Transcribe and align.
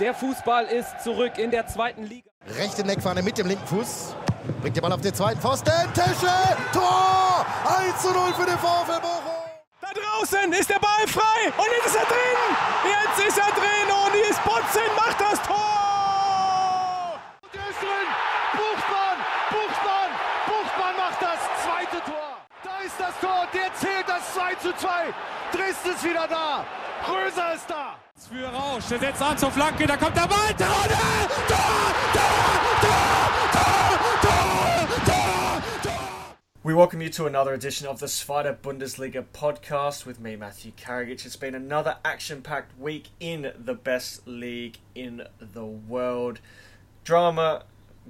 Der 0.00 0.12
Fußball 0.12 0.64
ist 0.64 1.04
zurück 1.04 1.38
in 1.38 1.52
der 1.52 1.68
zweiten 1.68 2.02
Liga. 2.02 2.28
Rechte 2.58 2.84
Neckfahne 2.84 3.22
mit 3.22 3.38
dem 3.38 3.46
linken 3.46 3.64
Fuß. 3.66 4.16
Bringt 4.60 4.76
den 4.76 4.82
Ball 4.82 4.92
auf 4.92 5.00
den 5.00 5.14
zweiten 5.14 5.40
Pfosten. 5.40 5.70
Tesche! 5.94 6.34
Tor! 6.72 7.46
1 7.64 8.02
zu 8.02 8.10
0 8.10 8.34
für 8.34 8.44
den 8.44 8.58
VfL 8.58 9.00
Bochum. 9.00 9.32
Da 9.80 9.88
draußen 9.94 10.52
ist 10.52 10.68
der 10.68 10.80
Ball 10.80 11.06
frei 11.06 11.46
und 11.56 11.66
jetzt 11.76 11.86
ist 11.86 11.96
er 11.96 12.06
drin. 12.06 12.40
Jetzt 12.84 13.28
ist 13.28 13.38
er 13.38 13.52
drin 13.52 13.88
und 14.04 14.12
Nils 14.14 14.38
Botzen 14.44 14.90
macht 14.96 15.20
das 15.20 15.40
Tor. 15.46 15.93
Zu 24.64 24.72
2. 24.72 25.12
Dresden 25.52 25.90
ist 25.90 26.02
wieder 26.02 26.26
da. 26.26 26.64
Röser 27.06 27.54
ist 27.54 27.68
da. 27.68 27.98
Für 28.16 28.46
Rausch, 28.46 28.86
der 28.88 28.98
setzt 28.98 29.20
an 29.20 29.36
zur 29.36 29.50
Flanke, 29.50 29.86
da 29.86 29.94
kommt 29.98 30.16
der 30.16 30.26
Ball. 30.26 30.54
Tor, 30.56 30.66
Tor, 30.66 31.28
Tor, 31.48 31.94
Tor, 32.10 32.30
Tor. 32.80 33.84
We 36.62 36.74
welcome 36.74 37.02
you 37.02 37.10
to 37.10 37.26
another 37.26 37.52
edition 37.52 37.86
of 37.86 38.00
the 38.00 38.08
Spider 38.08 38.54
Bundesliga 38.54 39.22
podcast 39.34 40.06
with 40.06 40.18
me, 40.18 40.34
Matthew 40.34 40.72
Karagich. 40.72 41.26
It's 41.26 41.36
been 41.36 41.54
another 41.54 41.98
action 42.02 42.40
packed 42.40 42.80
week 42.80 43.10
in 43.20 43.52
the 43.62 43.74
best 43.74 44.26
league 44.26 44.78
in 44.94 45.24
the 45.38 45.66
world. 45.66 46.40
Drama, 47.04 47.64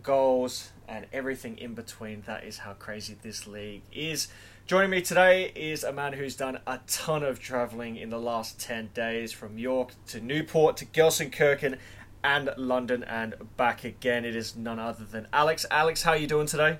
goals, 0.05 0.71
and 0.87 1.07
everything 1.12 1.59
in 1.59 1.75
between. 1.75 2.23
That 2.27 2.45
is 2.45 2.59
how 2.59 2.75
crazy 2.75 3.17
this 3.21 3.48
league 3.48 3.83
is. 3.93 4.29
Joining 4.67 4.89
me 4.89 5.03
today 5.03 5.53
is 5.55 5.85
a 5.85 5.93
man 5.93 6.15
who's 6.15 6.37
done 6.37 6.59
a 6.67 6.81
ton 6.87 7.23
of 7.23 7.39
travelling 7.39 7.97
in 7.97 8.09
the 8.09 8.19
last 8.19 8.59
10 8.59 8.93
days 8.95 9.31
from 9.31 9.59
York 9.59 9.93
to 10.07 10.23
Newport 10.23 10.79
to 10.79 10.87
Gelsenkirchen 10.87 11.77
and 12.23 12.49
London 12.57 13.05
and 13.05 13.35
back 13.59 13.85
again. 13.85 14.25
It 14.25 14.35
is 14.35 14.57
none 14.57 14.79
other 14.79 15.05
than 15.05 15.29
Alex. 15.34 15.67
Alex, 15.71 16.05
how 16.05 16.12
are 16.12 16.17
you 16.17 16.27
doing 16.27 16.47
today? 16.47 16.79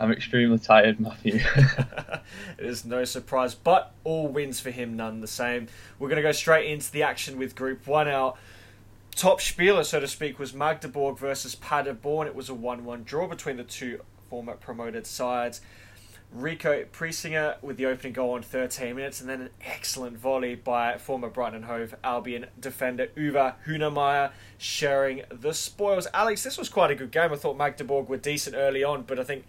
I'm 0.00 0.10
extremely 0.10 0.58
tired, 0.58 0.98
Matthew. 0.98 1.34
it 2.58 2.66
is 2.66 2.84
no 2.84 3.04
surprise, 3.04 3.54
but 3.54 3.94
all 4.02 4.26
wins 4.26 4.58
for 4.58 4.72
him 4.72 4.96
none 4.96 5.20
the 5.20 5.28
same. 5.28 5.68
We're 6.00 6.08
going 6.08 6.16
to 6.16 6.22
go 6.22 6.32
straight 6.32 6.68
into 6.68 6.90
the 6.90 7.04
action 7.04 7.38
with 7.38 7.54
Group 7.54 7.86
1 7.86 8.08
out. 8.08 8.36
Top 9.14 9.40
spieler, 9.40 9.84
so 9.84 10.00
to 10.00 10.08
speak, 10.08 10.40
was 10.40 10.52
Magdeburg 10.52 11.18
versus 11.18 11.54
Paderborn. 11.54 12.26
It 12.26 12.34
was 12.34 12.48
a 12.48 12.54
1 12.54 12.84
1 12.84 13.04
draw 13.04 13.28
between 13.28 13.58
the 13.58 13.62
two 13.62 14.00
former 14.28 14.54
promoted 14.54 15.06
sides. 15.06 15.60
Rico 16.34 16.84
Preißinger 16.84 17.62
with 17.62 17.76
the 17.76 17.86
opening 17.86 18.12
goal 18.14 18.32
on 18.32 18.42
13 18.42 18.96
minutes, 18.96 19.20
and 19.20 19.28
then 19.28 19.42
an 19.42 19.50
excellent 19.64 20.16
volley 20.16 20.54
by 20.54 20.96
former 20.96 21.28
Brighton 21.28 21.56
and 21.56 21.64
Hove 21.66 21.94
Albion 22.02 22.46
defender 22.58 23.08
Uwe 23.16 23.54
Hünemeier 23.66 24.32
sharing 24.56 25.22
the 25.30 25.52
spoils. 25.52 26.06
Alex, 26.14 26.42
this 26.42 26.56
was 26.56 26.68
quite 26.68 26.90
a 26.90 26.94
good 26.94 27.10
game. 27.10 27.32
I 27.32 27.36
thought 27.36 27.56
Magdeburg 27.56 28.08
were 28.08 28.16
decent 28.16 28.56
early 28.56 28.82
on, 28.82 29.02
but 29.02 29.18
I 29.18 29.24
think 29.24 29.44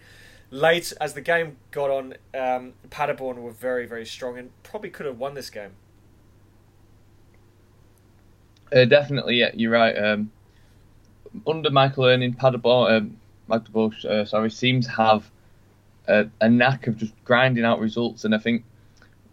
late 0.50 0.92
as 1.00 1.14
the 1.14 1.22
game 1.22 1.56
got 1.70 1.90
on, 1.90 2.14
um, 2.34 2.74
Paderborn 2.90 3.42
were 3.42 3.50
very, 3.50 3.86
very 3.86 4.04
strong 4.04 4.38
and 4.38 4.50
probably 4.62 4.90
could 4.90 5.06
have 5.06 5.18
won 5.18 5.34
this 5.34 5.48
game. 5.48 5.72
Uh, 8.74 8.84
definitely, 8.84 9.36
yeah, 9.36 9.50
you're 9.54 9.70
right. 9.70 9.94
Um, 9.94 10.30
under 11.46 11.70
Michael 11.70 12.04
Oenning, 12.04 12.36
Paderborn, 12.36 12.92
um, 12.92 13.16
Magdeburg, 13.48 13.94
uh, 14.04 14.24
sorry, 14.24 14.50
seems 14.50 14.86
to 14.86 14.92
have 14.92 15.30
a, 16.06 16.26
a, 16.40 16.48
knack 16.48 16.86
of 16.86 16.96
just 16.96 17.12
grinding 17.24 17.64
out 17.64 17.80
results, 17.80 18.24
and 18.24 18.34
I 18.34 18.38
think 18.38 18.64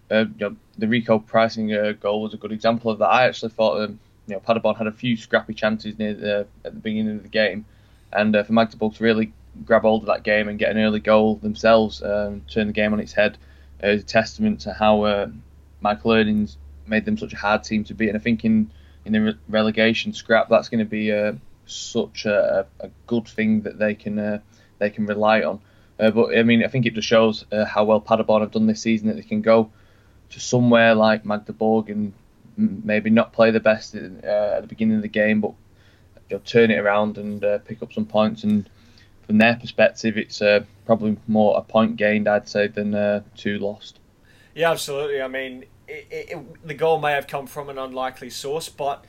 uh, 0.09 0.25
you 0.38 0.50
know, 0.50 0.55
the 0.78 0.88
Rico 0.88 1.19
Preißinger 1.19 2.00
goal 2.00 2.22
was 2.22 2.33
a 2.33 2.38
good 2.38 2.52
example 2.52 2.91
of 2.91 3.00
that. 3.00 3.08
I 3.08 3.28
actually 3.28 3.52
thought 3.52 3.81
um, 3.81 4.00
you 4.28 4.36
know 4.36 4.39
Paderborn 4.39 4.75
had 4.75 4.88
a 4.88 4.91
few 4.91 5.17
scrappy 5.17 5.53
chances 5.53 5.97
near 5.97 6.13
the, 6.13 6.47
at 6.66 6.73
the 6.73 6.80
beginning 6.80 7.17
of 7.17 7.23
the 7.23 7.30
game, 7.30 7.66
and 8.11 8.36
uh, 8.36 8.44
for 8.44 8.53
Magdeburg 8.53 8.94
to 8.95 9.03
really 9.03 9.33
grab 9.66 9.81
hold 9.81 10.03
of 10.03 10.08
that 10.08 10.23
game 10.23 10.47
and 10.47 10.58
get 10.58 10.72
an 10.72 10.78
early 10.78 11.00
goal 11.00 11.36
themselves, 11.36 12.01
um, 12.01 12.41
turn 12.50 12.68
the 12.68 12.73
game 12.73 12.94
on 12.94 13.00
its 13.00 13.13
head, 13.13 13.38
uh, 13.84 13.88
is 13.88 14.03
a 14.03 14.06
testament 14.06 14.62
to 14.62 14.73
how 14.73 15.03
uh, 15.03 15.28
Michael 15.81 16.12
Oenning's 16.12 16.57
made 16.88 17.06
them 17.06 17.17
such 17.17 17.34
a 17.34 17.38
hard 17.38 17.63
team 17.63 17.84
to 17.85 17.94
beat. 17.94 18.09
And 18.09 18.17
I 18.17 18.22
think 18.22 18.46
in 18.46 18.72
in 19.03 19.13
the 19.13 19.38
relegation 19.50 20.13
scrap, 20.13 20.47
that's 20.50 20.69
going 20.69 20.79
to 20.79 20.90
be 20.90 21.12
uh, 21.12 21.34
such 21.66 22.25
a, 22.25 22.67
a, 22.79 22.90
good 23.07 23.28
thing 23.28 23.62
that 23.62 23.79
they 23.79 23.96
can 23.96 24.19
uh, 24.19 24.40
they 24.78 24.90
can 24.90 25.06
rely 25.06 25.41
on. 25.41 25.59
Uh, 26.01 26.12
but 26.12 26.35
I 26.35 26.44
mean, 26.44 26.66
I 26.66 26.67
think 26.67 26.85
it 26.85 26.95
just 26.95 27.07
shows 27.07 27.45
uh, 27.51 27.63
how 27.66 27.85
well 27.85 28.01
Paderborn 28.01 28.41
have 28.41 28.51
done 28.51 28.66
this 28.66 28.81
season 28.81 29.07
that 29.07 29.16
they 29.16 29.22
can 29.22 29.41
go 29.41 29.72
to 30.31 30.39
somewhere 30.39 30.95
like 30.95 31.25
Magdeburg 31.25 31.89
and 31.89 32.13
maybe 32.57 33.09
not 33.09 33.34
play 33.34 33.51
the 33.51 33.59
best 33.59 33.95
uh, 33.95 33.97
at 33.97 34.61
the 34.61 34.67
beginning 34.67 34.95
of 34.95 35.03
the 35.03 35.07
game, 35.07 35.41
but 35.41 35.53
know, 36.31 36.40
turn 36.40 36.72
it 36.72 36.79
around 36.79 37.17
and 37.17 37.44
uh, 37.44 37.59
pick 37.59 37.84
up 37.84 37.94
some 37.94 38.06
points. 38.06 38.44
And 38.44 38.69
from 39.25 39.38
their 39.38 39.56
perspective, 39.56 40.17
it's 40.17 40.41
probably 40.85 41.17
more 41.28 41.57
a 41.57 41.61
point 41.61 41.97
gained, 41.97 42.28
I'd 42.28 42.50
say, 42.50 42.67
than 42.67 43.23
two 43.35 43.59
lost. 43.59 44.00
Yeah, 44.56 44.72
absolutely. 44.72 45.22
I 45.22 45.28
mean, 45.28 45.66
it, 45.88 46.07
it, 46.11 46.67
the 46.67 46.73
goal 46.73 47.00
may 47.00 47.11
have 47.11 47.28
come 47.28 47.47
from 47.47 47.69
an 47.69 47.78
unlikely 47.78 48.29
source, 48.29 48.69
but 48.69 49.06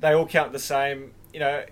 they 0.00 0.12
all 0.12 0.26
count 0.26 0.52
the 0.52 0.58
same. 0.58 1.12
You 1.32 1.40
know, 1.40 1.64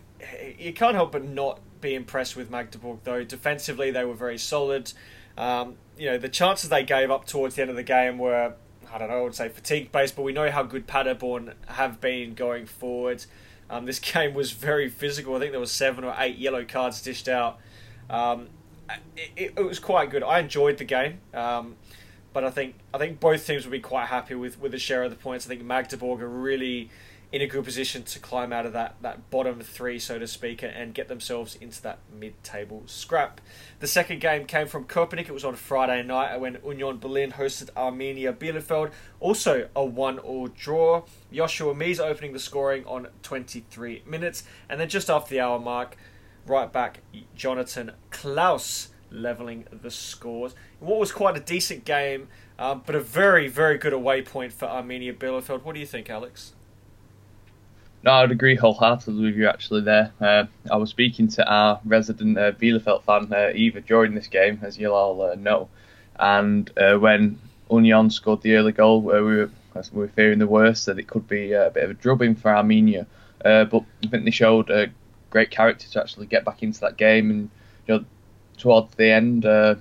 you 0.59 0.72
can't 0.72 0.94
help 0.94 1.12
but 1.12 1.25
not 1.25 1.60
be 1.84 1.95
impressed 1.95 2.34
with 2.34 2.50
Magdeburg, 2.50 2.99
though. 3.05 3.22
Defensively, 3.22 3.91
they 3.91 4.05
were 4.05 4.15
very 4.15 4.39
solid. 4.39 4.93
Um, 5.37 5.77
you 5.97 6.06
know, 6.06 6.19
the 6.19 6.28
chances 6.28 6.71
they 6.71 6.83
gave 6.83 7.11
up 7.11 7.27
towards 7.27 7.55
the 7.55 7.62
end 7.62 7.71
of 7.71 7.77
the 7.77 7.83
game 7.83 8.19
were, 8.19 8.55
I 8.93 8.99
don't 8.99 9.09
know, 9.09 9.19
I 9.19 9.22
would 9.22 9.34
say 9.34 9.49
fatigue 9.49 9.93
based, 9.93 10.17
but 10.17 10.23
we 10.23 10.33
know 10.33 10.50
how 10.50 10.62
good 10.62 10.87
Paderborn 10.87 11.55
have 11.67 12.00
been 12.00 12.34
going 12.34 12.67
forward. 12.67 13.25
Um, 13.71 13.87
this 13.87 13.99
game 14.12 14.34
was 14.34 14.53
very 14.53 14.89
physical. 14.89 15.37
I 15.37 15.39
think 15.39 15.53
there 15.53 15.61
was 15.61 15.73
seven 15.73 16.05
or 16.05 16.15
eight 16.19 16.39
yellow 16.39 16.65
cards 16.65 17.03
dished 17.03 17.28
out. 17.28 17.59
Um, 18.11 18.49
it, 19.37 19.55
it, 19.56 19.65
was 19.65 19.78
quite 19.78 20.11
good. 20.11 20.23
I 20.23 20.41
enjoyed 20.41 20.78
the 20.78 20.84
game. 20.84 21.21
Um, 21.33 21.77
but 22.34 22.44
I 22.44 22.50
think 22.50 22.75
I 22.93 22.99
think 22.99 23.21
both 23.21 23.47
teams 23.47 23.65
will 23.65 23.73
be 23.73 23.81
quite 23.81 24.06
happy 24.06 24.34
with, 24.34 24.61
with 24.61 24.73
the 24.73 24.78
share 24.78 25.05
of 25.05 25.11
the 25.11 25.17
points. 25.17 25.47
I 25.47 25.49
think 25.50 25.62
Magdeburg 25.62 26.21
are 26.21 26.28
really 26.28 26.91
in 27.33 27.43
a 27.43 27.47
good 27.47 27.65
position 27.65 28.03
to 28.05 28.19
climb 28.19 28.53
out 28.53 28.65
of 28.67 28.73
that, 28.73 28.97
that 29.03 29.31
bottom 29.31 29.61
three, 29.61 29.99
so 29.99 30.19
to 30.19 30.27
speak, 30.27 30.62
and 30.62 30.95
get 30.95 31.09
themselves 31.09 31.57
into 31.57 31.83
that 31.83 31.99
mid-table 32.12 32.83
scrap. 32.87 33.41
The 33.81 33.87
second 33.87 34.21
game 34.21 34.47
came 34.47 34.67
from 34.67 34.85
Köpenick. 34.85 35.29
It 35.29 35.33
was 35.33 35.45
on 35.45 35.57
Friday 35.57 36.03
night 36.03 36.37
when 36.37 36.59
Union 36.65 36.99
Berlin 36.99 37.33
hosted 37.33 37.71
Arminia 37.73 38.33
Bielefeld. 38.33 38.93
Also 39.21 39.69
a 39.75 39.85
one-all 39.85 40.49
draw. 40.49 41.03
Joshua 41.33 41.75
Mees 41.75 41.99
opening 41.99 42.33
the 42.33 42.39
scoring 42.39 42.85
on 42.87 43.09
23 43.23 44.03
minutes, 44.06 44.45
and 44.69 44.79
then 44.79 44.89
just 44.89 45.11
after 45.11 45.31
the 45.31 45.41
hour 45.41 45.59
mark, 45.59 45.97
right 46.47 46.73
back 46.73 47.01
Jonathan 47.35 47.93
Clauss 48.11 48.89
levelling 49.11 49.65
the 49.71 49.91
scores. 49.91 50.55
What 50.81 50.99
was 50.99 51.12
quite 51.12 51.37
a 51.37 51.41
decent 51.41 51.85
game, 51.85 52.29
um, 52.59 52.83
but 52.85 52.95
a 52.95 53.01
very, 53.01 53.49
very 53.49 53.79
good 53.79 53.93
away 53.93 54.23
point 54.23 54.53
for 54.53 54.67
Arminia 54.67 55.17
Bielefeld. 55.17 55.62
What 55.62 55.75
do 55.75 55.81
you 55.81 55.87
think, 55.87 56.11
Alex? 56.11 56.53
No, 58.04 58.12
I'd 58.12 58.31
agree 58.31 58.54
wholeheartedly 58.54 59.25
with 59.25 59.34
you 59.37 59.48
actually 59.48 59.81
there. 59.81 60.12
Uh, 60.20 60.44
I 60.70 60.76
was 60.76 60.91
speaking 60.91 61.26
to 61.28 61.50
our 61.50 61.81
resident 61.87 62.37
uh, 62.37 62.53
Bielefeld 62.53 63.03
fan, 63.04 63.32
uh, 63.32 63.50
Eva, 63.54 63.81
during 63.81 64.15
this 64.15 64.26
game, 64.26 64.59
as 64.62 64.76
you'll 64.76 64.92
all 64.92 65.22
uh, 65.22 65.34
know. 65.37 65.70
And 66.16 66.70
uh, 66.76 66.98
when 66.98 67.38
Union 67.70 68.10
scored 68.10 68.43
the 68.43 68.56
early 68.56 68.72
goal, 68.72 68.98
uh, 69.10 69.22
we, 69.22 69.37
were, 69.37 69.50
we 69.93 70.00
were 70.00 70.09
fearing 70.09 70.38
the 70.38 70.47
worst, 70.47 70.84
that 70.84 70.98
it 70.98 71.06
could 71.09 71.26
be 71.26 71.54
a 71.54 71.70
bit 71.70 71.84
of 71.84 71.91
a 71.93 71.94
drubbing 71.94 72.34
for 72.34 72.50
Arminia, 72.50 73.06
Uh, 73.43 73.64
but 73.64 73.84
I 74.04 74.09
think 74.09 74.26
they 74.26 74.31
showed 74.31 74.70
great 75.31 75.50
character 75.50 75.88
to 75.88 76.00
actually 76.03 76.26
get 76.26 76.44
back 76.44 76.62
into 76.62 76.81
that 76.81 76.98
game. 76.98 77.31
And 77.31 77.50
you 77.87 77.97
know, 77.97 78.04
towards 78.59 78.94
the 78.97 79.12
end, 79.12 79.47
uh, 79.47 79.76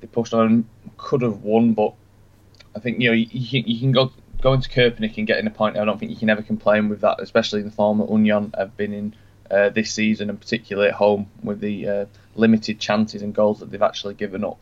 they 0.00 0.06
pushed 0.06 0.32
on, 0.32 0.64
could 0.96 1.20
have 1.20 1.42
won, 1.42 1.74
but 1.74 1.92
I 2.74 2.78
think 2.78 2.98
you 2.98 3.10
know 3.10 3.14
you, 3.14 3.26
you 3.30 3.78
can 3.78 3.92
go 3.92 4.10
go 4.40 4.56
to 4.56 4.68
Köpenick 4.68 5.16
and 5.18 5.26
getting 5.26 5.46
a 5.46 5.50
point. 5.50 5.76
I 5.76 5.84
don't 5.84 5.98
think 5.98 6.10
you 6.10 6.16
can 6.16 6.30
ever 6.30 6.42
complain 6.42 6.88
with 6.88 7.00
that, 7.02 7.20
especially 7.20 7.60
in 7.60 7.66
the 7.66 7.72
form 7.72 7.98
that 7.98 8.10
Union 8.10 8.52
have 8.56 8.76
been 8.76 8.92
in 8.92 9.14
uh, 9.50 9.70
this 9.70 9.92
season, 9.92 10.30
and 10.30 10.40
particularly 10.40 10.88
at 10.88 10.94
home 10.94 11.28
with 11.42 11.60
the 11.60 11.88
uh, 11.88 12.06
limited 12.34 12.78
chances 12.78 13.22
and 13.22 13.34
goals 13.34 13.60
that 13.60 13.70
they've 13.70 13.82
actually 13.82 14.14
given 14.14 14.44
up. 14.44 14.58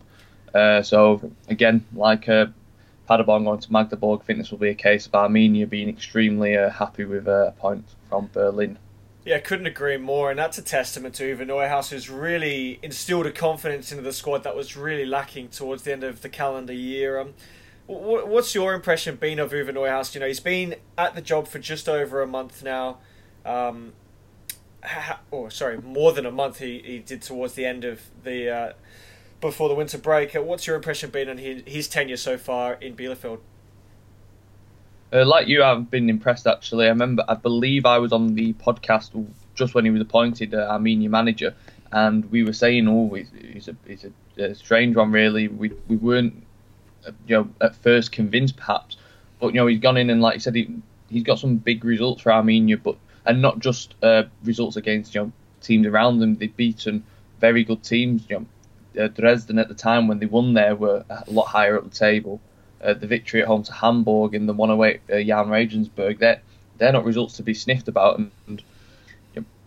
Uh, 0.54 0.82
so 0.82 1.30
again, 1.48 1.84
like 1.94 2.28
uh, 2.28 2.46
Paderborn 3.08 3.44
going 3.44 3.60
to 3.60 3.72
Magdeburg, 3.72 4.20
I 4.22 4.24
think 4.24 4.38
this 4.38 4.50
will 4.50 4.58
be 4.58 4.70
a 4.70 4.74
case 4.74 5.06
of 5.06 5.12
Arminia 5.12 5.68
being 5.68 5.88
extremely 5.88 6.56
uh, 6.56 6.70
happy 6.70 7.04
with 7.04 7.28
a 7.28 7.54
point 7.58 7.84
from 8.08 8.30
Berlin. 8.32 8.78
Yeah, 9.24 9.38
couldn't 9.40 9.66
agree 9.66 9.98
more, 9.98 10.30
and 10.30 10.38
that's 10.38 10.56
a 10.56 10.62
testament 10.62 11.14
to 11.16 11.36
Uwe 11.36 11.46
Neuhaus, 11.46 11.90
who's 11.90 12.08
really 12.08 12.78
instilled 12.82 13.26
a 13.26 13.30
confidence 13.30 13.92
into 13.92 14.02
the 14.02 14.12
squad 14.12 14.42
that 14.44 14.56
was 14.56 14.74
really 14.74 15.04
lacking 15.04 15.48
towards 15.48 15.82
the 15.82 15.92
end 15.92 16.02
of 16.02 16.22
the 16.22 16.30
calendar 16.30 16.72
year. 16.72 17.20
Um, 17.20 17.34
what's 17.88 18.54
your 18.54 18.74
impression 18.74 19.16
been 19.16 19.38
of 19.38 19.50
Uwe 19.50 19.70
Neuhaus? 19.70 20.14
You 20.14 20.20
know, 20.20 20.26
he's 20.26 20.40
been 20.40 20.76
at 20.96 21.14
the 21.14 21.22
job 21.22 21.48
for 21.48 21.58
just 21.58 21.88
over 21.88 22.22
a 22.22 22.26
month 22.26 22.62
now. 22.62 22.98
Um, 23.44 23.94
oh, 25.32 25.48
sorry, 25.48 25.78
more 25.78 26.12
than 26.12 26.26
a 26.26 26.30
month. 26.30 26.58
He, 26.58 26.80
he 26.84 26.98
did 26.98 27.22
towards 27.22 27.54
the 27.54 27.64
end 27.64 27.84
of 27.84 28.02
the 28.22 28.50
uh, 28.50 28.72
before 29.40 29.68
the 29.68 29.74
winter 29.74 29.98
break. 29.98 30.34
What's 30.34 30.66
your 30.66 30.76
impression 30.76 31.10
been 31.10 31.28
on 31.28 31.38
his, 31.38 31.62
his 31.66 31.88
tenure 31.88 32.16
so 32.16 32.36
far 32.36 32.74
in 32.74 32.94
Bielefeld? 32.94 33.40
Uh, 35.10 35.24
like 35.24 35.48
you, 35.48 35.62
I've 35.62 35.90
been 35.90 36.10
impressed 36.10 36.46
actually. 36.46 36.86
I 36.86 36.90
remember, 36.90 37.24
I 37.26 37.34
believe 37.34 37.86
I 37.86 37.98
was 37.98 38.12
on 38.12 38.34
the 38.34 38.52
podcast 38.54 39.26
just 39.54 39.74
when 39.74 39.84
he 39.84 39.90
was 39.90 40.02
appointed 40.02 40.54
uh, 40.54 40.70
Arminia 40.70 41.08
manager, 41.08 41.54
and 41.90 42.30
we 42.30 42.44
were 42.44 42.52
saying, 42.52 42.86
"Oh, 42.88 43.14
he's, 43.14 43.30
he's, 43.52 43.68
a, 43.68 43.76
he's 43.86 44.04
a, 44.04 44.42
a, 44.42 44.54
strange 44.54 44.96
one, 44.96 45.10
really." 45.10 45.48
We 45.48 45.72
we 45.88 45.96
weren't, 45.96 46.34
uh, 46.34 46.47
you 47.26 47.36
know, 47.36 47.48
at 47.60 47.74
first 47.76 48.12
convinced 48.12 48.56
perhaps, 48.56 48.96
but 49.40 49.48
you 49.48 49.54
know, 49.54 49.66
he's 49.66 49.80
gone 49.80 49.96
in 49.96 50.10
and 50.10 50.20
like 50.20 50.34
you 50.34 50.40
said, 50.40 50.54
he 50.54 50.68
he's 51.10 51.22
got 51.22 51.38
some 51.38 51.56
big 51.56 51.84
results 51.84 52.22
for 52.22 52.30
Arminia, 52.30 52.80
but 52.82 52.96
and 53.26 53.42
not 53.42 53.58
just 53.58 53.94
uh, 54.02 54.24
results 54.44 54.76
against 54.76 55.14
you 55.14 55.22
know 55.22 55.32
teams 55.60 55.86
around 55.86 56.18
them. 56.18 56.36
They've 56.36 56.56
beaten 56.56 57.04
very 57.40 57.64
good 57.64 57.82
teams. 57.82 58.24
You 58.28 58.46
know, 58.94 59.04
uh, 59.04 59.08
Dresden 59.08 59.58
at 59.58 59.68
the 59.68 59.74
time 59.74 60.08
when 60.08 60.18
they 60.18 60.26
won 60.26 60.54
there 60.54 60.74
were 60.74 61.04
a 61.08 61.30
lot 61.30 61.46
higher 61.46 61.76
up 61.78 61.84
the 61.84 61.96
table. 61.96 62.40
Uh, 62.82 62.94
the 62.94 63.08
victory 63.08 63.42
at 63.42 63.48
home 63.48 63.64
to 63.64 63.72
Hamburg 63.72 64.34
and 64.34 64.48
the 64.48 64.52
one 64.52 64.70
away 64.70 65.00
uh, 65.12 65.18
Jahn 65.20 65.48
Regensburg, 65.48 66.20
they're, 66.20 66.40
they're 66.76 66.92
not 66.92 67.04
results 67.04 67.36
to 67.38 67.42
be 67.42 67.52
sniffed 67.52 67.88
about. 67.88 68.18
And, 68.20 68.30
and 68.46 68.62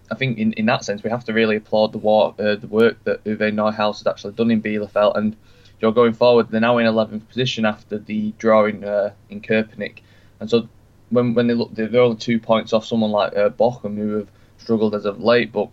I 0.10 0.16
think 0.16 0.38
in, 0.38 0.54
in 0.54 0.66
that 0.68 0.86
sense, 0.86 1.04
we 1.04 1.10
have 1.10 1.26
to 1.26 1.34
really 1.34 1.58
applaud 1.58 1.92
the, 1.92 1.98
war, 1.98 2.34
uh, 2.40 2.56
the 2.56 2.68
work 2.68 3.04
that 3.04 3.22
Uwe 3.26 3.54
Neuhaus 3.54 3.98
has 3.98 4.08
actually 4.08 4.34
done 4.34 4.50
in 4.50 4.62
Bielefeld. 4.62 5.18
And 5.18 5.36
you 5.81 5.88
know, 5.88 5.92
going 5.92 6.13
forward, 6.13 6.50
they're 6.50 6.62
now 6.62 6.78
in 6.78 6.86
11th 6.86 7.28
position 7.28 7.66
after 7.66 7.98
the 7.98 8.33
draw 8.38 8.66
in, 8.66 8.83
uh, 8.83 9.13
in. 9.30 9.44
And 10.39 10.50
so 10.50 10.69
when 11.10 11.33
when 11.33 11.48
they 11.48 11.56
look, 11.56 11.74
they're 11.74 12.01
only 12.01 12.18
two 12.18 12.39
points 12.39 12.72
off 12.72 12.86
someone 12.86 13.12
like 13.12 13.36
uh, 13.36 13.50
Bochum, 13.50 13.98
who 13.98 14.19
have 14.19 14.30
struggled 14.57 14.94
as 14.94 15.06
of 15.06 15.19
late. 15.19 15.51
But 15.51 15.69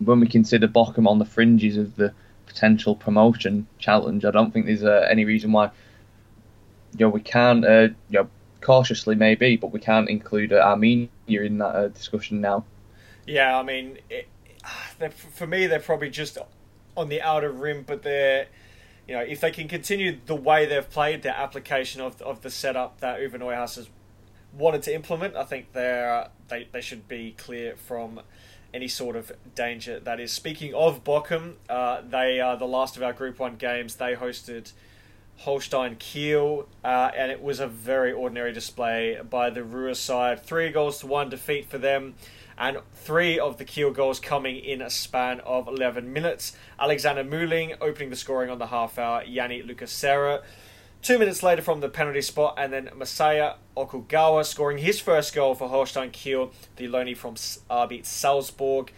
when 0.00 0.20
we 0.20 0.26
consider 0.26 0.66
Bochum 0.66 1.06
on 1.06 1.18
the 1.18 1.24
fringes 1.24 1.76
of 1.76 1.94
the 1.96 2.12
potential 2.46 2.96
promotion 2.96 3.66
challenge, 3.78 4.24
I 4.24 4.32
don't 4.32 4.52
think 4.52 4.66
there's 4.66 4.82
uh, 4.82 5.06
any 5.08 5.24
reason 5.24 5.52
why 5.52 5.66
you 6.98 7.06
know 7.06 7.08
we 7.08 7.20
can't 7.20 7.64
uh, 7.64 7.88
you 8.10 8.18
know 8.18 8.28
cautiously 8.60 9.14
maybe, 9.14 9.56
but 9.56 9.72
we 9.72 9.78
can't 9.78 10.08
include 10.08 10.52
uh, 10.52 10.64
Arminia 10.64 11.08
in 11.28 11.58
that 11.58 11.74
uh, 11.74 11.88
discussion 11.88 12.40
now. 12.40 12.64
Yeah, 13.26 13.56
I 13.56 13.62
mean, 13.62 13.98
it, 14.10 14.28
for 15.12 15.46
me, 15.46 15.68
they're 15.68 15.78
probably 15.78 16.10
just 16.10 16.36
on 16.96 17.08
the 17.08 17.22
outer 17.22 17.52
rim, 17.52 17.84
but 17.86 18.02
they're 18.02 18.48
you 19.08 19.14
know, 19.14 19.22
if 19.22 19.40
they 19.40 19.50
can 19.50 19.68
continue 19.68 20.18
the 20.26 20.34
way 20.34 20.66
they've 20.66 20.88
played, 20.88 21.22
their 21.22 21.34
application 21.34 22.00
of, 22.00 22.20
of 22.22 22.42
the 22.42 22.50
setup 22.50 23.00
that 23.00 23.18
Uwe 23.18 23.32
Neuhaus 23.32 23.76
has 23.76 23.88
wanted 24.56 24.82
to 24.82 24.94
implement, 24.94 25.36
I 25.36 25.44
think 25.44 25.72
they 25.72 26.24
they 26.48 26.68
they 26.70 26.80
should 26.80 27.08
be 27.08 27.34
clear 27.36 27.74
from 27.76 28.20
any 28.72 28.88
sort 28.88 29.16
of 29.16 29.32
danger. 29.54 30.00
That 30.00 30.20
is, 30.20 30.32
speaking 30.32 30.74
of 30.74 31.04
Bochum, 31.04 31.54
uh, 31.68 32.02
they 32.08 32.40
are 32.40 32.56
the 32.56 32.66
last 32.66 32.96
of 32.96 33.02
our 33.02 33.12
Group 33.12 33.38
One 33.38 33.56
games. 33.56 33.96
They 33.96 34.14
hosted 34.14 34.72
Holstein 35.38 35.96
Kiel, 35.96 36.68
uh, 36.84 37.10
and 37.16 37.32
it 37.32 37.42
was 37.42 37.60
a 37.60 37.66
very 37.66 38.12
ordinary 38.12 38.52
display 38.52 39.18
by 39.28 39.50
the 39.50 39.64
Ruhr 39.64 39.94
side. 39.94 40.42
Three 40.42 40.70
goals 40.70 41.00
to 41.00 41.06
one 41.06 41.28
defeat 41.28 41.68
for 41.68 41.78
them, 41.78 42.14
and 42.62 42.78
three 42.94 43.38
of 43.38 43.58
the 43.58 43.64
Kiel 43.66 43.90
goals 43.90 44.18
coming 44.18 44.56
in 44.56 44.80
a 44.80 44.88
span 44.88 45.40
of 45.40 45.68
11 45.68 46.10
minutes. 46.10 46.56
Alexander 46.80 47.24
Mühling 47.24 47.76
opening 47.82 48.08
the 48.08 48.16
scoring 48.16 48.48
on 48.48 48.58
the 48.58 48.68
half 48.68 48.98
hour, 48.98 49.22
Janni-Luca 49.24 49.86
Serra 49.86 50.42
Two 51.02 51.18
minutes 51.18 51.42
later 51.42 51.62
from 51.62 51.80
the 51.80 51.88
penalty 51.88 52.22
spot, 52.22 52.54
and 52.56 52.72
then 52.72 52.88
Masaya 52.96 53.56
Okugawa 53.76 54.46
scoring 54.46 54.78
his 54.78 55.00
first 55.00 55.34
goal 55.34 55.56
for 55.56 55.68
Holstein 55.68 56.12
Kiel, 56.12 56.52
the 56.76 56.86
loanee 56.86 57.16
from 57.16 57.34
RB 57.34 58.06
Salzburg. 58.06 58.92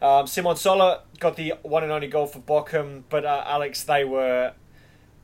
Um, 0.00 0.26
Simon 0.26 0.56
Zoller 0.56 1.00
got 1.18 1.36
the 1.36 1.52
one 1.60 1.82
and 1.82 1.92
only 1.92 2.06
goal 2.06 2.26
for 2.26 2.38
Bochum, 2.38 3.02
but 3.10 3.26
uh, 3.26 3.44
Alex, 3.46 3.84
they 3.84 4.04
were 4.04 4.54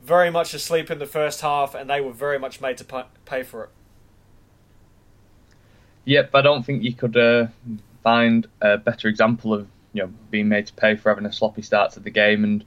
very 0.05 0.29
much 0.29 0.53
asleep 0.53 0.91
in 0.91 0.99
the 0.99 1.07
first 1.07 1.41
half, 1.41 1.75
and 1.75 1.89
they 1.89 2.03
were 2.03 2.13
very 2.13 2.39
much 2.39 2.61
made 2.61 2.77
to 2.77 3.07
pay 3.25 3.43
for 3.43 3.65
it. 3.65 3.71
Yep, 6.05 6.35
I 6.35 6.43
don't 6.43 6.67
think 6.67 6.83
you 6.83 6.93
could 6.93 7.17
uh, 7.17 7.47
find 8.07 8.47
a 8.61 8.79
better 8.79 9.09
example 9.09 9.53
of 9.53 9.67
you 9.93 10.03
know 10.03 10.11
being 10.31 10.49
made 10.49 10.67
to 10.67 10.73
pay 10.75 10.95
for 10.95 11.09
having 11.09 11.27
a 11.27 11.33
sloppy 11.33 11.63
start 11.63 11.91
to 11.93 12.01
the 12.01 12.11
game 12.11 12.45
and 12.45 12.65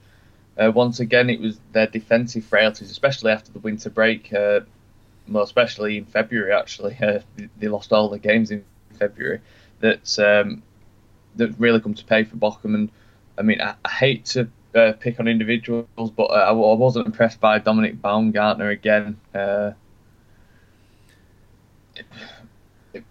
uh, 0.60 0.70
once 0.70 1.00
again, 1.00 1.30
it 1.30 1.40
was 1.40 1.58
their 1.72 1.86
defensive 1.86 2.44
frailties, 2.44 2.90
especially 2.90 3.32
after 3.32 3.50
the 3.50 3.60
winter 3.60 3.88
break. 3.88 4.32
Uh, 4.32 4.60
well, 5.28 5.44
especially 5.44 5.96
in 5.96 6.04
February, 6.04 6.52
actually, 6.52 6.96
uh, 7.02 7.20
they 7.58 7.68
lost 7.68 7.92
all 7.92 8.08
the 8.08 8.18
games 8.18 8.50
in 8.50 8.64
February. 8.98 9.40
That 9.80 10.18
um, 10.18 10.62
that 11.36 11.58
really 11.58 11.80
come 11.80 11.94
to 11.94 12.04
pay 12.04 12.24
for 12.24 12.36
Bochum. 12.36 12.74
And 12.74 12.90
I 13.38 13.42
mean, 13.42 13.60
I, 13.60 13.74
I 13.84 13.90
hate 13.90 14.26
to 14.26 14.48
uh, 14.74 14.92
pick 15.00 15.18
on 15.18 15.28
individuals, 15.28 16.10
but 16.14 16.24
I, 16.24 16.50
I, 16.50 16.52
wasn't 16.52 17.06
impressed 17.06 17.40
by 17.40 17.58
Dominik 17.58 18.00
Baumgartner 18.00 18.68
again. 18.68 19.18
Uh, 19.34 19.72
it, 21.96 22.06
it, 22.94 23.04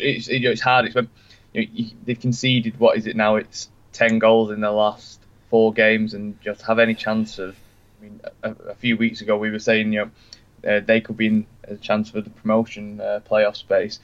it's, 0.00 0.28
it's 0.28 0.60
hard. 0.62 0.86
It's 0.86 0.94
when 0.94 1.10
you 1.54 1.84
know, 1.84 1.90
they've 2.04 2.20
conceded. 2.20 2.78
What 2.78 2.96
is 2.98 3.06
it 3.06 3.16
now? 3.16 3.36
It's 3.36 3.70
ten 3.92 4.18
goals 4.18 4.50
in 4.50 4.60
the 4.60 4.70
last 4.70 5.20
four 5.48 5.72
games 5.72 6.14
and 6.14 6.40
just 6.40 6.62
have 6.62 6.78
any 6.78 6.94
chance 6.94 7.38
of. 7.38 7.56
I 8.00 8.02
mean, 8.02 8.20
a, 8.42 8.50
a 8.50 8.74
few 8.74 8.96
weeks 8.96 9.20
ago 9.20 9.38
we 9.38 9.50
were 9.50 9.58
saying 9.58 9.92
you 9.92 10.10
know 10.64 10.70
uh, 10.70 10.80
they 10.80 11.00
could 11.00 11.16
be 11.16 11.26
in 11.26 11.46
a 11.64 11.76
chance 11.76 12.10
for 12.10 12.20
the 12.20 12.30
promotion 12.30 13.00
uh, 13.00 13.20
playoff 13.28 13.56
space. 13.56 14.00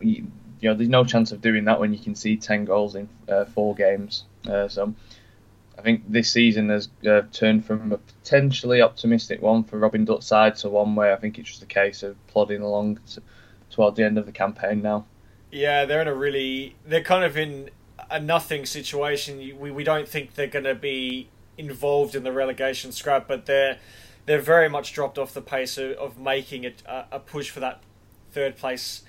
You, 0.00 0.26
know, 0.62 0.74
there's 0.74 0.88
no 0.88 1.04
chance 1.04 1.32
of 1.32 1.42
doing 1.42 1.66
that 1.66 1.80
when 1.80 1.92
you 1.92 1.98
can 1.98 2.14
see 2.14 2.36
ten 2.36 2.64
goals 2.64 2.94
in 2.94 3.08
uh, 3.28 3.44
four 3.46 3.74
games. 3.74 4.24
Uh, 4.48 4.68
so. 4.68 4.94
I 5.78 5.82
think 5.82 6.04
this 6.10 6.32
season 6.32 6.70
has 6.70 6.88
uh, 7.06 7.20
turned 7.32 7.66
from 7.66 7.92
a 7.92 7.98
potentially 7.98 8.80
optimistic 8.80 9.42
one 9.42 9.62
for 9.62 9.78
Robin 9.78 10.06
Dutt's 10.06 10.26
side 10.26 10.56
to 10.56 10.70
one 10.70 10.94
where 10.94 11.12
I 11.12 11.16
think 11.16 11.38
it's 11.38 11.50
just 11.50 11.62
a 11.62 11.66
case 11.66 12.02
of 12.02 12.16
plodding 12.28 12.62
along 12.62 12.98
to, 13.12 13.22
towards 13.68 13.98
the 13.98 14.04
end 14.04 14.16
of 14.16 14.24
the 14.24 14.32
campaign 14.32 14.80
now. 14.80 15.04
Yeah, 15.50 15.84
they're 15.84 16.02
in 16.02 16.08
a 16.08 16.14
really 16.14 16.76
they're 16.86 17.02
kind 17.02 17.24
of 17.24 17.36
in 17.36 17.70
a 18.10 18.20
nothing 18.20 18.66
situation. 18.66 19.38
We, 19.58 19.70
we 19.70 19.84
don't 19.84 20.08
think 20.08 20.34
they're 20.34 20.46
going 20.46 20.64
to 20.64 20.74
be 20.74 21.28
involved 21.58 22.14
in 22.14 22.22
the 22.24 22.32
relegation 22.32 22.92
scrap, 22.92 23.26
but 23.28 23.46
they're 23.46 23.78
they're 24.26 24.40
very 24.40 24.68
much 24.68 24.92
dropped 24.92 25.18
off 25.18 25.32
the 25.32 25.42
pace 25.42 25.78
of, 25.78 25.92
of 25.92 26.18
making 26.18 26.64
it 26.64 26.82
a, 26.86 27.04
a, 27.12 27.20
push 27.20 27.48
for 27.48 27.60
that 27.60 27.80
third 28.32 28.56
place 28.56 29.02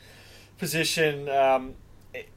position. 0.60 1.28
Um, 1.28 1.74
it, 2.14 2.30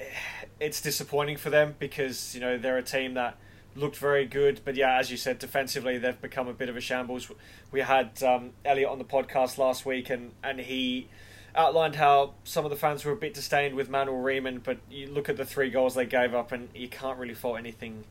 it's 0.59 0.81
disappointing 0.81 1.37
for 1.37 1.51
them 1.51 1.75
because 1.79 2.35
you 2.35 2.41
know 2.41 2.57
they're 2.59 2.79
a 2.79 2.83
team 2.83 3.15
that 3.15 3.37
looked 3.77 3.97
very 3.97 4.27
good, 4.27 4.61
but 4.65 4.75
yeah, 4.77 4.99
as 4.99 5.11
you 5.11 5.17
said, 5.17 5.39
defensively 5.39 5.99
they've 5.99 6.21
become 6.21 6.49
a 6.49 6.53
bit 6.53 6.69
of 6.69 6.77
a 6.77 6.81
shambles. 6.81 7.31
We 7.71 7.81
had 7.81 8.23
um, 8.23 8.51
Elliot 8.65 8.89
on 8.89 8.99
the 8.99 9.05
podcast 9.05 9.59
last 9.59 9.87
week, 9.87 10.11
and 10.11 10.33
and 10.43 10.59
he 10.59 11.09
outlined 11.55 11.97
how 11.97 12.35
some 12.45 12.65
of 12.65 12.71
the 12.71 12.77
fans 12.77 13.05
were 13.05 13.13
a 13.13 13.17
bit 13.17 13.35
disdained 13.35 13.75
with 13.75 13.89
Manuel 13.89 14.19
Riemann, 14.19 14.59
but 14.59 14.79
you 14.91 15.09
look 15.09 15.29
at 15.29 15.37
the 15.37 15.45
three 15.45 15.71
goals 15.71 15.95
they 15.95 16.07
gave 16.07 16.35
up, 16.35 16.53
and 16.53 16.69
you 16.75 16.89
can't 16.89 17.19
really 17.19 17.35
fault 17.35 17.59
anything 17.59 18.05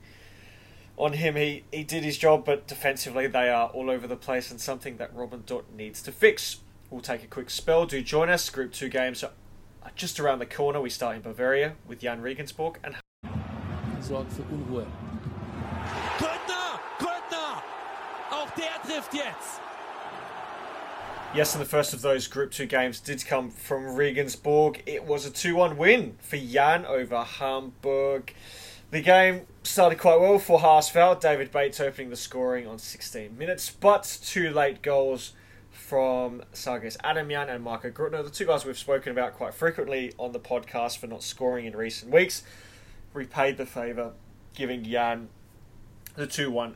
on 0.97 1.13
him. 1.13 1.35
He 1.35 1.63
he 1.71 1.83
did 1.83 2.03
his 2.03 2.17
job, 2.17 2.45
but 2.45 2.67
defensively 2.67 3.27
they 3.27 3.49
are 3.49 3.69
all 3.69 3.89
over 3.89 4.07
the 4.07 4.15
place, 4.15 4.51
and 4.51 4.59
something 4.59 4.97
that 4.97 5.13
Robin 5.15 5.43
Dutt 5.45 5.71
needs 5.75 6.01
to 6.03 6.11
fix. 6.11 6.57
We'll 6.89 7.01
take 7.01 7.23
a 7.23 7.27
quick 7.27 7.49
spell. 7.49 7.85
Do 7.85 8.01
join 8.01 8.29
us. 8.29 8.49
Group 8.49 8.73
two 8.73 8.89
games 8.89 9.23
are 9.23 9.31
just 9.95 10.19
around 10.19 10.39
the 10.39 10.45
corner. 10.45 10.81
We 10.81 10.89
start 10.89 11.15
in 11.15 11.21
Bavaria 11.21 11.75
with 11.87 12.03
Jahn 12.03 12.21
Regensburg 12.21 12.79
and. 12.83 12.95
Sorgt 14.01 14.31
für 14.31 14.43
Unruhe. 14.43 14.87
Grüttner! 16.17 16.79
Grüttner! 16.97 17.61
Auch 18.31 18.49
der 18.51 18.81
trifft 18.81 19.13
jetzt! 19.13 19.68
Yes, 21.31 21.53
and 21.53 21.61
the 21.61 21.69
first 21.69 21.93
of 21.93 22.01
those 22.01 22.27
Group 22.27 22.51
2 22.51 22.65
games 22.65 22.99
did 22.99 23.23
come 23.23 23.51
from 23.51 23.95
Regensburg. 23.95 24.81
It 24.87 25.03
was 25.05 25.27
a 25.27 25.29
2 25.29 25.55
1 25.55 25.77
win 25.77 26.17
for 26.19 26.37
Jahn 26.37 26.87
over 26.87 27.23
Hamburg. 27.23 28.33
The 28.89 29.01
game 29.01 29.45
started 29.61 29.99
quite 29.99 30.19
well 30.19 30.39
for 30.39 30.59
Haasfeld. 30.59 31.21
David 31.21 31.51
Bates 31.51 31.79
opening 31.79 32.09
the 32.09 32.15
scoring 32.15 32.65
on 32.65 32.79
16 32.79 33.37
minutes, 33.37 33.69
but 33.69 34.17
two 34.23 34.49
late 34.49 34.81
goals 34.81 35.33
from 35.69 36.41
Sargis 36.51 36.97
Adamyan 37.03 37.47
and 37.47 37.63
Marco 37.63 37.91
Grüttner, 37.91 38.23
the 38.23 38.31
two 38.31 38.47
guys 38.47 38.65
we've 38.65 38.75
spoken 38.75 39.11
about 39.11 39.35
quite 39.35 39.53
frequently 39.53 40.13
on 40.17 40.31
the 40.31 40.39
podcast 40.39 40.97
for 40.97 41.05
not 41.05 41.21
scoring 41.21 41.67
in 41.67 41.75
recent 41.75 42.11
weeks, 42.11 42.41
repaid 43.13 43.57
the 43.57 43.67
favour, 43.67 44.13
giving 44.55 44.83
Jahn 44.83 45.29
the 46.15 46.25
2 46.25 46.49
1 46.49 46.73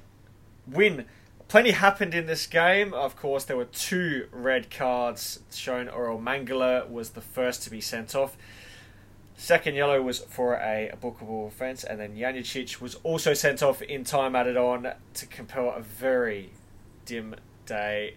win. 0.67 1.05
Plenty 1.47 1.71
happened 1.71 2.13
in 2.13 2.25
this 2.25 2.47
game. 2.47 2.93
Of 2.93 3.15
course, 3.15 3.43
there 3.43 3.57
were 3.57 3.65
two 3.65 4.27
red 4.31 4.71
cards 4.71 5.39
shown. 5.51 5.87
Orel 5.87 6.21
Mangala 6.21 6.89
was 6.89 7.11
the 7.11 7.21
first 7.21 7.61
to 7.63 7.69
be 7.69 7.81
sent 7.81 8.15
off. 8.15 8.35
Second 9.35 9.75
yellow 9.75 10.01
was 10.01 10.19
for 10.19 10.55
a, 10.55 10.91
bookable 11.01 11.47
offence, 11.47 11.83
and 11.83 11.99
then 11.99 12.15
Janjičić 12.15 12.79
was 12.79 12.95
also 13.03 13.33
sent 13.33 13.61
off 13.61 13.81
in 13.81 14.03
time 14.03 14.35
added 14.35 14.57
on 14.57 14.93
to 15.15 15.25
compel 15.25 15.73
a 15.75 15.81
very 15.81 16.51
dim 17.05 17.35
day 17.65 18.15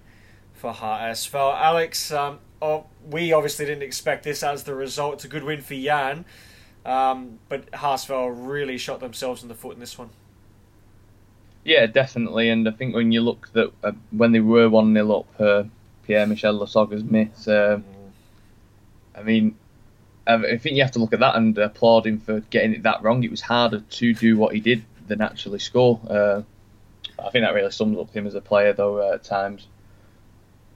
for 0.52 0.72
HSV. 0.72 1.34
Alex, 1.34 2.12
um, 2.12 2.38
oh, 2.60 2.86
we 3.10 3.32
obviously 3.32 3.64
didn't 3.64 3.82
expect 3.82 4.24
this 4.24 4.42
as 4.42 4.64
the 4.64 4.74
result. 4.74 5.14
It's 5.14 5.24
a 5.24 5.28
good 5.28 5.44
win 5.44 5.62
for 5.62 5.74
Jahn, 5.74 6.24
um, 6.84 7.38
but 7.48 7.70
HSV 7.72 8.48
really 8.48 8.78
shot 8.78 9.00
themselves 9.00 9.42
in 9.42 9.48
the 9.48 9.54
foot 9.54 9.74
in 9.74 9.80
this 9.80 9.98
one. 9.98 10.10
Yeah, 11.66 11.86
definitely. 11.86 12.48
And 12.48 12.68
I 12.68 12.70
think 12.70 12.94
when 12.94 13.10
you 13.10 13.20
look 13.22 13.48
that 13.52 13.72
uh, 13.82 13.90
when 14.12 14.30
they 14.30 14.38
were 14.38 14.68
one 14.70 14.94
0 14.94 15.10
up, 15.18 15.40
uh, 15.40 15.64
Pierre 16.04 16.24
Michel 16.24 16.54
Lasogga's 16.60 17.02
miss. 17.02 17.48
Uh, 17.48 17.80
I 19.16 19.22
mean, 19.22 19.56
I 20.28 20.58
think 20.58 20.76
you 20.76 20.82
have 20.82 20.92
to 20.92 21.00
look 21.00 21.12
at 21.12 21.18
that 21.20 21.34
and 21.34 21.58
applaud 21.58 22.06
him 22.06 22.20
for 22.20 22.38
getting 22.38 22.72
it 22.72 22.84
that 22.84 23.02
wrong. 23.02 23.24
It 23.24 23.32
was 23.32 23.40
harder 23.40 23.80
to 23.80 24.14
do 24.14 24.36
what 24.36 24.54
he 24.54 24.60
did 24.60 24.84
than 25.08 25.20
actually 25.20 25.58
score. 25.58 26.00
Uh, 26.08 26.42
I 27.18 27.30
think 27.30 27.44
that 27.44 27.54
really 27.54 27.72
sums 27.72 27.98
up 27.98 28.14
him 28.14 28.28
as 28.28 28.36
a 28.36 28.40
player, 28.40 28.72
though, 28.72 28.98
uh, 28.98 29.14
at 29.14 29.24
times. 29.24 29.66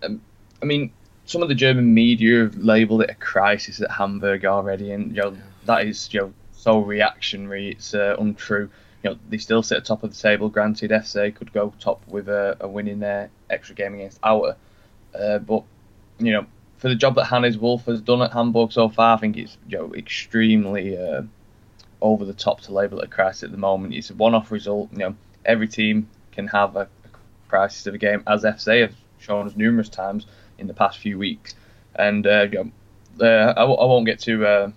Um, 0.02 0.20
I 0.60 0.64
mean, 0.64 0.92
some 1.24 1.40
of 1.42 1.48
the 1.48 1.54
German 1.54 1.94
media 1.94 2.40
have 2.40 2.56
labelled 2.56 3.02
it 3.02 3.10
a 3.10 3.14
crisis 3.14 3.80
at 3.80 3.92
Hamburg 3.92 4.44
already, 4.44 4.90
and 4.90 5.14
you 5.14 5.22
know 5.22 5.36
that 5.66 5.86
is 5.86 6.12
you 6.12 6.20
know 6.20 6.32
so 6.50 6.80
reactionary. 6.80 7.68
It's 7.68 7.94
uh, 7.94 8.16
untrue. 8.18 8.70
You 9.02 9.10
know 9.10 9.18
they 9.28 9.38
still 9.38 9.62
sit 9.62 9.78
at 9.78 9.84
top 9.84 10.02
of 10.02 10.10
the 10.10 10.20
table. 10.20 10.48
Granted, 10.48 10.90
FC 10.90 11.34
could 11.34 11.52
go 11.52 11.72
top 11.80 12.02
with 12.06 12.28
a, 12.28 12.56
a 12.60 12.68
win 12.68 12.88
in 12.88 13.00
their 13.00 13.30
extra 13.48 13.74
game 13.74 13.94
against 13.94 14.20
Aue, 14.22 14.54
uh, 15.18 15.38
but 15.38 15.64
you 16.18 16.32
know 16.32 16.46
for 16.78 16.88
the 16.88 16.94
job 16.94 17.14
that 17.14 17.24
Hannes 17.24 17.58
Wolf 17.58 17.84
has 17.86 18.00
done 18.00 18.22
at 18.22 18.32
Hamburg 18.32 18.72
so 18.72 18.88
far, 18.88 19.16
I 19.16 19.20
think 19.20 19.36
it's 19.36 19.56
you 19.68 19.78
know 19.78 19.94
extremely 19.94 20.96
uh, 20.98 21.22
over 22.00 22.24
the 22.24 22.34
top 22.34 22.60
to 22.62 22.74
label 22.74 23.00
it 23.00 23.04
a 23.04 23.08
crisis 23.08 23.42
at 23.44 23.52
the 23.52 23.58
moment. 23.58 23.94
It's 23.94 24.10
a 24.10 24.14
one-off 24.14 24.50
result. 24.50 24.90
You 24.92 24.98
know 24.98 25.16
every 25.44 25.68
team 25.68 26.08
can 26.32 26.46
have 26.48 26.76
a, 26.76 26.88
crisis 27.48 27.86
of 27.86 27.94
a 27.94 27.98
game, 27.98 28.22
as 28.28 28.44
FC 28.44 28.80
have 28.82 28.94
shown 29.18 29.46
us 29.46 29.56
numerous 29.56 29.88
times 29.88 30.26
in 30.58 30.68
the 30.68 30.74
past 30.74 30.98
few 30.98 31.18
weeks. 31.18 31.54
And 31.96 32.26
uh, 32.26 32.46
you 32.50 32.72
know, 33.18 33.26
uh, 33.26 33.52
I, 33.56 33.62
I 33.62 33.84
won't 33.86 34.06
get 34.06 34.20
too 34.20 34.46
uh, 34.46 34.70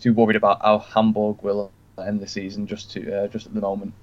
too 0.00 0.12
worried 0.12 0.36
about 0.36 0.60
how 0.62 0.78
Hamburg 0.78 1.42
will 1.42 1.72
end 1.98 2.20
the 2.20 2.26
season 2.26 2.66
just 2.66 2.90
to 2.92 3.24
uh, 3.24 3.28
just 3.28 3.46
at 3.46 3.54
the 3.54 3.60
moment. 3.60 3.94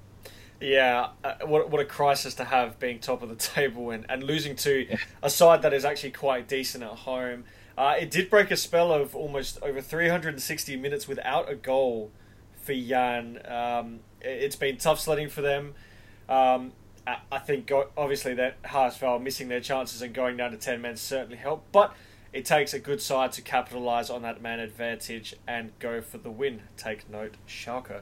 Yeah, 0.60 1.10
uh, 1.24 1.36
what 1.45 1.69
what 1.69 1.81
a 1.81 1.86
crisis 1.86 2.36
to 2.36 2.45
have 2.45 2.79
being 2.79 3.00
top 3.00 3.21
of 3.24 3.29
the 3.29 3.36
table 3.55 3.91
and, 3.91 4.05
and 4.10 4.24
losing 4.24 4.55
to 4.57 4.88
yeah. 4.89 4.98
a 5.24 5.29
side 5.29 5.62
that 5.63 5.74
is 5.74 5.86
actually 5.86 6.12
quite 6.12 6.48
decent 6.48 6.83
at 6.83 6.91
home. 6.91 7.45
Uh, 7.77 7.95
it 8.00 8.12
did 8.12 8.29
break 8.29 8.51
a 8.51 8.57
spell 8.57 8.91
of 8.91 9.15
almost 9.15 9.57
over 9.63 9.81
360 9.81 10.75
minutes 10.75 11.07
without 11.07 11.50
a 11.50 11.55
goal 11.55 12.12
for 12.62 12.74
Jahn. 12.74 13.39
Um, 13.48 14.01
it's 14.19 14.55
been 14.55 14.77
tough 14.77 15.00
sledding 15.00 15.29
for 15.29 15.41
them. 15.41 15.74
Um, 16.29 16.74
I 17.31 17.39
think 17.39 17.65
go- 17.65 17.89
obviously 17.98 18.36
that 18.36 18.62
HSV 18.63 19.24
missing 19.24 19.48
their 19.48 19.60
chances 19.60 20.01
and 20.01 20.13
going 20.13 20.38
down 20.38 20.51
to 20.51 20.57
10 20.57 20.81
men 20.81 20.95
certainly 20.95 21.38
helped, 21.38 21.71
but 21.71 21.95
it 22.33 22.45
takes 22.45 22.73
a 22.73 22.79
good 22.79 23.01
side 23.01 23.33
to 23.33 23.41
capitalise 23.41 24.09
on 24.09 24.21
that 24.21 24.41
man 24.41 24.59
advantage 24.59 25.35
and 25.47 25.71
go 25.79 26.01
for 26.01 26.17
the 26.17 26.31
win. 26.31 26.61
Take 26.77 27.09
note, 27.09 27.35
Schalke. 27.45 28.01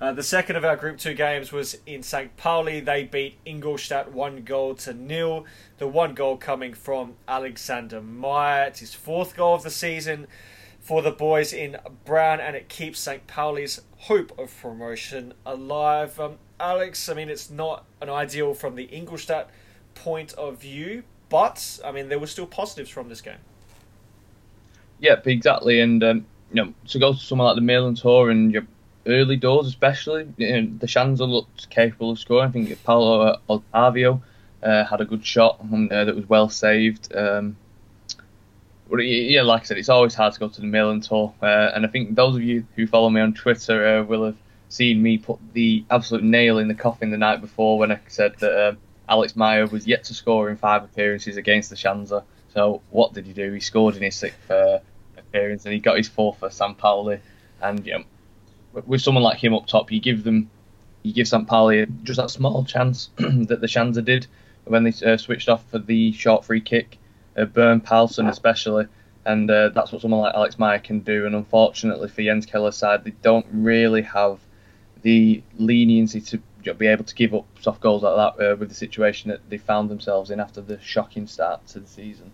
Uh, 0.00 0.12
the 0.12 0.22
second 0.22 0.56
of 0.56 0.64
our 0.64 0.76
Group 0.76 0.98
2 0.98 1.14
games 1.14 1.52
was 1.52 1.78
in 1.86 2.02
St. 2.02 2.36
Pauli. 2.36 2.80
They 2.80 3.04
beat 3.04 3.38
Ingolstadt 3.44 4.12
one 4.12 4.42
goal 4.42 4.74
to 4.76 4.92
nil. 4.92 5.46
The 5.78 5.86
one 5.86 6.14
goal 6.14 6.36
coming 6.36 6.74
from 6.74 7.14
Alexander 7.28 8.00
Meier. 8.00 8.66
It's 8.66 8.80
his 8.80 8.94
fourth 8.94 9.36
goal 9.36 9.54
of 9.54 9.62
the 9.62 9.70
season 9.70 10.26
for 10.80 11.02
the 11.02 11.12
boys 11.12 11.52
in 11.52 11.76
brown, 12.04 12.40
and 12.40 12.56
it 12.56 12.68
keeps 12.68 12.98
St. 12.98 13.26
Pauli's 13.26 13.82
hope 13.96 14.36
of 14.38 14.56
promotion 14.60 15.34
alive. 15.44 16.18
Um, 16.18 16.38
Alex, 16.58 17.08
I 17.08 17.14
mean, 17.14 17.28
it's 17.28 17.50
not 17.50 17.84
an 18.00 18.08
ideal 18.08 18.54
from 18.54 18.74
the 18.74 18.84
Ingolstadt 18.84 19.50
point 19.94 20.32
of 20.32 20.60
view, 20.60 21.04
but 21.28 21.78
I 21.84 21.92
mean, 21.92 22.08
there 22.08 22.18
were 22.18 22.26
still 22.26 22.46
positives 22.46 22.90
from 22.90 23.08
this 23.08 23.20
game. 23.20 23.38
Yep, 25.00 25.26
exactly. 25.26 25.80
And 25.80 26.02
um, 26.02 26.26
you 26.52 26.62
know, 26.62 26.74
to 26.88 26.98
go 26.98 27.12
to 27.12 27.18
somewhere 27.18 27.48
like 27.48 27.56
the 27.56 27.62
Millerntor 27.62 28.30
and 28.30 28.52
your 28.52 28.66
early 29.06 29.36
doors, 29.36 29.66
especially, 29.66 30.28
you 30.36 30.62
know, 30.62 30.78
the 30.78 30.86
Schanzer 30.86 31.28
looked 31.28 31.70
capable 31.70 32.10
of 32.10 32.18
scoring. 32.18 32.48
I 32.48 32.52
think 32.52 32.84
Paulo 32.84 33.40
Otavio 33.48 34.20
uh, 34.62 34.84
had 34.84 35.00
a 35.00 35.04
good 35.04 35.24
shot 35.24 35.62
and, 35.62 35.90
uh, 35.90 36.04
that 36.04 36.16
was 36.16 36.28
well 36.28 36.48
saved. 36.48 37.14
Um, 37.14 37.56
but 38.90 38.98
yeah, 38.98 39.42
like 39.42 39.62
I 39.62 39.64
said, 39.64 39.78
it's 39.78 39.88
always 39.88 40.14
hard 40.14 40.32
to 40.32 40.40
go 40.40 40.48
to 40.48 40.60
the 40.60 40.66
Millerntor, 40.66 41.34
uh, 41.42 41.72
and 41.74 41.84
I 41.84 41.88
think 41.88 42.14
those 42.14 42.36
of 42.36 42.42
you 42.42 42.64
who 42.74 42.86
follow 42.86 43.10
me 43.10 43.20
on 43.20 43.34
Twitter 43.34 43.98
uh, 43.98 44.02
will 44.02 44.24
have 44.24 44.36
seen 44.70 45.02
me 45.02 45.18
put 45.18 45.38
the 45.52 45.84
absolute 45.90 46.24
nail 46.24 46.58
in 46.58 46.68
the 46.68 46.74
coffin 46.74 47.10
the 47.10 47.18
night 47.18 47.42
before 47.42 47.78
when 47.78 47.92
I 47.92 48.00
said 48.08 48.34
that 48.38 48.68
um, 48.68 48.78
Alex 49.08 49.36
Meier 49.36 49.66
was 49.66 49.86
yet 49.86 50.04
to 50.04 50.14
score 50.14 50.48
in 50.48 50.56
five 50.56 50.84
appearances 50.84 51.36
against 51.36 51.68
the 51.68 51.76
Schanzer. 51.76 52.22
So 52.54 52.82
what 52.90 53.14
did 53.14 53.26
he 53.26 53.32
do? 53.32 53.52
He 53.52 53.60
scored 53.60 53.96
in 53.96 54.02
his 54.02 54.16
sixth 54.16 54.50
uh, 54.50 54.78
appearance 55.16 55.64
and 55.64 55.74
he 55.74 55.80
got 55.80 55.96
his 55.96 56.08
fourth 56.08 56.38
for. 56.38 56.50
Pauli. 56.74 57.20
And 57.60 57.84
you 57.86 57.98
know, 57.98 58.04
with 58.86 59.02
someone 59.02 59.24
like 59.24 59.42
him 59.42 59.54
up 59.54 59.66
top, 59.66 59.90
you 59.90 60.00
give 60.00 60.24
them, 60.24 60.50
you 61.02 61.12
give. 61.12 61.28
Pauli 61.46 61.86
just 62.02 62.18
that 62.18 62.30
small 62.30 62.64
chance 62.64 63.10
that 63.16 63.60
the 63.60 63.66
Schanzer 63.66 64.04
did 64.04 64.26
when 64.64 64.84
they 64.84 64.92
uh, 65.04 65.16
switched 65.16 65.48
off 65.48 65.68
for 65.70 65.78
the 65.78 66.12
short 66.12 66.44
free 66.44 66.60
kick. 66.60 66.98
Uh, 67.36 67.44
Björn 67.44 67.80
Paulsen 67.80 68.28
especially 68.28 68.86
and 69.28 69.50
uh, 69.50 69.68
that's 69.68 69.92
what 69.92 70.00
someone 70.00 70.20
like 70.20 70.34
Alex 70.34 70.58
Meier 70.58 70.78
can 70.78 71.00
do. 71.00 71.26
And 71.26 71.34
unfortunately 71.34 72.08
for 72.08 72.22
Jens 72.22 72.46
Keller's 72.46 72.76
side, 72.76 73.04
they 73.04 73.10
don't 73.10 73.46
really 73.52 74.00
have 74.02 74.40
the 75.02 75.42
leniency 75.58 76.22
to 76.22 76.42
be 76.62 76.86
able 76.86 77.04
to 77.04 77.14
give 77.14 77.34
up 77.34 77.46
soft 77.60 77.80
goals 77.80 78.02
like 78.02 78.16
that 78.16 78.52
uh, 78.52 78.56
with 78.56 78.68
the 78.68 78.74
situation 78.74 79.30
that 79.30 79.48
they 79.48 79.58
found 79.58 79.90
themselves 79.90 80.30
in 80.30 80.40
after 80.40 80.60
the 80.60 80.80
shocking 80.80 81.26
start 81.26 81.66
to 81.68 81.80
the 81.80 81.86
season. 81.86 82.32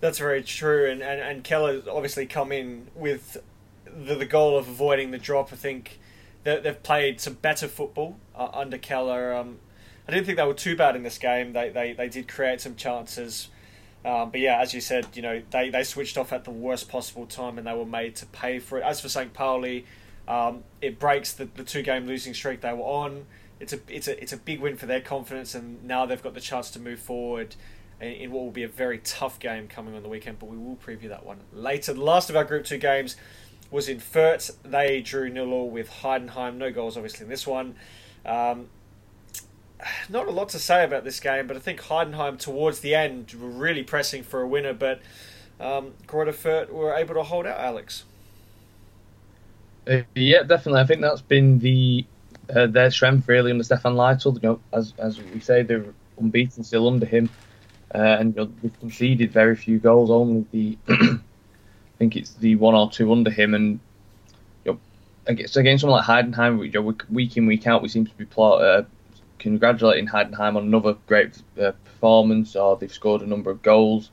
That's 0.00 0.18
very 0.18 0.42
true, 0.42 0.90
and 0.90 1.02
and, 1.02 1.20
and 1.20 1.44
Keller 1.44 1.82
obviously 1.90 2.26
come 2.26 2.52
in 2.52 2.88
with 2.94 3.38
the, 3.86 4.14
the 4.14 4.26
goal 4.26 4.58
of 4.58 4.68
avoiding 4.68 5.10
the 5.10 5.18
drop. 5.18 5.52
I 5.52 5.56
think 5.56 5.98
that 6.42 6.62
they've 6.62 6.82
played 6.82 7.20
some 7.20 7.34
better 7.34 7.68
football 7.68 8.16
uh, 8.34 8.48
under 8.52 8.78
Keller. 8.78 9.32
Um, 9.32 9.58
I 10.06 10.12
didn't 10.12 10.26
think 10.26 10.36
they 10.36 10.46
were 10.46 10.54
too 10.54 10.76
bad 10.76 10.96
in 10.96 11.02
this 11.02 11.18
game. 11.18 11.52
They 11.52 11.70
they, 11.70 11.92
they 11.92 12.08
did 12.08 12.28
create 12.28 12.60
some 12.60 12.76
chances. 12.76 13.48
Um, 14.04 14.30
but 14.30 14.40
yeah, 14.40 14.60
as 14.60 14.74
you 14.74 14.82
said, 14.82 15.06
you 15.14 15.22
know 15.22 15.42
they, 15.50 15.70
they 15.70 15.82
switched 15.82 16.18
off 16.18 16.32
at 16.32 16.44
the 16.44 16.50
worst 16.50 16.88
possible 16.88 17.24
time 17.26 17.56
and 17.56 17.66
they 17.66 17.74
were 17.74 17.86
made 17.86 18.14
to 18.16 18.26
pay 18.26 18.58
for 18.58 18.78
it. 18.78 18.84
As 18.84 19.00
for 19.00 19.08
St. 19.08 19.32
Pauli, 19.32 19.86
um, 20.28 20.64
it 20.82 20.98
breaks 20.98 21.32
the, 21.32 21.46
the 21.46 21.64
two 21.64 21.82
game 21.82 22.06
losing 22.06 22.34
streak 22.34 22.60
they 22.60 22.72
were 22.72 22.80
on. 22.80 23.24
It's 23.64 23.72
a 23.72 23.80
it's 23.88 24.08
a 24.08 24.22
it's 24.22 24.32
a 24.34 24.36
big 24.36 24.60
win 24.60 24.76
for 24.76 24.84
their 24.84 25.00
confidence, 25.00 25.54
and 25.54 25.82
now 25.84 26.04
they've 26.04 26.22
got 26.22 26.34
the 26.34 26.40
chance 26.40 26.70
to 26.72 26.78
move 26.78 27.00
forward 27.00 27.56
in, 27.98 28.30
what 28.30 28.44
will 28.44 28.50
be 28.50 28.62
a 28.62 28.68
very 28.68 28.98
tough 28.98 29.38
game 29.38 29.68
coming 29.68 29.94
on 29.94 30.02
the 30.02 30.08
weekend. 30.10 30.38
But 30.38 30.50
we 30.50 30.58
will 30.58 30.76
preview 30.76 31.08
that 31.08 31.24
one 31.24 31.40
later. 31.52 31.94
The 31.94 32.02
last 32.02 32.28
of 32.28 32.36
our 32.36 32.44
Group 32.44 32.66
Two 32.66 32.76
games 32.76 33.16
was 33.70 33.88
in 33.88 33.98
Fürth. 34.00 34.54
They 34.62 35.00
drew 35.00 35.30
nil 35.30 35.50
all 35.50 35.70
with 35.70 35.90
Heidenheim. 35.90 36.56
No 36.56 36.70
goals, 36.70 36.98
obviously, 36.98 37.24
in 37.24 37.30
this 37.30 37.46
one. 37.46 37.76
Um, 38.26 38.68
not 40.08 40.28
a 40.28 40.30
lot 40.30 40.50
to 40.50 40.58
say 40.58 40.84
about 40.84 41.04
this 41.04 41.18
game, 41.18 41.46
but 41.46 41.56
I 41.56 41.60
think 41.60 41.80
Heidenheim 41.80 42.38
towards 42.38 42.80
the 42.80 42.94
end 42.94 43.34
were 43.34 43.48
really 43.48 43.82
pressing 43.82 44.22
for 44.22 44.42
a 44.42 44.46
winner, 44.46 44.74
but 44.74 45.00
um, 45.58 45.94
Greuther 46.06 46.70
were 46.70 46.94
able 46.94 47.14
to 47.14 47.22
hold 47.22 47.46
out. 47.46 47.58
Alex. 47.58 48.04
Uh, 49.86 50.02
yeah, 50.14 50.42
definitely. 50.42 50.80
I 50.80 50.84
think 50.84 51.00
that's 51.00 51.22
been 51.22 51.58
the 51.58 52.06
uh, 52.54 52.66
their 52.66 52.90
strength 52.90 53.28
really 53.28 53.50
under 53.50 53.64
Stefan 53.64 53.94
Leitl. 53.94 54.34
You 54.42 54.48
know, 54.48 54.60
as 54.72 54.94
as 54.98 55.20
we 55.20 55.40
say, 55.40 55.62
they're 55.62 55.84
unbeaten 56.18 56.64
still 56.64 56.88
under 56.88 57.06
him, 57.06 57.30
uh, 57.94 57.98
and 57.98 58.34
you 58.34 58.42
know, 58.42 58.52
they've 58.62 58.80
conceded 58.80 59.32
very 59.32 59.56
few 59.56 59.78
goals. 59.78 60.10
Only 60.10 60.46
the 60.50 60.78
I 60.88 61.18
think 61.98 62.16
it's 62.16 62.34
the 62.34 62.56
one 62.56 62.74
or 62.74 62.90
two 62.90 63.12
under 63.12 63.30
him, 63.30 63.54
and 63.54 63.80
you 64.64 64.72
know, 64.72 64.78
against, 65.26 65.56
against 65.56 65.82
someone 65.82 66.00
like 66.00 66.06
Heidenheim, 66.06 66.64
you 66.64 66.72
know, 66.72 66.94
week 67.10 67.36
in 67.36 67.46
week 67.46 67.66
out, 67.66 67.82
we 67.82 67.88
seem 67.88 68.06
to 68.06 68.16
be 68.16 68.24
plot, 68.24 68.62
uh, 68.62 68.82
congratulating 69.38 70.08
Heidenheim 70.08 70.56
on 70.56 70.64
another 70.64 70.96
great 71.06 71.40
uh, 71.60 71.72
performance, 71.84 72.56
or 72.56 72.76
they've 72.76 72.92
scored 72.92 73.22
a 73.22 73.26
number 73.26 73.50
of 73.50 73.62
goals. 73.62 74.10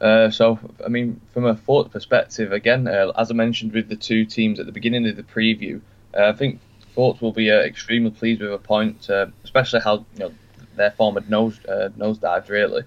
Uh, 0.00 0.30
so, 0.30 0.58
I 0.84 0.88
mean, 0.88 1.20
from 1.32 1.46
a 1.46 1.54
Fürth 1.54 1.92
perspective, 1.92 2.50
again, 2.50 2.88
uh, 2.88 3.12
as 3.16 3.30
I 3.30 3.34
mentioned 3.34 3.72
with 3.72 3.88
the 3.88 3.94
two 3.94 4.24
teams 4.24 4.58
at 4.58 4.66
the 4.66 4.72
beginning 4.72 5.06
of 5.06 5.14
the 5.14 5.22
preview, 5.22 5.80
uh, 6.12 6.24
I 6.24 6.32
think 6.32 6.58
Fürth 6.96 7.20
will 7.20 7.32
be 7.32 7.50
uh, 7.50 7.60
extremely 7.60 8.10
pleased 8.10 8.40
with 8.40 8.52
a 8.52 8.58
point, 8.58 9.08
uh, 9.08 9.26
especially 9.44 9.80
how 9.80 10.04
you 10.14 10.18
know 10.18 10.32
their 10.76 10.90
form 10.90 11.14
had 11.14 11.28
nose 11.30 11.58
nosedived 11.58 12.48
really. 12.48 12.84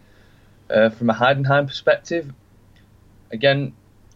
from 0.68 1.10
a 1.10 1.14
Heidenheim 1.14 1.68
perspective, 1.68 2.32
again, 3.32 3.74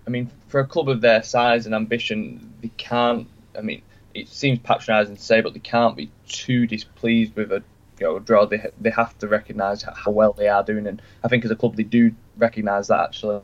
I 0.08 0.10
mean, 0.10 0.30
for 0.48 0.60
a 0.60 0.66
club 0.66 0.90
of 0.90 1.02
their 1.02 1.22
size 1.22 1.66
and 1.66 1.76
ambition, 1.76 2.54
they 2.62 2.72
can't. 2.78 3.28
I 3.58 3.62
mean, 3.62 3.84
it 4.14 4.28
seems 4.28 4.60
patronising 4.60 5.18
to 5.18 5.22
say, 5.22 5.42
but 5.42 5.54
they 5.54 5.60
can't 5.60 5.96
be 5.96 6.10
too 6.28 6.66
displeased 6.66 7.36
with 7.36 7.52
a 7.52 7.64
you 8.00 8.08
know, 8.08 8.20
draw. 8.20 8.46
They 8.46 8.72
they 8.80 8.90
have 8.90 9.18
to 9.20 9.28
recognise 9.28 9.84
how 9.84 10.12
well 10.12 10.34
they 10.34 10.48
are 10.48 10.64
doing, 10.64 10.88
and 10.88 11.02
I 11.24 11.28
think 11.28 11.46
as 11.46 11.52
a 11.52 11.56
club 11.56 11.76
they 11.76 11.84
do 11.84 12.14
recognise 12.38 12.88
that 12.88 13.02
actually. 13.02 13.42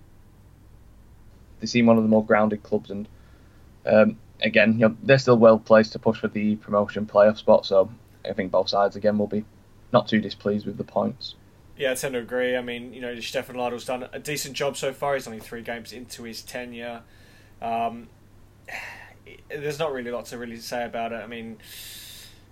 They 1.60 1.68
seem 1.68 1.86
one 1.86 1.98
of 1.98 2.04
the 2.04 2.10
more 2.10 2.26
grounded 2.26 2.64
clubs, 2.64 2.90
and 2.90 3.08
um, 3.86 4.18
again, 4.42 4.74
you 4.74 4.90
know, 4.90 4.98
they're 5.04 5.18
still 5.18 5.38
well 5.38 5.60
placed 5.60 5.94
to 5.94 6.00
push 6.00 6.20
for 6.20 6.28
the 6.28 6.56
promotion 6.58 7.06
playoff 7.06 7.38
spot. 7.38 7.66
So 7.66 7.90
I 8.24 8.34
think 8.34 8.52
both 8.52 8.70
sides 8.70 8.96
again 8.96 9.18
will 9.18 9.28
be 9.28 9.46
not 9.94 10.08
too 10.08 10.20
displeased 10.20 10.66
with 10.66 10.78
the 10.78 10.84
points. 10.84 11.36
Yeah, 11.78 11.92
I 11.92 11.96
tend 11.96 12.14
to 12.14 12.20
agree. 12.20 12.56
I 12.56 12.62
mean, 12.62 12.94
you 12.94 13.02
know, 13.02 13.20
Stefan 13.20 13.56
Leitl's 13.56 13.86
done 13.86 14.08
a 14.14 14.20
decent 14.20 14.56
job 14.56 14.78
so 14.78 14.94
far. 14.94 15.16
He's 15.16 15.28
only 15.28 15.40
three 15.40 15.62
games 15.62 15.92
into 15.92 16.24
his 16.24 16.42
tenure. 16.42 17.02
Um, 17.62 18.08
there's 19.50 19.80
not 19.80 19.92
really 19.92 20.10
a 20.10 20.16
lot 20.16 20.26
to 20.28 20.38
really 20.38 20.58
say 20.58 20.86
about 20.86 21.12
it. 21.12 21.18
I 21.18 21.28
mean, 21.28 21.58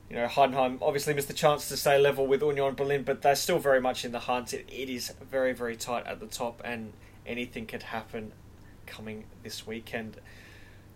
you 0.10 0.18
know, 0.18 0.28
Heidenheim 0.28 0.78
obviously 0.82 1.13
missed 1.13 1.30
the 1.30 1.34
chance 1.34 1.70
to 1.70 1.78
stay 1.78 1.98
level 1.98 2.28
with 2.28 2.42
Union 2.42 2.75
Berlin, 2.75 3.04
but 3.04 3.22
they're 3.22 3.36
still 3.36 3.60
very 3.60 3.80
much 3.80 4.04
in 4.04 4.12
the 4.12 4.20
hunt. 4.20 4.54
It, 4.54 4.68
it 4.70 4.90
is 4.90 5.13
very, 5.32 5.54
very 5.54 5.78
tight 5.78 6.06
at 6.06 6.20
the 6.20 6.28
top, 6.28 6.62
and 6.66 6.92
anything 7.25 7.66
could 7.66 7.84
happen 7.84 8.34
coming 8.86 9.24
this 9.44 9.66
weekend. 9.66 10.18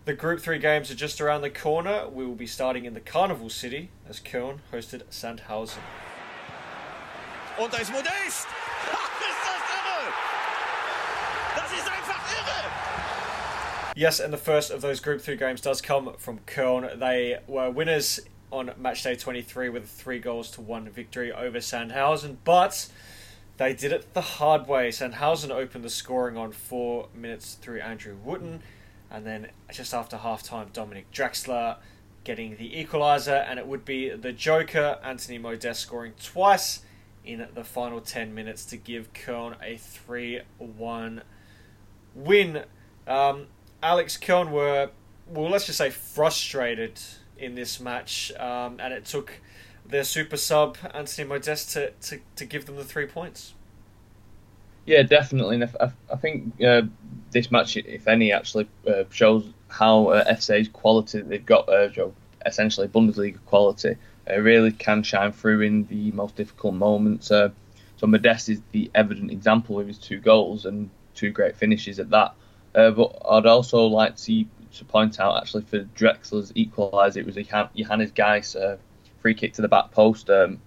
The 0.08 0.14
Group 0.14 0.40
3 0.40 0.58
games 0.60 0.90
are 0.90 0.96
just 0.96 1.20
around 1.20 1.42
the 1.42 1.50
corner. 1.50 2.08
We 2.08 2.26
will 2.26 2.34
be 2.34 2.48
starting 2.48 2.86
in 2.86 2.94
the 2.94 3.02
Carnival 3.02 3.50
City 3.50 3.90
as 4.08 4.22
Köln 4.22 4.60
hosted 4.72 5.02
Sandhausen. 5.10 5.82
Und 7.60 7.74
da 7.74 7.80
ist 7.80 7.92
Modeste! 7.92 8.16
ist 8.16 8.48
das 9.44 9.64
irre! 9.76 10.14
Das 11.58 11.72
ist 11.74 11.92
einfach 11.92 12.22
irre! 12.32 12.72
Yes, 13.98 14.22
and 14.22 14.32
the 14.32 14.38
first 14.38 14.72
of 14.72 14.82
those 14.82 15.02
Group 15.02 15.20
3 15.20 15.36
games 15.36 15.60
does 15.60 15.82
come 15.82 16.14
from 16.18 16.40
Köln. 16.48 16.98
They 16.98 17.40
were 17.46 17.70
winners 17.70 18.22
on 18.50 18.72
match 18.78 19.04
day 19.04 19.18
23 19.18 19.68
with 19.68 19.84
a 19.84 19.88
3 19.88 20.20
goals 20.20 20.50
to 20.52 20.62
1 20.62 20.88
victory 20.90 21.34
over 21.34 21.58
Sandhausen, 21.58 22.38
but 22.46 22.88
they 23.58 23.74
did 23.74 23.92
it 23.92 24.14
the 24.14 24.22
hard 24.22 24.70
way. 24.70 24.88
Sandhausen 24.88 25.52
opened 25.52 25.84
the 25.84 25.90
scoring 25.90 26.38
on 26.38 26.54
4 26.54 27.10
minutes 27.14 27.56
through 27.56 27.82
Andrew 27.82 28.16
Wooten, 28.24 28.62
and 29.12 29.26
then 29.26 29.48
just 29.72 29.94
after 29.94 30.18
half 30.18 30.44
time, 30.44 30.70
Dominick 30.74 31.12
Drexler 31.12 31.78
getting 32.24 32.58
the 32.58 32.72
equaliser, 32.72 33.46
and 33.50 33.58
it 33.58 33.66
would 33.66 33.86
be 33.86 34.10
the 34.10 34.34
Joker, 34.34 35.00
Anthony 35.04 35.38
Modeste, 35.38 35.80
scoring 35.80 36.14
twice 36.22 36.82
in 37.24 37.48
the 37.54 37.64
final 37.64 38.02
10 38.02 38.34
minutes 38.34 38.66
to 38.66 38.78
give 38.78 39.14
Köln 39.14 39.56
a 39.62 39.78
3 39.78 40.42
1 40.58 41.22
win. 42.16 42.64
Um, 43.08 43.48
Alex 43.82 44.18
Köln 44.18 44.52
were, 44.52 44.90
well, 45.28 45.50
let's 45.50 45.66
just 45.66 45.78
say 45.78 45.90
frustrated 45.90 47.00
in 47.38 47.56
this 47.56 47.80
match, 47.80 48.32
um, 48.38 48.78
and 48.80 48.94
it 48.94 49.06
took 49.06 49.40
their 49.86 50.04
super 50.04 50.38
sub, 50.38 50.78
Anthony 50.94 51.28
Modeste, 51.28 51.72
to, 51.74 51.92
to, 51.92 52.20
to 52.36 52.46
give 52.46 52.66
them 52.66 52.76
the 52.76 52.84
three 52.84 53.06
points. 53.06 53.54
Yeah, 54.88 55.04
definitely. 55.04 55.56
And 55.56 55.70
I, 55.80 55.92
I 56.12 56.16
think 56.16 56.64
uh, 56.64 56.84
this 57.32 57.52
match, 57.52 57.76
if 57.76 58.08
any, 58.08 58.32
actually 58.32 58.68
uh, 58.88 59.04
shows 59.12 59.46
how 59.68 60.08
uh, 60.08 60.36
quality 60.72 61.22
they've 61.22 61.46
got, 61.46 61.68
uh, 61.68 61.90
essentially 62.46 62.88
Bundesliga 62.88 63.38
quality, 63.46 63.98
uh, 64.30 64.40
really 64.40 64.72
can 64.72 65.04
shine 65.04 65.34
through 65.34 65.62
in 65.62 65.86
the 65.88 66.12
most 66.14 66.38
difficult 66.38 66.74
moments. 66.74 67.30
Uh, 67.30 67.50
so 67.98 68.08
Modeste 68.08 68.50
is 68.50 68.62
the 68.72 68.90
evident 68.96 69.30
example 69.30 69.76
with 69.76 69.88
his 69.88 69.98
two 69.98 70.20
goals 70.20 70.66
and 70.66 70.90
two 71.16 71.32
great 71.32 71.58
finishes 71.58 72.00
at 72.00 72.10
that. 72.12 72.34
Uh, 72.74 72.92
but 72.92 73.22
I'd 73.30 73.46
also 73.46 73.86
like 73.88 74.16
to, 74.16 74.46
to 74.76 74.86
point 74.86 75.20
out, 75.20 75.42
actually, 75.42 75.64
for 75.64 75.80
Drexler's 75.98 76.54
equaliser, 76.54 77.18
it 77.18 77.26
was 77.26 77.36
a 77.36 77.44
Johannes 77.44 78.12
Geis 78.12 78.56
free 79.20 79.34
kick 79.34 79.52
to 79.54 79.62
the 79.62 79.68
back 79.68 79.92
post. 79.92 80.30
Um, 80.30 80.62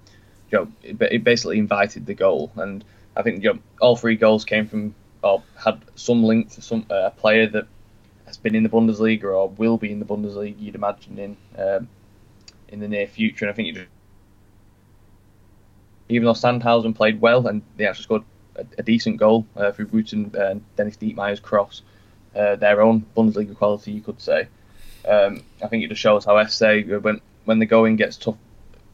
you 0.50 0.59
know, 0.59 0.69
it, 0.83 1.25
basically 1.25 1.59
invited 1.59 2.05
the 2.05 2.15
goal, 2.15 2.50
and 2.57 2.85
I 3.17 3.23
think 3.23 3.43
you 3.43 3.55
know, 3.55 3.59
all 3.81 3.97
three 3.97 4.17
goals 4.17 4.45
came 4.45 4.67
from 4.67 4.95
or 5.23 5.43
had 5.57 5.83
some 5.97 6.23
link 6.23 6.50
to 6.52 6.62
some 6.62 6.87
uh, 6.90 7.11
player 7.11 7.47
that 7.49 7.67
has 8.26 8.37
been 8.37 8.55
in 8.55 8.62
the 8.62 8.69
Bundesliga 8.69 9.25
or 9.25 9.49
will 9.49 9.76
be 9.76 9.93
in 9.93 9.99
the 9.99 10.07
Bundesliga. 10.07 10.55
You'd 10.59 10.75
imagine 10.75 11.19
in 11.19 11.37
um, 11.59 11.88
in 12.69 12.81
the 12.81 12.88
near 12.88 13.07
future, 13.07 13.45
and 13.45 13.52
I 13.52 13.55
think 13.55 13.76
even 16.09 16.26
though 16.26 16.33
Sandhausen 16.33 16.95
played 16.95 17.21
well 17.21 17.47
and 17.47 17.62
they 17.76 17.87
actually 17.87 18.05
scored 18.05 18.23
a, 18.57 18.64
a 18.79 18.83
decent 18.83 19.17
goal 19.17 19.47
uh, 19.57 19.73
through 19.73 19.87
Wooten 19.87 20.35
and 20.37 20.64
Denis 20.76 20.97
Diekmeier's 20.97 21.40
cross, 21.40 21.83
uh, 22.35 22.57
their 22.57 22.83
own 22.83 23.05
Bundesliga 23.17 23.57
quality, 23.57 23.93
you 23.93 24.00
could 24.00 24.21
say. 24.21 24.49
Um, 25.09 25.43
I 25.62 25.69
think 25.69 25.85
it 25.85 25.88
just 25.88 26.00
shows 26.00 26.25
how 26.25 26.35
FC 26.35 27.00
when 27.02 27.21
when 27.45 27.59
the 27.59 27.67
going 27.67 27.97
gets 27.97 28.17
tough, 28.17 28.37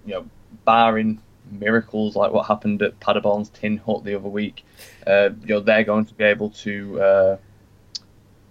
you 0.05 0.15
know, 0.15 0.27
barring 0.65 1.21
miracles 1.51 2.17
like 2.17 2.33
what 2.33 2.47
happened 2.47 2.83
at 2.83 2.99
Paderborn's 3.01 3.49
Tin 3.51 3.79
Hut 3.79 4.05
the 4.05 4.15
other 4.15 4.29
week, 4.29 4.65
uh, 5.07 5.31
you 5.43 5.55
know, 5.55 5.61
they're 5.61 5.85
going 5.85 6.05
to 6.07 6.15
be 6.15 6.25
able 6.25 6.51
to, 6.51 7.01
uh, 7.01 7.37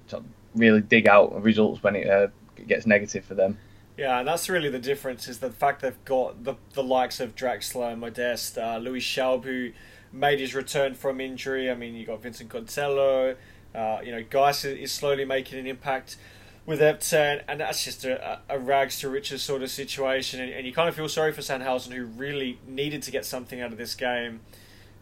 to 0.09 0.23
really 0.55 0.81
dig 0.81 1.07
out 1.07 1.41
results 1.41 1.83
when 1.83 1.95
it 1.95 2.09
uh, 2.09 2.27
gets 2.67 2.85
negative 2.85 3.25
for 3.25 3.35
them. 3.35 3.57
Yeah, 3.97 4.19
and 4.19 4.27
that's 4.27 4.49
really 4.49 4.69
the 4.69 4.79
difference 4.79 5.27
is 5.27 5.39
the 5.39 5.51
fact 5.51 5.81
they've 5.81 6.03
got 6.03 6.43
the 6.43 6.55
the 6.73 6.83
likes 6.83 7.21
of 7.21 7.33
Drexler, 7.33 7.97
Modeste, 7.97 8.57
uh, 8.57 8.77
Louis 8.77 8.99
Schaub, 8.99 9.45
who 9.45 9.71
made 10.11 10.39
his 10.39 10.53
return 10.53 10.95
from 10.95 11.21
injury. 11.21 11.71
I 11.71 11.75
mean, 11.75 11.95
you 11.95 12.05
got 12.05 12.21
Vincent 12.21 12.49
Koziello. 12.49 13.37
Uh, 13.73 13.99
you 14.03 14.11
know, 14.11 14.23
Geis 14.23 14.65
is 14.65 14.91
slowly 14.91 15.25
making 15.25 15.59
an 15.59 15.67
impact 15.67 16.17
with 16.65 16.79
Epton, 16.79 17.43
and 17.47 17.59
that's 17.59 17.83
just 17.83 18.05
a, 18.05 18.39
a 18.49 18.57
rags 18.57 18.99
to 18.99 19.09
riches 19.09 19.43
sort 19.43 19.61
of 19.61 19.69
situation. 19.69 20.41
And, 20.41 20.51
and, 20.51 20.65
you 20.65 20.73
kind 20.73 20.89
of 20.89 20.95
feel 20.95 21.07
sorry 21.07 21.31
for 21.31 21.41
Sandhausen, 21.41 21.93
who 21.93 22.05
really 22.05 22.59
needed 22.67 23.03
to 23.03 23.11
get 23.11 23.25
something 23.25 23.61
out 23.61 23.71
of 23.71 23.77
this 23.77 23.93
game. 23.95 24.41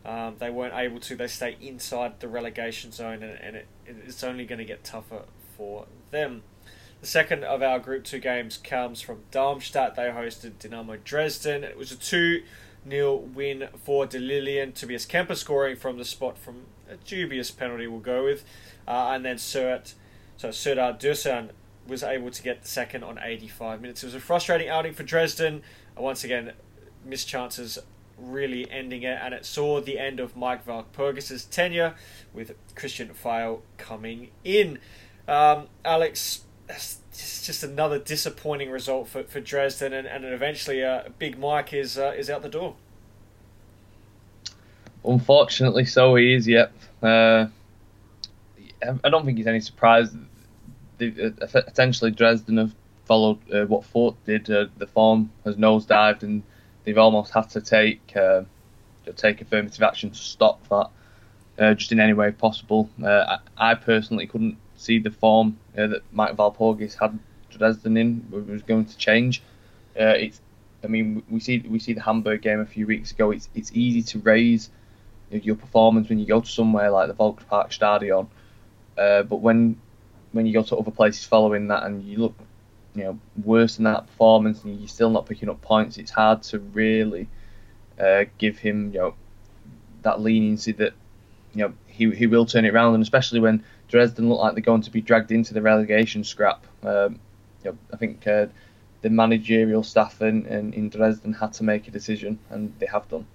Um, 0.06 0.36
they 0.40 0.50
weren't 0.50 0.76
able 0.76 1.00
to. 1.02 1.16
They 1.16 1.28
stay 1.28 1.56
inside 1.62 2.20
the 2.20 2.28
relegation 2.28 2.92
zone, 2.92 3.24
and, 3.24 3.40
and 3.40 3.56
it, 3.56 3.68
it's 3.86 4.24
only 4.24 4.46
going 4.46 4.60
to 4.60 4.66
get 4.66 4.84
tougher 4.84 5.24
for 5.56 5.86
them. 6.12 6.44
The 7.00 7.08
second 7.08 7.44
of 7.44 7.62
our 7.62 7.80
Group 7.80 8.06
2 8.06 8.20
games 8.20 8.58
comes 8.58 9.02
from 9.02 9.24
Darmstadt. 9.32 9.96
They 9.96 10.04
hosted 10.04 10.54
Dynamo 10.60 10.98
Dresden. 11.04 11.64
It 11.64 11.78
was 11.78 11.92
a 11.92 11.98
2 11.98 12.44
0 12.90 13.16
win 13.16 13.70
for 13.84 14.06
De 14.06 14.20
Lilien. 14.20 14.74
Tobias 14.74 15.06
Kempe 15.06 15.36
scoring 15.36 15.76
from 15.76 15.98
the 15.98 16.06
spot 16.06 16.38
from 16.38 16.64
a 16.90 16.98
dubious 16.98 17.52
penalty, 17.52 17.88
we'll 17.88 18.00
go 18.00 18.24
with. 18.24 18.44
Uh, 18.88 19.12
and 19.14 19.26
then 19.26 19.38
Surt, 19.38 19.94
so 20.38 20.52
Serdar 20.52 20.94
Dursun 20.94 21.50
was 21.88 22.04
able 22.04 22.32
to 22.32 22.44
get 22.44 22.62
the 22.62 22.68
second 22.68 23.04
on 23.04 23.20
85 23.22 23.82
minutes. 23.82 24.04
It 24.04 24.08
was 24.08 24.16
a 24.16 24.20
frustrating 24.20 24.70
outing 24.70 24.94
for 24.94 25.04
Dresden. 25.04 25.64
Uh, 25.98 26.02
once 26.02 26.24
again, 26.24 26.54
missed 27.06 27.28
chances 27.28 27.80
really 28.18 28.70
ending 28.72 29.04
it, 29.04 29.20
and 29.22 29.34
it 29.34 29.46
saw 29.46 29.82
the 29.82 30.00
end 30.00 30.20
of 30.20 30.36
Maik 30.36 30.64
Walpurgis' 30.66 31.50
tenure 31.50 31.96
with 32.34 32.54
Cristian 32.76 33.14
Fiél 33.14 33.62
coming 33.78 34.30
in. 34.44 34.80
Um, 35.28 35.68
Alex, 35.84 36.44
it's 36.70 37.00
just 37.46 37.64
another 37.64 38.00
disappointing 38.00 38.70
result 38.70 39.08
for, 39.08 39.24
for 39.24 39.40
Dresden, 39.40 39.94
and, 39.94 40.08
and 40.08 40.26
eventually 40.26 40.84
uh, 40.84 41.04
Big 41.20 41.38
Mike 41.38 41.74
is 41.74 41.98
uh, 41.98 42.14
is 42.16 42.30
out 42.30 42.42
the 42.42 42.50
door. 42.50 42.76
Unfortunately, 45.06 45.86
so 45.86 46.16
he 46.16 46.34
is. 46.34 46.48
Yep. 46.48 46.74
Uh, 47.02 47.48
I 49.04 49.10
don't 49.10 49.26
think 49.26 49.40
it's 49.40 49.48
any 49.48 49.60
surprise. 49.60 50.16
The, 50.98 51.34
uh, 51.42 51.62
essentially, 51.68 52.12
Dresden 52.12 52.58
have 52.58 52.76
followed 53.06 53.40
uh, 53.52 53.66
what 53.66 53.84
Fürth 53.84 54.16
did. 54.26 54.50
Uh, 54.50 54.68
the 54.78 54.88
form 54.88 55.32
has 55.46 55.56
nosedived, 55.56 56.24
and 56.24 56.44
they've 56.84 56.98
almost 56.98 57.34
had 57.34 57.50
to 57.52 57.62
take 57.62 58.16
uh, 58.16 58.44
take 59.16 59.42
affirmative 59.42 59.82
action 59.82 60.12
to 60.12 60.18
stop 60.18 60.68
that, 60.70 60.90
uh, 61.64 61.74
just 61.74 61.92
in 61.92 62.00
any 62.00 62.14
way 62.14 62.32
possible. 62.32 62.90
Uh, 63.04 63.38
I, 63.58 63.72
I, 63.72 63.76
personally 63.76 64.28
couldn't 64.28 64.58
see 64.76 65.00
the 65.00 65.12
form 65.12 65.58
that 65.76 66.02
Maik 66.16 66.36
Walpurgis 66.36 66.98
had 67.00 67.18
Dresden 67.52 67.98
in 67.98 68.26
was 68.32 68.64
going 68.64 68.86
to 68.86 68.98
change. 68.98 69.44
it's, 69.96 70.42
I 70.84 70.88
mean, 70.88 71.24
we 71.30 71.40
see 71.40 71.60
we 71.60 71.80
see 71.80 71.94
the 71.94 72.02
Hamburg 72.02 72.42
game 72.42 72.60
a 72.60 72.66
few 72.66 72.88
weeks 72.88 73.12
ago. 73.12 73.32
It's 73.32 73.50
it's 73.54 73.72
easy 73.74 74.02
to 74.04 74.20
raise 74.20 74.70
your 75.30 75.56
performance 75.56 76.10
when 76.10 76.20
you 76.20 76.28
go 76.28 76.42
to 76.42 76.48
somewhere 76.48 76.92
like 76.92 77.08
the 77.08 77.14
Volkspark 77.16 77.74
Stadion 77.74 78.28
uh, 78.98 79.24
but 79.24 79.38
when 79.38 79.80
when 80.32 80.46
you 80.46 80.54
go 80.54 80.64
to 80.64 80.76
other 80.76 80.92
places 80.92 81.24
following 81.26 81.68
that 81.68 81.84
and 81.84 82.04
you 82.04 82.18
look, 82.18 82.36
you 82.96 83.04
know, 83.04 83.20
worse 83.44 83.76
than 83.76 83.86
that 83.86 84.08
performance 84.08 84.64
and 84.64 84.80
you're 84.80 84.88
still 84.88 85.10
not 85.10 85.26
picking 85.26 85.50
up 85.50 85.62
points, 85.62 85.98
it's 85.98 86.12
hard 86.12 86.42
to 86.44 86.60
really 86.60 87.28
uh, 88.00 88.26
give 88.38 88.58
him, 88.58 88.92
you 88.94 89.00
know, 89.00 89.16
that 90.02 90.20
leniency 90.22 90.72
that, 90.74 90.94
you 91.54 91.64
know, 91.64 91.74
he 91.88 92.10
he 92.12 92.28
will 92.28 92.46
turn 92.46 92.66
it 92.66 92.74
around. 92.74 92.96
And 92.96 93.04
especially 93.04 93.40
when 93.40 93.64
Dresden 93.88 94.28
look 94.28 94.40
like 94.40 94.56
they're 94.56 94.64
going 94.64 94.82
to 94.82 94.92
be 94.92 95.02
dragged 95.02 95.32
into 95.32 95.54
the 95.54 95.62
relegation 95.62 96.24
scrap. 96.24 96.66
Um, 96.84 97.20
you 97.64 97.72
know, 97.72 97.78
I 97.94 97.98
think 97.98 98.26
uh, 98.28 98.48
the 99.02 99.10
managerial 99.10 99.84
staff 99.84 100.22
in, 100.22 100.46
in, 100.48 100.74
in 100.74 100.90
Dresden 100.90 101.34
had 101.34 101.54
to 101.54 101.64
make 101.64 101.88
a 101.88 101.92
decision, 101.92 102.40
and 102.50 102.74
they 102.80 102.88
have 102.88 103.08
done. 103.10 103.28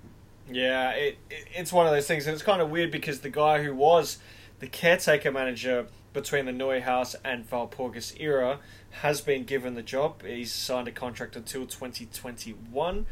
Yeah, 0.51 0.91
it, 0.93 1.19
it, 1.31 1.47
it's 1.55 1.73
one 1.73 1.87
of 1.87 1.93
those 1.93 2.07
things, 2.07 2.27
and 2.27 2.35
it's 2.35 2.43
kind 2.43 2.61
of 2.61 2.71
weird 2.71 2.91
because 2.91 3.21
the 3.21 3.31
guy 3.31 3.63
who 3.63 3.75
was 3.75 4.19
the 4.61 4.67
caretaker 4.67 5.31
manager 5.31 5.87
between 6.13 6.47
the 6.47 6.53
Neuhaus 6.53 7.15
and 7.25 7.49
Walpurgis 7.49 8.19
era 8.21 8.59
has 8.91 9.21
been 9.21 9.45
given 9.45 9.75
the 9.75 9.83
job. 9.83 10.23
He's 10.25 10.53
signed 10.53 10.89
a 10.89 10.93
contract 10.93 11.37
until 11.37 11.67
2021. 11.67 13.07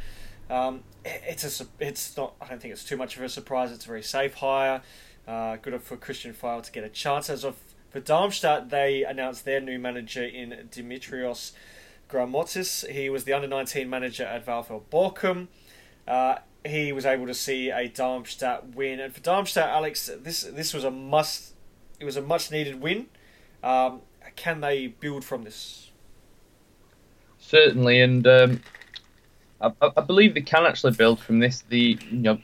Um, 0.49 0.83
it's 1.05 1.61
a, 1.61 1.67
it's 1.79 2.17
not. 2.17 2.35
I 2.41 2.47
don't 2.47 2.61
think 2.61 2.73
it's 2.73 2.85
too 2.85 2.97
much 2.97 3.17
of 3.17 3.23
a 3.23 3.29
surprise. 3.29 3.73
It's 3.73 3.85
a 3.85 3.89
very 3.89 4.03
safe 4.03 4.35
hire. 4.35 4.83
Uh, 5.27 5.57
good 5.57 5.81
for 5.83 5.97
Cristian 5.97 6.35
Fiél 6.35 6.63
to 6.63 6.73
get 6.73 6.85
a 6.85 6.89
chance. 6.89 7.29
As 7.29 7.45
of 7.45 7.57
for 7.91 8.01
Darmstadt, 8.01 8.71
they 8.71 9.05
announced 9.05 9.45
their 9.45 9.61
new 9.61 9.79
manager 9.79 10.25
in 10.25 10.69
Dimitrios 10.71 11.53
Grammozis. 12.09 12.89
He 12.89 13.11
was 13.11 13.25
the 13.25 13.33
under 13.33 13.49
19 13.49 13.91
manager 13.91 14.25
at 14.25 14.47
VfL 14.47 14.83
Bochum. 14.91 15.49
Uh, 16.07 16.37
he 16.69 16.93
was 16.93 17.05
able 17.05 17.27
to 17.27 17.35
see 17.35 17.71
a 17.71 17.89
Darmstadt 17.89 18.75
win. 18.75 19.01
And 19.01 19.15
for 19.15 19.21
Darmstadt, 19.21 19.69
Alex, 19.69 20.11
this 20.23 20.43
this 20.43 20.75
was 20.75 20.85
a 20.85 20.91
must. 20.91 21.55
It 21.99 22.05
was 22.05 22.17
a 22.17 22.23
much 22.23 22.51
needed 22.51 22.81
win. 22.81 23.07
Um, 23.63 24.03
can 24.37 24.61
they 24.61 24.89
build 24.89 25.25
from 25.25 25.45
this? 25.45 25.91
Certainly, 27.39 28.01
and 28.01 28.27
um, 28.27 28.63
I, 29.61 29.73
I, 29.81 30.01
believe 30.01 30.35
they 30.35 30.41
can 30.41 30.67
actually 30.67 30.93
build 30.93 31.21
from 31.21 31.39
this. 31.39 31.63
The 31.69 31.99
you 32.11 32.19
know 32.19 32.39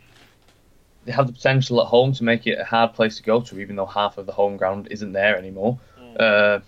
they 1.05 1.13
have 1.13 1.27
the 1.27 1.33
potential 1.33 1.81
at 1.81 1.89
home 1.89 2.13
to 2.15 2.25
make 2.25 2.47
it 2.47 2.59
a 2.59 2.65
hard 2.65 2.95
place 2.95 3.17
to 3.17 3.23
go 3.23 3.41
to, 3.41 3.61
even 3.61 3.77
though 3.77 3.87
half 3.87 4.19
of 4.19 4.27
the 4.27 4.33
home 4.33 4.57
ground 4.57 4.89
isn't 4.91 5.13
there 5.13 5.37
anymore. 5.37 5.79
Mm. 6.01 6.21
Uh, 6.21 6.61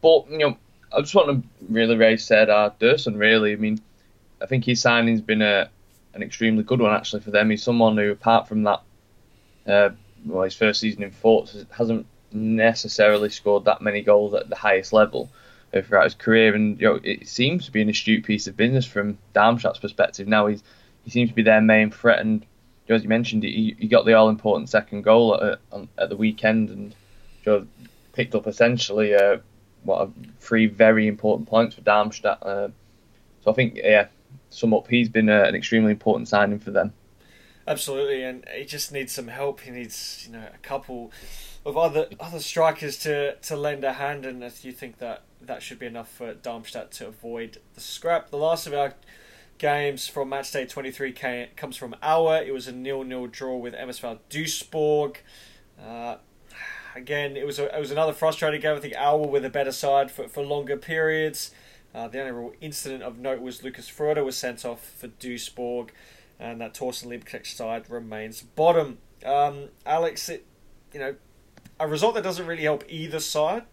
but 0.00 0.30
you 0.30 0.38
know, 0.38 0.56
I 0.92 1.00
just 1.00 1.14
want 1.14 1.42
to 1.42 1.48
really 1.68 1.96
raise 1.96 2.24
Serdar 2.24 2.74
Dursun. 2.80 3.18
Really, 3.18 3.52
I 3.52 3.56
mean, 3.56 3.80
I 4.40 4.46
think 4.46 4.64
his 4.64 4.80
signing's 4.80 5.20
been 5.20 5.42
a 5.42 5.68
an 6.14 6.22
extremely 6.22 6.62
good 6.62 6.80
one 6.80 6.94
actually 6.94 7.22
for 7.22 7.30
them. 7.30 7.50
He's 7.50 7.62
someone 7.62 7.96
who, 7.96 8.10
apart 8.10 8.48
from 8.48 8.64
that, 8.64 8.82
uh, 9.66 9.90
well, 10.24 10.42
his 10.42 10.54
first 10.54 10.80
season 10.80 11.02
in 11.02 11.10
Forts 11.10 11.56
hasn't 11.70 12.06
necessarily 12.32 13.30
scored 13.30 13.64
that 13.64 13.82
many 13.82 14.02
goals 14.02 14.34
at 14.34 14.48
the 14.48 14.56
highest 14.56 14.92
level 14.92 15.30
throughout 15.72 16.04
his 16.04 16.14
career, 16.14 16.54
and 16.54 16.80
you 16.80 16.86
know, 16.86 17.00
it 17.02 17.28
seems 17.28 17.66
to 17.66 17.72
be 17.72 17.82
an 17.82 17.88
astute 17.88 18.24
piece 18.24 18.46
of 18.46 18.56
business 18.56 18.84
from 18.84 19.18
Darmstadt's 19.34 19.78
perspective. 19.78 20.26
Now 20.26 20.46
he's 20.48 20.62
he 21.04 21.10
seems 21.10 21.30
to 21.30 21.34
be 21.34 21.42
their 21.42 21.60
main 21.60 21.90
threat, 21.90 22.20
and 22.20 22.40
you 22.42 22.46
know, 22.88 22.96
as 22.96 23.02
you 23.02 23.08
mentioned, 23.08 23.44
he, 23.44 23.76
he 23.78 23.86
got 23.86 24.04
the 24.04 24.14
all 24.14 24.28
important 24.28 24.68
second 24.68 25.02
goal 25.02 25.40
at, 25.40 25.60
at 25.96 26.08
the 26.08 26.16
weekend, 26.16 26.70
and 26.70 26.94
you 27.44 27.52
know, 27.52 27.66
picked 28.12 28.34
up 28.34 28.46
essentially 28.46 29.14
uh, 29.14 29.38
what 29.84 30.10
three 30.40 30.66
very 30.66 31.06
important 31.06 31.48
points 31.48 31.74
for 31.76 31.82
Darmstadt. 31.82 32.42
Uh, 32.42 32.68
so 33.42 33.50
I 33.50 33.54
think 33.54 33.76
yeah, 33.76 34.08
sum 34.50 34.74
up, 34.74 34.88
he's 34.88 35.08
been 35.08 35.28
uh, 35.28 35.44
an 35.44 35.54
extremely 35.54 35.92
important 35.92 36.28
signing 36.28 36.58
for 36.58 36.70
them. 36.70 36.92
Absolutely, 37.66 38.24
and 38.24 38.44
he 38.54 38.64
just 38.64 38.92
needs 38.92 39.12
some 39.12 39.28
help. 39.28 39.60
He 39.60 39.70
needs 39.70 40.24
you 40.26 40.32
know 40.32 40.46
a 40.52 40.58
couple 40.58 41.12
of 41.64 41.76
other 41.76 42.06
other 42.18 42.40
strikers 42.40 42.98
to, 42.98 43.36
to 43.36 43.56
lend 43.56 43.84
a 43.84 43.94
hand, 43.94 44.26
and 44.26 44.42
if 44.42 44.64
you 44.64 44.72
think 44.72 44.98
that 44.98 45.22
that 45.40 45.62
should 45.62 45.78
be 45.78 45.86
enough 45.86 46.10
for 46.10 46.34
Darmstadt 46.34 46.90
to 46.92 47.06
avoid 47.06 47.58
the 47.74 47.80
scrap. 47.80 48.30
The 48.30 48.36
last 48.36 48.66
of 48.66 48.74
our 48.74 48.94
games 49.58 50.06
from 50.06 50.30
matchday 50.30 50.68
23 50.68 51.12
came, 51.12 51.48
comes 51.56 51.76
from 51.76 51.94
Aue. 52.02 52.46
It 52.46 52.52
was 52.52 52.66
a 52.66 52.72
nil-nil 52.72 53.26
draw 53.28 53.56
with 53.56 53.74
MSV 53.74 54.18
Duisburg. 54.28 55.16
Uh, 55.82 56.16
again, 56.94 57.36
it 57.36 57.46
was 57.46 57.58
a, 57.58 57.74
it 57.74 57.80
was 57.80 57.90
another 57.90 58.12
frustrating 58.12 58.60
game. 58.60 58.76
I 58.76 58.80
think 58.80 58.94
Aue 58.94 59.28
were 59.28 59.40
the 59.40 59.50
better 59.50 59.72
side 59.72 60.10
for, 60.10 60.28
for 60.28 60.42
longer 60.42 60.76
periods. 60.76 61.50
Uh, 61.94 62.08
the 62.08 62.20
only 62.20 62.32
real 62.32 62.52
incident 62.60 63.02
of 63.02 63.18
note 63.18 63.40
was 63.40 63.64
Lukas 63.64 63.90
Fröde 63.90 64.24
was 64.24 64.36
sent 64.36 64.64
off 64.64 64.84
for 64.98 65.08
Duisburg, 65.08 65.90
and 66.38 66.60
that 66.60 66.74
Torsten 66.74 67.08
Lieberknecht 67.08 67.46
side 67.46 67.90
remains 67.90 68.42
bottom. 68.42 68.98
Um, 69.24 69.68
Alex, 69.84 70.28
it, 70.28 70.46
you 70.92 71.00
know, 71.00 71.16
a 71.78 71.88
result 71.88 72.14
that 72.14 72.22
doesn't 72.22 72.46
really 72.46 72.62
help 72.62 72.84
either 72.88 73.18
side, 73.18 73.64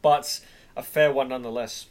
but 0.00 0.40
a 0.76 0.82
fair 0.82 1.12
one 1.12 1.28
nonetheless. 1.28 1.86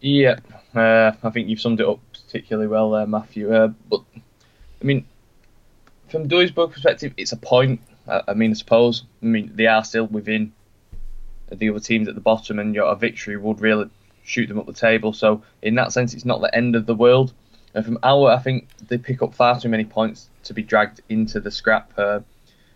Yeah, 0.00 0.38
uh, 0.74 1.12
I 1.22 1.30
think 1.30 1.48
you've 1.48 1.60
summed 1.60 1.80
it 1.80 1.86
up 1.86 2.00
particularly 2.12 2.68
well 2.68 2.90
there, 2.92 3.06
Matthew. 3.06 3.52
Uh, 3.52 3.68
but 3.88 4.02
I 4.14 4.84
mean, 4.84 5.04
from 6.08 6.28
Duisburg 6.28 6.72
perspective, 6.72 7.12
it's 7.16 7.32
a 7.32 7.36
point. 7.36 7.80
I, 8.08 8.22
I, 8.28 8.34
mean, 8.34 8.52
I 8.52 8.54
suppose. 8.54 9.04
I 9.22 9.26
mean, 9.26 9.52
they 9.54 9.66
are 9.66 9.84
still 9.84 10.06
within 10.06 10.52
the 11.58 11.70
other 11.70 11.80
teams 11.80 12.08
at 12.08 12.14
the 12.14 12.20
bottom, 12.20 12.58
and 12.58 12.74
your 12.74 12.94
victory 12.96 13.36
would 13.36 13.60
really 13.60 13.90
shoot 14.22 14.46
them 14.46 14.58
up 14.58 14.66
the 14.66 14.72
table. 14.72 15.12
So 15.12 15.42
in 15.62 15.74
that 15.76 15.92
sense, 15.92 16.14
it's 16.14 16.24
not 16.24 16.40
the 16.40 16.54
end 16.54 16.76
of 16.76 16.86
the 16.86 16.94
world. 16.94 17.32
And 17.74 17.84
from 17.84 17.98
our, 18.02 18.30
I 18.30 18.38
think 18.38 18.68
they 18.88 18.98
pick 18.98 19.22
up 19.22 19.34
far 19.34 19.60
too 19.60 19.68
many 19.68 19.84
points 19.84 20.28
to 20.44 20.54
be 20.54 20.62
dragged 20.62 21.00
into 21.08 21.40
the 21.40 21.50
scrap. 21.50 21.92
Uh, 21.96 22.20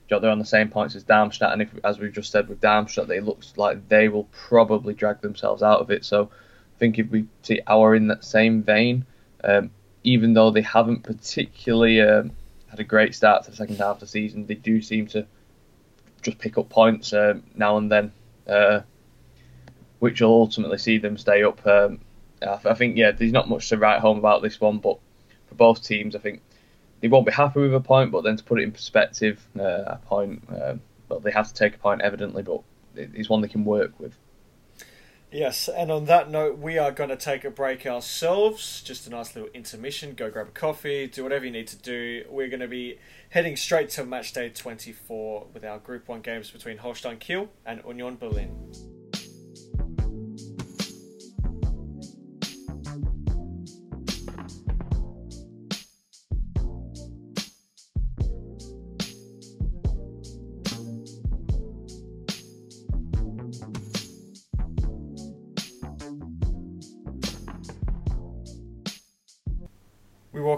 they're 0.08 0.30
on 0.30 0.38
the 0.38 0.44
same 0.44 0.68
points 0.68 0.94
as 0.94 1.02
Darmstadt, 1.02 1.52
and 1.52 1.62
if, 1.62 1.68
as 1.82 1.98
we've 1.98 2.12
just 2.12 2.30
said 2.30 2.48
with 2.48 2.60
Darmstadt, 2.60 3.08
they 3.08 3.20
looks 3.20 3.54
like 3.56 3.88
they 3.88 4.08
will 4.08 4.28
probably 4.30 4.94
drag 4.94 5.20
themselves 5.20 5.62
out 5.62 5.80
of 5.80 5.90
it. 5.90 6.04
So 6.04 6.30
I 6.32 6.78
think 6.78 6.98
if 6.98 7.10
we 7.10 7.26
see 7.42 7.60
our 7.66 7.96
in 7.96 8.06
that 8.08 8.24
same 8.24 8.62
vein, 8.62 9.06
um, 9.42 9.70
even 10.04 10.34
though 10.34 10.50
they 10.50 10.62
haven't 10.62 11.02
particularly 11.02 12.00
um, 12.00 12.30
had 12.68 12.80
a 12.80 12.84
great 12.84 13.14
start 13.14 13.44
to 13.44 13.50
the 13.50 13.56
second 13.56 13.78
half 13.78 13.96
of 13.96 14.00
the 14.00 14.06
season, 14.06 14.46
they 14.46 14.54
do 14.54 14.80
seem 14.80 15.06
to 15.08 15.26
just 16.22 16.38
pick 16.38 16.58
up 16.58 16.68
points 16.68 17.12
uh, 17.12 17.34
now 17.54 17.76
and 17.76 17.90
then, 17.90 18.12
uh, 18.48 18.80
which 19.98 20.20
will 20.20 20.32
ultimately 20.32 20.78
see 20.78 20.98
them 20.98 21.16
stay 21.16 21.42
up. 21.42 21.66
Um, 21.66 22.00
I 22.42 22.74
think 22.74 22.96
yeah, 22.96 23.10
there's 23.12 23.32
not 23.32 23.48
much 23.48 23.68
to 23.70 23.78
write 23.78 24.00
home 24.00 24.18
about 24.18 24.42
this 24.42 24.60
one, 24.60 24.78
but 24.78 24.98
for 25.46 25.54
both 25.54 25.82
teams, 25.82 26.14
I 26.14 26.18
think 26.18 26.42
they 27.00 27.08
won't 27.08 27.26
be 27.26 27.32
happy 27.32 27.60
with 27.60 27.74
a 27.74 27.80
point, 27.80 28.10
but 28.10 28.22
then 28.22 28.36
to 28.36 28.44
put 28.44 28.60
it 28.60 28.64
in 28.64 28.72
perspective, 28.72 29.46
uh, 29.58 29.84
a 29.86 30.00
point, 30.04 30.42
uh, 30.50 30.74
well, 31.08 31.20
they 31.20 31.30
have 31.30 31.48
to 31.48 31.54
take 31.54 31.74
a 31.74 31.78
point 31.78 32.02
evidently, 32.02 32.42
but 32.42 32.62
it's 32.96 33.28
one 33.28 33.40
they 33.40 33.48
can 33.48 33.64
work 33.64 33.98
with. 33.98 34.16
Yes, 35.34 35.68
and 35.68 35.90
on 35.90 36.04
that 36.04 36.30
note, 36.30 36.58
we 36.58 36.78
are 36.78 36.92
going 36.92 37.10
to 37.10 37.16
take 37.16 37.44
a 37.44 37.50
break 37.50 37.86
ourselves. 37.86 38.80
Just 38.82 39.08
a 39.08 39.10
nice 39.10 39.34
little 39.34 39.50
intermission. 39.52 40.14
Go 40.14 40.30
grab 40.30 40.46
a 40.46 40.50
coffee, 40.52 41.08
do 41.08 41.24
whatever 41.24 41.44
you 41.44 41.50
need 41.50 41.66
to 41.66 41.76
do. 41.76 42.24
We're 42.30 42.46
going 42.46 42.60
to 42.60 42.68
be 42.68 43.00
heading 43.30 43.56
straight 43.56 43.90
to 43.90 44.04
match 44.04 44.32
day 44.32 44.50
24 44.50 45.48
with 45.52 45.64
our 45.64 45.80
Group 45.80 46.06
1 46.06 46.20
games 46.20 46.52
between 46.52 46.76
Holstein 46.76 47.16
Kiel 47.16 47.48
and 47.66 47.82
Union 47.84 48.14
Berlin. 48.14 48.93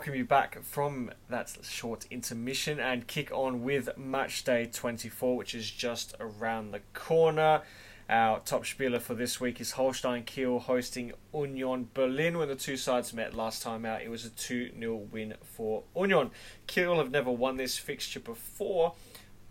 Welcome 0.07 0.19
you 0.21 0.25
back 0.25 0.63
from 0.63 1.11
that 1.29 1.53
short 1.63 2.07
intermission 2.13 2.79
and 2.79 3.09
kick 3.09 3.29
on 3.33 3.65
with 3.65 3.89
match 3.99 4.45
day 4.45 4.65
24, 4.65 5.37
which 5.37 5.53
is 5.53 5.69
just 5.69 6.15
around 6.21 6.71
the 6.71 6.79
corner. 6.95 7.61
Our 8.09 8.39
top 8.39 8.67
spieler 8.67 9.01
for 9.01 9.15
this 9.15 9.41
week 9.41 9.61
is 9.61 9.73
Holstein 9.73 10.23
Kiel 10.23 10.61
hosting 10.61 11.13
Union 11.35 11.89
Berlin. 11.93 12.39
When 12.39 12.47
the 12.47 12.55
two 12.55 12.77
sides 12.77 13.13
met 13.13 13.35
last 13.35 13.65
time 13.65 13.85
out, 13.85 14.01
it 14.01 14.09
was 14.09 14.25
a 14.25 14.31
2 14.31 14.75
0 14.79 14.95
win 15.11 15.35
for 15.43 15.83
Union. 15.97 16.31
Kiel 16.69 16.99
have 16.99 17.11
never 17.11 17.33
won 17.33 17.57
this 17.57 17.77
fixture 17.77 18.21
before, 18.21 18.95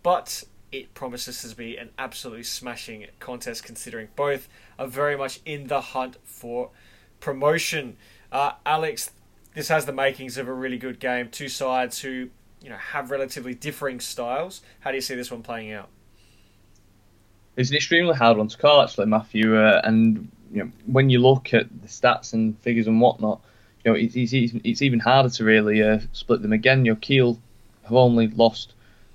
but 0.02 0.42
it 0.72 0.94
promises 0.94 1.42
to 1.42 1.54
be 1.54 1.76
an 1.76 1.90
absolutely 1.98 2.44
smashing 2.44 3.04
contest 3.20 3.62
considering 3.62 4.08
both 4.16 4.48
are 4.78 4.86
very 4.86 5.18
much 5.18 5.40
in 5.44 5.66
the 5.66 5.82
hunt 5.82 6.16
for 6.24 6.70
promotion. 7.20 7.98
Uh, 8.32 8.52
Alex, 8.64 9.10
this 9.56 9.68
has 9.68 9.86
the 9.86 9.92
makings 9.92 10.36
of 10.36 10.46
a 10.46 10.52
really 10.52 10.76
good 10.76 11.00
game. 11.00 11.30
Two 11.30 11.48
sides 11.48 12.00
who 12.00 12.28
you 12.62 12.68
know 12.68 12.76
have 12.76 13.10
relatively 13.10 13.54
differing 13.54 13.98
styles. 13.98 14.60
How 14.80 14.90
do 14.90 14.96
you 14.96 15.00
see 15.00 15.16
this 15.16 15.30
one 15.30 15.42
playing 15.42 15.72
out? 15.72 15.88
It's 17.56 17.70
an 17.70 17.76
extremely 17.76 18.14
hard 18.14 18.36
one 18.36 18.48
to 18.48 18.58
call, 18.58 18.82
actually, 18.82 19.06
Matthew. 19.06 19.56
Uh, 19.56 19.80
and 19.82 20.30
you 20.52 20.62
know, 20.62 20.70
when 20.84 21.08
you 21.08 21.20
look 21.20 21.54
at 21.54 21.68
the 21.80 21.88
stats 21.88 22.34
and 22.34 22.56
figures 22.60 22.86
and 22.86 23.00
whatnot, 23.00 23.40
you 23.82 23.90
know, 23.90 23.98
it's, 23.98 24.14
it's, 24.14 24.52
it's 24.62 24.82
even 24.82 25.00
harder 25.00 25.30
to 25.30 25.44
really 25.44 25.82
uh, 25.82 26.00
split 26.12 26.42
them 26.42 26.52
again. 26.52 26.84
Your 26.84 26.96
Kiel 26.96 27.40
have 27.84 27.94
only 27.94 28.28
lost 28.28 28.74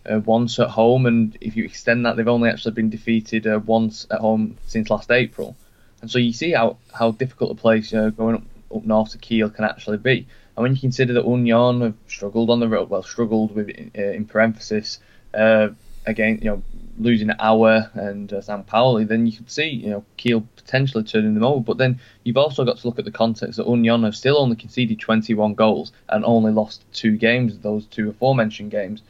uh, 0.10 0.22
once 0.22 0.58
at 0.58 0.70
home, 0.70 1.06
and 1.06 1.38
if 1.40 1.56
you 1.56 1.66
extend 1.66 2.04
that, 2.08 2.16
they've 2.16 2.28
only 2.28 2.50
actually 2.50 2.72
been 2.72 2.90
defeated 2.90 3.46
uh, 3.46 3.60
once 3.64 4.08
at 4.10 4.22
home 4.22 4.58
since 4.66 4.90
last 4.90 5.12
April. 5.12 5.56
And 6.02 6.10
so 6.10 6.18
you 6.18 6.34
see 6.34 6.50
how, 6.54 6.78
how 6.92 7.12
difficult 7.12 7.52
a 7.52 7.56
place 7.56 7.94
uh, 7.94 8.10
going 8.10 8.38
up 8.38 8.44
up 8.74 8.86
north 8.86 9.12
to 9.12 9.18
Kiel 9.18 9.50
can 9.50 9.66
actually 9.66 9.98
be. 9.98 10.28
And 10.56 10.64
when 10.64 10.74
you 10.74 10.82
consider 10.82 11.14
that 11.14 11.26
Union 11.26 11.82
have 11.82 11.96
struggled 12.08 12.50
on 12.50 12.60
the 12.60 12.68
road, 12.68 12.90
well, 12.90 13.04
struggled 13.04 13.56
with 13.56 13.70
uh, 13.70 14.02
in 14.02 14.26
parenthesis, 14.26 15.00
uh, 15.34 15.70
again, 16.06 16.40
you 16.42 16.50
know, 16.50 16.64
losing 16.98 17.30
Aue 17.30 17.90
and 17.94 18.32
uh, 18.34 18.42
St. 18.42 18.66
Pauli, 18.68 19.06
then 19.06 19.26
you 19.26 19.34
can 19.34 19.48
see, 19.48 19.70
you 19.70 19.90
know, 19.90 20.06
Kiel 20.18 20.46
potentially 20.56 21.04
turning 21.04 21.34
them 21.34 21.44
over. 21.44 21.62
But 21.62 21.78
then 21.78 22.00
you've 22.24 22.38
also 22.38 22.66
got 22.66 22.78
to 22.78 22.88
look 22.88 23.00
at 23.00 23.06
the 23.06 23.12
context 23.12 23.58
that 23.58 23.68
Union 23.68 24.04
have 24.04 24.16
still 24.16 24.38
only 24.38 24.56
conceded 24.56 25.00
21 25.00 25.54
goals 25.56 25.92
and 26.10 26.26
only 26.26 26.52
lost 26.52 26.84
two 26.94 27.18
games, 27.18 27.58
those 27.60 27.86
two 27.86 28.10
aforementioned 28.10 28.72
games. 28.72 29.02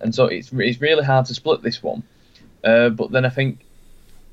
And 0.00 0.14
so 0.14 0.26
it's, 0.26 0.52
it's 0.52 0.80
really 0.80 1.04
hard 1.04 1.26
to 1.26 1.34
split 1.34 1.62
this 1.62 1.82
one. 1.82 2.02
Uh, 2.62 2.90
but 2.90 3.10
then 3.10 3.24
I 3.24 3.30
think 3.30 3.60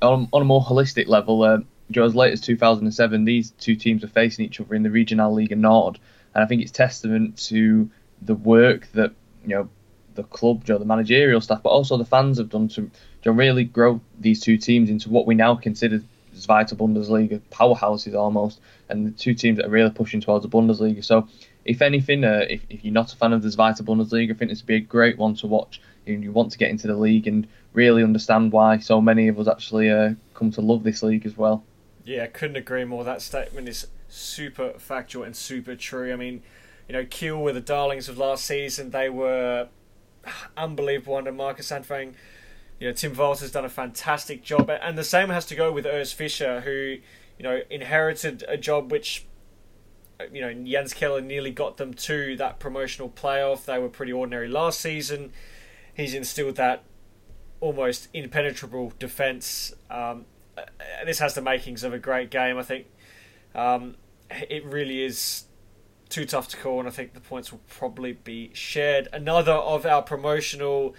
on, 0.00 0.28
on 0.32 0.42
a 0.42 0.44
more 0.44 0.62
holistic 0.62 1.06
level, 1.08 1.42
uh, 1.42 1.58
As 1.98 2.14
late 2.14 2.32
as 2.32 2.40
2007, 2.40 3.24
these 3.24 3.50
two 3.52 3.76
teams 3.76 4.04
are 4.04 4.08
facing 4.08 4.44
each 4.44 4.60
other 4.60 4.74
in 4.74 4.82
the 4.82 4.90
Regional 4.90 5.32
League 5.32 5.50
Regionalliga 5.50 5.58
Nord, 5.58 5.98
and 6.34 6.44
I 6.44 6.46
think 6.46 6.62
it's 6.62 6.70
testament 6.70 7.38
to 7.48 7.90
the 8.20 8.34
work 8.34 8.88
that 8.92 9.12
you 9.44 9.56
know 9.56 9.68
the 10.14 10.22
club, 10.24 10.64
Joe, 10.64 10.78
the 10.78 10.84
managerial 10.84 11.40
staff, 11.40 11.62
but 11.62 11.70
also 11.70 11.96
the 11.96 12.04
fans 12.04 12.38
have 12.38 12.50
done 12.50 12.68
to, 12.68 12.90
to 13.22 13.32
really 13.32 13.64
grow 13.64 14.00
these 14.20 14.40
two 14.40 14.58
teams 14.58 14.90
into 14.90 15.08
what 15.08 15.26
we 15.26 15.34
now 15.34 15.54
consider 15.54 16.02
Zweite 16.34 16.74
Bundesliga 16.74 17.40
powerhouses 17.50 18.14
almost, 18.14 18.60
and 18.88 19.06
the 19.06 19.10
two 19.10 19.34
teams 19.34 19.58
that 19.58 19.66
are 19.66 19.70
really 19.70 19.90
pushing 19.90 20.20
towards 20.20 20.44
the 20.44 20.50
Bundesliga. 20.50 21.04
So, 21.04 21.28
if 21.64 21.82
anything, 21.82 22.24
uh, 22.24 22.46
if, 22.48 22.62
if 22.68 22.84
you're 22.84 22.92
not 22.92 23.12
a 23.12 23.16
fan 23.16 23.32
of 23.32 23.42
the 23.42 23.48
Zweite 23.48 23.82
Bundesliga, 23.82 24.34
I 24.34 24.34
think 24.34 24.50
this 24.50 24.62
would 24.62 24.66
be 24.66 24.76
a 24.76 24.80
great 24.80 25.18
one 25.18 25.34
to 25.36 25.46
watch 25.46 25.80
if 26.06 26.22
you 26.22 26.32
want 26.32 26.52
to 26.52 26.58
get 26.58 26.70
into 26.70 26.86
the 26.86 26.96
league 26.96 27.28
and 27.28 27.46
really 27.72 28.02
understand 28.02 28.52
why 28.52 28.78
so 28.78 29.00
many 29.00 29.28
of 29.28 29.38
us 29.38 29.48
actually 29.48 29.90
uh, 29.90 30.10
come 30.34 30.50
to 30.52 30.60
love 30.60 30.82
this 30.82 31.02
league 31.02 31.26
as 31.26 31.36
well. 31.36 31.64
Yeah, 32.04 32.26
couldn't 32.26 32.56
agree 32.56 32.84
more. 32.84 33.04
That 33.04 33.22
statement 33.22 33.68
is 33.68 33.86
super 34.08 34.74
factual 34.78 35.22
and 35.22 35.36
super 35.36 35.76
true. 35.76 36.12
I 36.12 36.16
mean, 36.16 36.42
you 36.88 36.94
know, 36.94 37.04
Kiel 37.04 37.40
were 37.40 37.52
the 37.52 37.60
darlings 37.60 38.08
of 38.08 38.18
last 38.18 38.44
season. 38.44 38.90
They 38.90 39.08
were 39.08 39.68
unbelievable 40.56 41.16
under 41.16 41.32
Markus 41.32 41.70
Anfang. 41.70 42.14
You 42.80 42.88
know, 42.88 42.92
Tim 42.94 43.14
Walter 43.14 43.42
has 43.42 43.52
done 43.52 43.64
a 43.64 43.68
fantastic 43.68 44.42
job, 44.42 44.68
and 44.68 44.98
the 44.98 45.04
same 45.04 45.28
has 45.28 45.46
to 45.46 45.54
go 45.54 45.70
with 45.70 45.84
Urs 45.84 46.12
Fischer, 46.12 46.62
who, 46.62 46.96
you 47.38 47.42
know, 47.42 47.60
inherited 47.70 48.44
a 48.48 48.56
job 48.56 48.90
which, 48.90 49.24
you 50.32 50.40
know, 50.40 50.52
Jens 50.52 50.92
Keller 50.92 51.20
nearly 51.20 51.52
got 51.52 51.76
them 51.76 51.94
to 51.94 52.36
that 52.36 52.58
promotional 52.58 53.08
playoff. 53.08 53.64
They 53.64 53.78
were 53.78 53.88
pretty 53.88 54.12
ordinary 54.12 54.48
last 54.48 54.80
season. 54.80 55.32
He's 55.94 56.14
instilled 56.14 56.56
that 56.56 56.82
almost 57.60 58.08
impenetrable 58.12 58.92
defence. 58.98 59.72
Um, 59.88 60.26
this 61.04 61.18
has 61.18 61.34
the 61.34 61.42
makings 61.42 61.84
of 61.84 61.92
a 61.92 61.98
great 61.98 62.30
game. 62.30 62.58
I 62.58 62.62
think 62.62 62.86
um, 63.54 63.96
it 64.30 64.64
really 64.64 65.02
is 65.04 65.44
too 66.08 66.24
tough 66.24 66.48
to 66.48 66.56
call, 66.56 66.78
and 66.78 66.88
I 66.88 66.90
think 66.90 67.14
the 67.14 67.20
points 67.20 67.52
will 67.52 67.60
probably 67.68 68.12
be 68.12 68.50
shared. 68.52 69.08
Another 69.12 69.52
of 69.52 69.86
our 69.86 70.02
promotional 70.02 70.94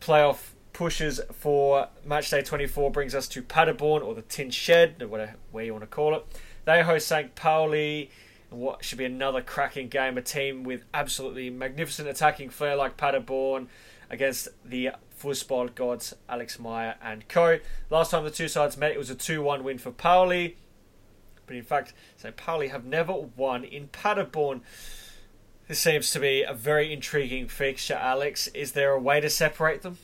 playoff 0.00 0.50
pushes 0.72 1.20
for 1.32 1.88
matchday 2.06 2.44
24 2.44 2.90
brings 2.90 3.14
us 3.14 3.28
to 3.28 3.42
Paderborn 3.42 4.02
or 4.02 4.14
the 4.14 4.22
Tin 4.22 4.50
Shed, 4.50 5.02
whatever 5.08 5.34
way 5.52 5.66
you 5.66 5.72
want 5.72 5.82
to 5.82 5.88
call 5.88 6.14
it. 6.14 6.24
They 6.64 6.82
host 6.82 7.06
St. 7.08 7.34
Pauli. 7.34 8.10
and 8.50 8.60
What 8.60 8.84
should 8.84 8.98
be 8.98 9.04
another 9.04 9.42
cracking 9.42 9.88
game? 9.88 10.16
A 10.16 10.22
team 10.22 10.64
with 10.64 10.84
absolutely 10.94 11.50
magnificent 11.50 12.08
attacking 12.08 12.50
flair 12.50 12.76
like 12.76 12.96
Paderborn 12.96 13.68
against 14.10 14.48
the 14.64 14.90
Fußball 15.22 15.74
gods 15.74 16.14
Alex 16.28 16.58
Meier 16.58 16.96
and 17.00 17.28
co. 17.28 17.60
Last 17.90 18.10
time 18.10 18.24
the 18.24 18.30
two 18.30 18.48
sides 18.48 18.76
met, 18.76 18.90
it 18.90 18.98
was 18.98 19.10
a 19.10 19.14
2 19.14 19.40
1 19.40 19.62
win 19.62 19.78
for 19.78 19.92
Pauli. 19.92 20.56
But 21.46 21.56
in 21.56 21.62
fact, 21.62 21.92
St. 22.16 22.36
Pauli 22.36 22.68
have 22.68 22.84
never 22.84 23.12
won 23.12 23.64
in 23.64 23.88
Paderborn. 23.88 24.62
This 25.68 25.78
seems 25.78 26.10
to 26.10 26.20
be 26.20 26.42
a 26.42 26.52
very 26.52 26.92
intriguing 26.92 27.46
fixture, 27.46 27.94
Alex. 27.94 28.48
Is 28.48 28.72
there 28.72 28.90
a 28.92 29.00
way 29.00 29.20
to 29.20 29.30
separate 29.30 29.82
them? 29.82 29.98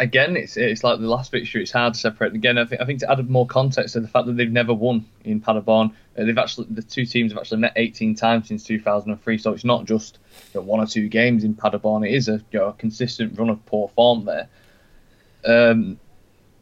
Again, 0.00 0.36
it's 0.36 0.56
it's 0.56 0.84
like 0.84 1.00
the 1.00 1.08
last 1.08 1.30
fixture. 1.30 1.58
It's 1.58 1.72
hard 1.72 1.94
to 1.94 2.00
separate. 2.00 2.34
Again, 2.34 2.56
I 2.56 2.64
think 2.64 2.80
I 2.80 2.84
think 2.84 3.00
to 3.00 3.10
add 3.10 3.28
more 3.28 3.46
context 3.46 3.94
to 3.94 4.00
the 4.00 4.08
fact 4.08 4.26
that 4.26 4.36
they've 4.36 4.50
never 4.50 4.72
won 4.72 5.06
in 5.24 5.40
Paderborn. 5.40 5.92
Uh, 6.16 6.24
they've 6.24 6.38
actually 6.38 6.68
the 6.70 6.82
two 6.82 7.04
teams 7.04 7.32
have 7.32 7.38
actually 7.40 7.58
met 7.58 7.72
18 7.76 8.14
times 8.14 8.48
since 8.48 8.64
2003. 8.64 9.38
So 9.38 9.52
it's 9.52 9.64
not 9.64 9.84
just 9.84 10.18
you 10.54 10.60
know, 10.60 10.66
one 10.66 10.80
or 10.80 10.86
two 10.86 11.08
games 11.08 11.44
in 11.44 11.54
Paderborn. 11.54 12.04
It 12.04 12.14
is 12.14 12.28
a, 12.28 12.42
you 12.50 12.58
know, 12.58 12.66
a 12.66 12.72
consistent 12.74 13.38
run 13.38 13.50
of 13.50 13.64
poor 13.66 13.88
form 13.88 14.24
there. 14.24 14.48
Um, 15.44 15.98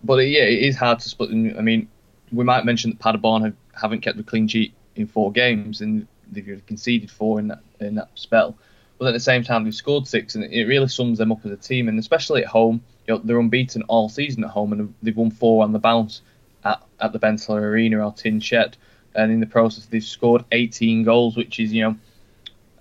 but 0.05 0.17
yeah, 0.19 0.43
it 0.43 0.63
is 0.63 0.77
hard 0.77 1.01
to 1.01 1.09
split. 1.09 1.31
I 1.31 1.63
mean, 1.63 1.89
we 2.33 2.45
might 2.45 2.65
mention 2.65 2.91
that 2.91 2.99
Paderborn 2.99 3.43
have, 3.43 3.55
haven't 3.73 4.01
kept 4.01 4.19
a 4.19 4.23
clean 4.23 4.49
sheet 4.49 4.75
in 4.95 5.07
four 5.07 5.33
games 5.33 5.81
and 5.81 6.07
they've 6.31 6.63
conceded 6.67 7.11
four 7.11 7.39
in 7.39 7.49
that 7.49 7.61
in 7.81 7.95
that 7.97 8.11
spell. 8.15 8.57
But 8.99 9.09
at 9.09 9.13
the 9.13 9.21
same 9.21 9.43
time, 9.43 9.65
they've 9.65 9.75
scored 9.75 10.09
six, 10.09 10.35
and 10.35 10.45
it 10.45 10.65
really 10.65 10.89
sums 10.89 11.19
them 11.19 11.31
up 11.31 11.45
as 11.45 11.53
a 11.53 11.57
team. 11.57 11.89
And 11.89 11.99
especially 11.99 12.43
at 12.43 12.49
home, 12.49 12.83
you 13.07 13.15
know, 13.15 13.21
they're 13.23 13.39
unbeaten 13.39 13.83
all 13.83 14.09
season 14.09 14.43
at 14.45 14.51
home, 14.51 14.73
and 14.73 14.95
they've 15.03 15.17
won 15.17 15.31
four 15.31 15.63
on 15.63 15.73
the 15.73 15.79
bounce 15.79 16.23
at, 16.65 16.83
at 17.01 17.13
the 17.13 17.19
Benteler 17.19 17.61
Arena 17.61 18.05
or 18.05 18.13
Tin 18.13 18.41
Shed. 18.41 18.77
And 19.15 19.31
in 19.31 19.41
the 19.41 19.47
process, 19.47 19.87
they've 19.87 20.03
scored 20.03 20.45
18 20.53 21.03
goals, 21.03 21.37
which 21.37 21.61
is, 21.61 21.73
you 21.73 21.83
know, 21.83 21.97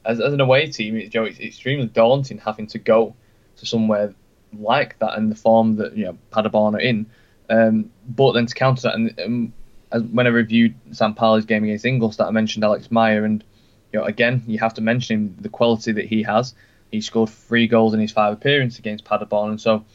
as, 0.06 0.20
as 0.20 0.34
an 0.34 0.42
away 0.42 0.68
team, 0.68 0.96
you 0.96 1.10
know, 1.14 1.24
it's 1.24 1.40
extremely 1.40 1.88
daunting 1.88 2.38
having 2.38 2.68
to 2.68 2.80
go 2.80 3.16
to 3.58 3.66
somewhere 3.66 4.14
like 4.60 4.98
that 5.00 5.18
in 5.18 5.30
the 5.30 5.36
form 5.36 5.76
that 5.78 5.96
you 5.98 6.06
know 6.06 6.18
Paderborn 6.32 6.76
are 6.76 6.80
in. 6.80 7.06
Um, 7.50 7.92
but 8.08 8.34
then 8.34 8.46
to 8.46 8.56
counter 8.56 8.84
that, 8.84 8.96
and 8.96 9.20
um, 9.20 9.54
as 9.92 10.04
when 10.04 10.28
I 10.28 10.30
reviewed 10.30 10.76
St. 10.92 11.16
Pauli's 11.16 11.46
game 11.46 11.64
against 11.64 11.86
Ingolstadt, 11.86 12.28
I 12.28 12.32
mentioned 12.32 12.64
Alex 12.64 12.92
Meier, 12.92 13.26
and 13.26 13.44
you 13.92 14.00
know, 14.00 14.06
again, 14.06 14.44
you 14.48 14.60
have 14.60 14.74
to 14.76 14.82
mention 14.82 15.16
him, 15.16 15.38
the 15.40 15.50
quality 15.50 15.92
that 15.94 16.06
he 16.06 16.24
has. 16.24 16.54
He 16.92 17.02
scored 17.02 17.30
three 17.30 17.68
goals 17.68 17.94
in 17.94 18.00
his 18.00 18.12
five 18.12 18.34
appearances 18.34 18.80
against 18.80 19.06
Paderborn, 19.06 19.52
and 19.52 19.62
so 19.62 19.86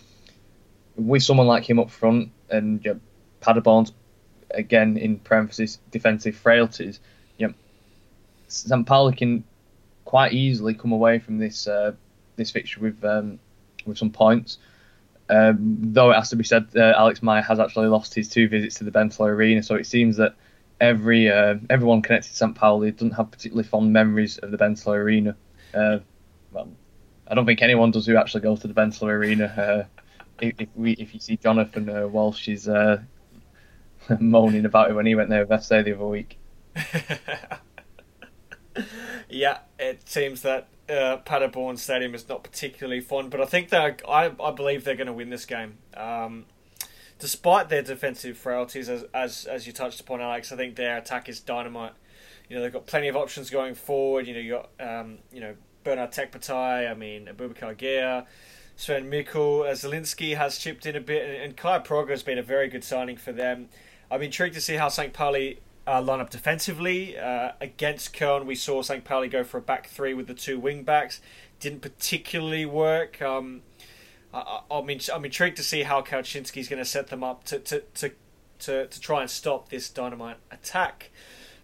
with 0.97 1.23
someone 1.23 1.47
like 1.47 1.69
him 1.69 1.79
up 1.79 1.91
front, 1.91 2.31
and 2.51 2.85
you 2.85 2.95
know, 2.95 3.01
Paderborn's 3.41 3.93
again 4.53 4.97
in 4.97 5.19
parentheses 5.19 5.79
defensive 5.91 6.37
frailties, 6.37 7.01
you 7.39 7.49
know, 7.49 7.55
St. 8.49 8.87
Pauli 8.87 9.15
can 9.15 9.45
quite 10.11 10.33
easily 10.33 10.75
come 10.75 10.91
away 10.91 11.21
from 11.21 11.39
this 11.39 11.69
uh, 11.69 11.93
this 12.35 12.51
fixture 12.51 12.81
with 12.81 13.05
um, 13.05 13.39
with 13.87 13.97
some 13.97 14.11
points. 14.11 14.59
Um, 15.29 15.79
though 15.93 16.11
it 16.11 16.15
has 16.15 16.31
to 16.31 16.37
be 16.37 16.43
said, 16.43 16.67
uh, 16.75 16.95
Alex 16.97 17.23
Meier 17.23 17.43
has 17.43 17.61
actually 17.61 17.87
lost 17.87 18.13
his 18.13 18.29
two 18.29 18.49
visits 18.49 18.75
to 18.79 18.85
the 18.85 18.91
Benteler 18.91 19.29
Arena, 19.29 19.63
so 19.63 19.77
it 19.77 19.87
seems 19.87 20.17
that 20.17 20.35
every 20.81 21.31
uh, 21.31 21.55
everyone 21.71 22.03
connected 22.03 22.31
to 22.31 22.37
St. 22.37 22.57
Pauli 22.57 22.91
doesn't 22.91 23.13
have 23.13 23.31
particularly 23.31 23.69
fond 23.69 23.93
memories 23.93 24.39
of 24.39 24.51
the 24.51 24.59
Benteler 24.59 24.97
Arena. 24.97 25.37
Uh, 25.73 25.99
well, 26.51 26.69
I 27.29 27.37
don't 27.37 27.47
think 27.47 27.63
anyone 27.63 27.93
does 27.93 28.07
who 28.07 28.17
actually 28.17 28.41
goes 28.41 28.59
to 28.63 28.67
the 28.67 28.75
Benteler 28.75 29.13
Arena. 29.13 29.45
Uh, 29.45 30.03
if, 30.41 30.55
if, 30.59 30.69
we 30.75 30.93
if 30.95 31.15
you 31.15 31.21
see 31.21 31.37
Jonathan 31.37 31.89
uh, 31.89 32.09
Walsh 32.09 32.49
is 32.49 32.69
uh, 32.69 33.01
moaning 34.19 34.65
about 34.65 34.91
it 34.91 34.95
when 34.95 35.07
he 35.07 35.15
went 35.15 35.31
there 35.31 35.47
with 35.47 35.51
FSA 35.51 35.85
the 35.85 35.95
other 35.95 36.05
week. 36.05 36.37
yeah, 39.29 39.59
it 39.79 40.09
seems 40.09 40.43
that 40.43 40.69
uh, 40.89 41.19
Paderborn 41.19 41.77
Stadium 41.77 42.15
is 42.15 42.29
not 42.29 42.43
particularly 42.43 43.01
fond, 43.01 43.31
but 43.31 43.41
I 43.41 43.45
think 43.45 43.71
that 43.71 44.03
I, 44.09 44.33
I 44.43 44.51
believe 44.51 44.85
they're 44.85 44.97
going 44.97 45.07
to 45.07 45.13
win 45.13 45.31
this 45.31 45.47
game. 45.47 45.79
Um, 45.97 46.47
despite 47.19 47.69
their 47.69 47.83
defensive 47.83 48.37
frailties, 48.37 48.89
as, 48.89 49.05
as 49.15 49.45
as 49.45 49.67
you 49.67 49.73
touched 49.73 50.01
upon, 50.01 50.21
Alex, 50.21 50.53
I 50.53 50.57
think 50.57 50.77
their 50.77 50.97
attack 50.97 51.29
is 51.29 51.41
dynamite. 51.41 51.93
You 52.49 52.57
know, 52.57 52.63
they've 52.63 52.73
got 52.73 52.87
plenty 52.87 53.09
of 53.09 53.17
options 53.17 53.51
going 53.51 53.75
forward. 53.75 54.27
You 54.27 54.35
know, 54.35 54.41
you 54.41 54.51
got 54.53 54.71
um, 54.81 55.19
you 55.33 55.41
know 55.41 55.55
Bernard 55.85 56.13
Tekpetey, 56.13 56.91
I 56.91 56.95
mean 56.95 57.27
Abubakar 57.27 57.77
Gea, 57.77 58.27
Sven 58.77 59.09
Michel, 59.09 59.63
uh, 59.63 59.73
Zolinski 59.73 60.37
has 60.37 60.59
chipped 60.59 60.87
in 60.87 60.97
a 60.97 61.01
bit, 61.01 61.29
and, 61.29 61.37
and 61.37 61.57
Kai 61.57 61.79
Pröger 61.79 62.11
has 62.11 62.23
been 62.23 62.39
a 62.39 62.43
very 62.43 62.69
good 62.69 62.83
signing 62.83 63.17
for 63.17 63.33
them. 63.33 63.69
I'm 64.11 64.23
intrigued 64.23 64.57
to 64.57 64.61
see 64.61 64.75
how 64.75 64.89
St. 64.89 65.13
Pauli 65.13 65.61
uh, 65.87 66.01
line 66.03 66.21
up 66.21 66.31
defensively. 66.31 67.19
Uh, 67.19 67.53
against 67.61 68.15
Köln, 68.15 68.47
we 68.47 68.55
saw 68.55 68.83
St. 68.83 69.05
Pauli 69.05 69.29
go 69.29 69.45
for 69.45 69.59
a 69.59 69.63
back 69.63 69.89
three 69.89 70.15
with 70.15 70.27
the 70.27 70.35
two 70.35 70.59
wing 70.59 70.83
backs. 70.83 71.21
Didn't 71.59 71.81
particularly 71.81 72.67
work. 72.67 73.21
Um, 73.21 73.63
I, 74.33 74.61
I 74.71 74.83
mean, 74.83 75.01
I'm 75.13 75.25
intrigued 75.25 75.57
to 75.57 75.63
see 75.63 75.83
how 75.83 76.03
Kauczinski's 76.03 76.69
going 76.69 76.83
to 76.83 76.89
set 76.89 77.09
them 77.09 77.25
up 77.25 77.45
to, 77.45 77.59
to, 77.59 77.81
to, 77.81 78.11
to, 78.61 78.87
to 78.87 79.01
try 79.01 79.23
and 79.23 79.31
stop 79.31 79.69
this 79.69 79.89
dynamite 79.89 80.37
attack. 80.51 81.11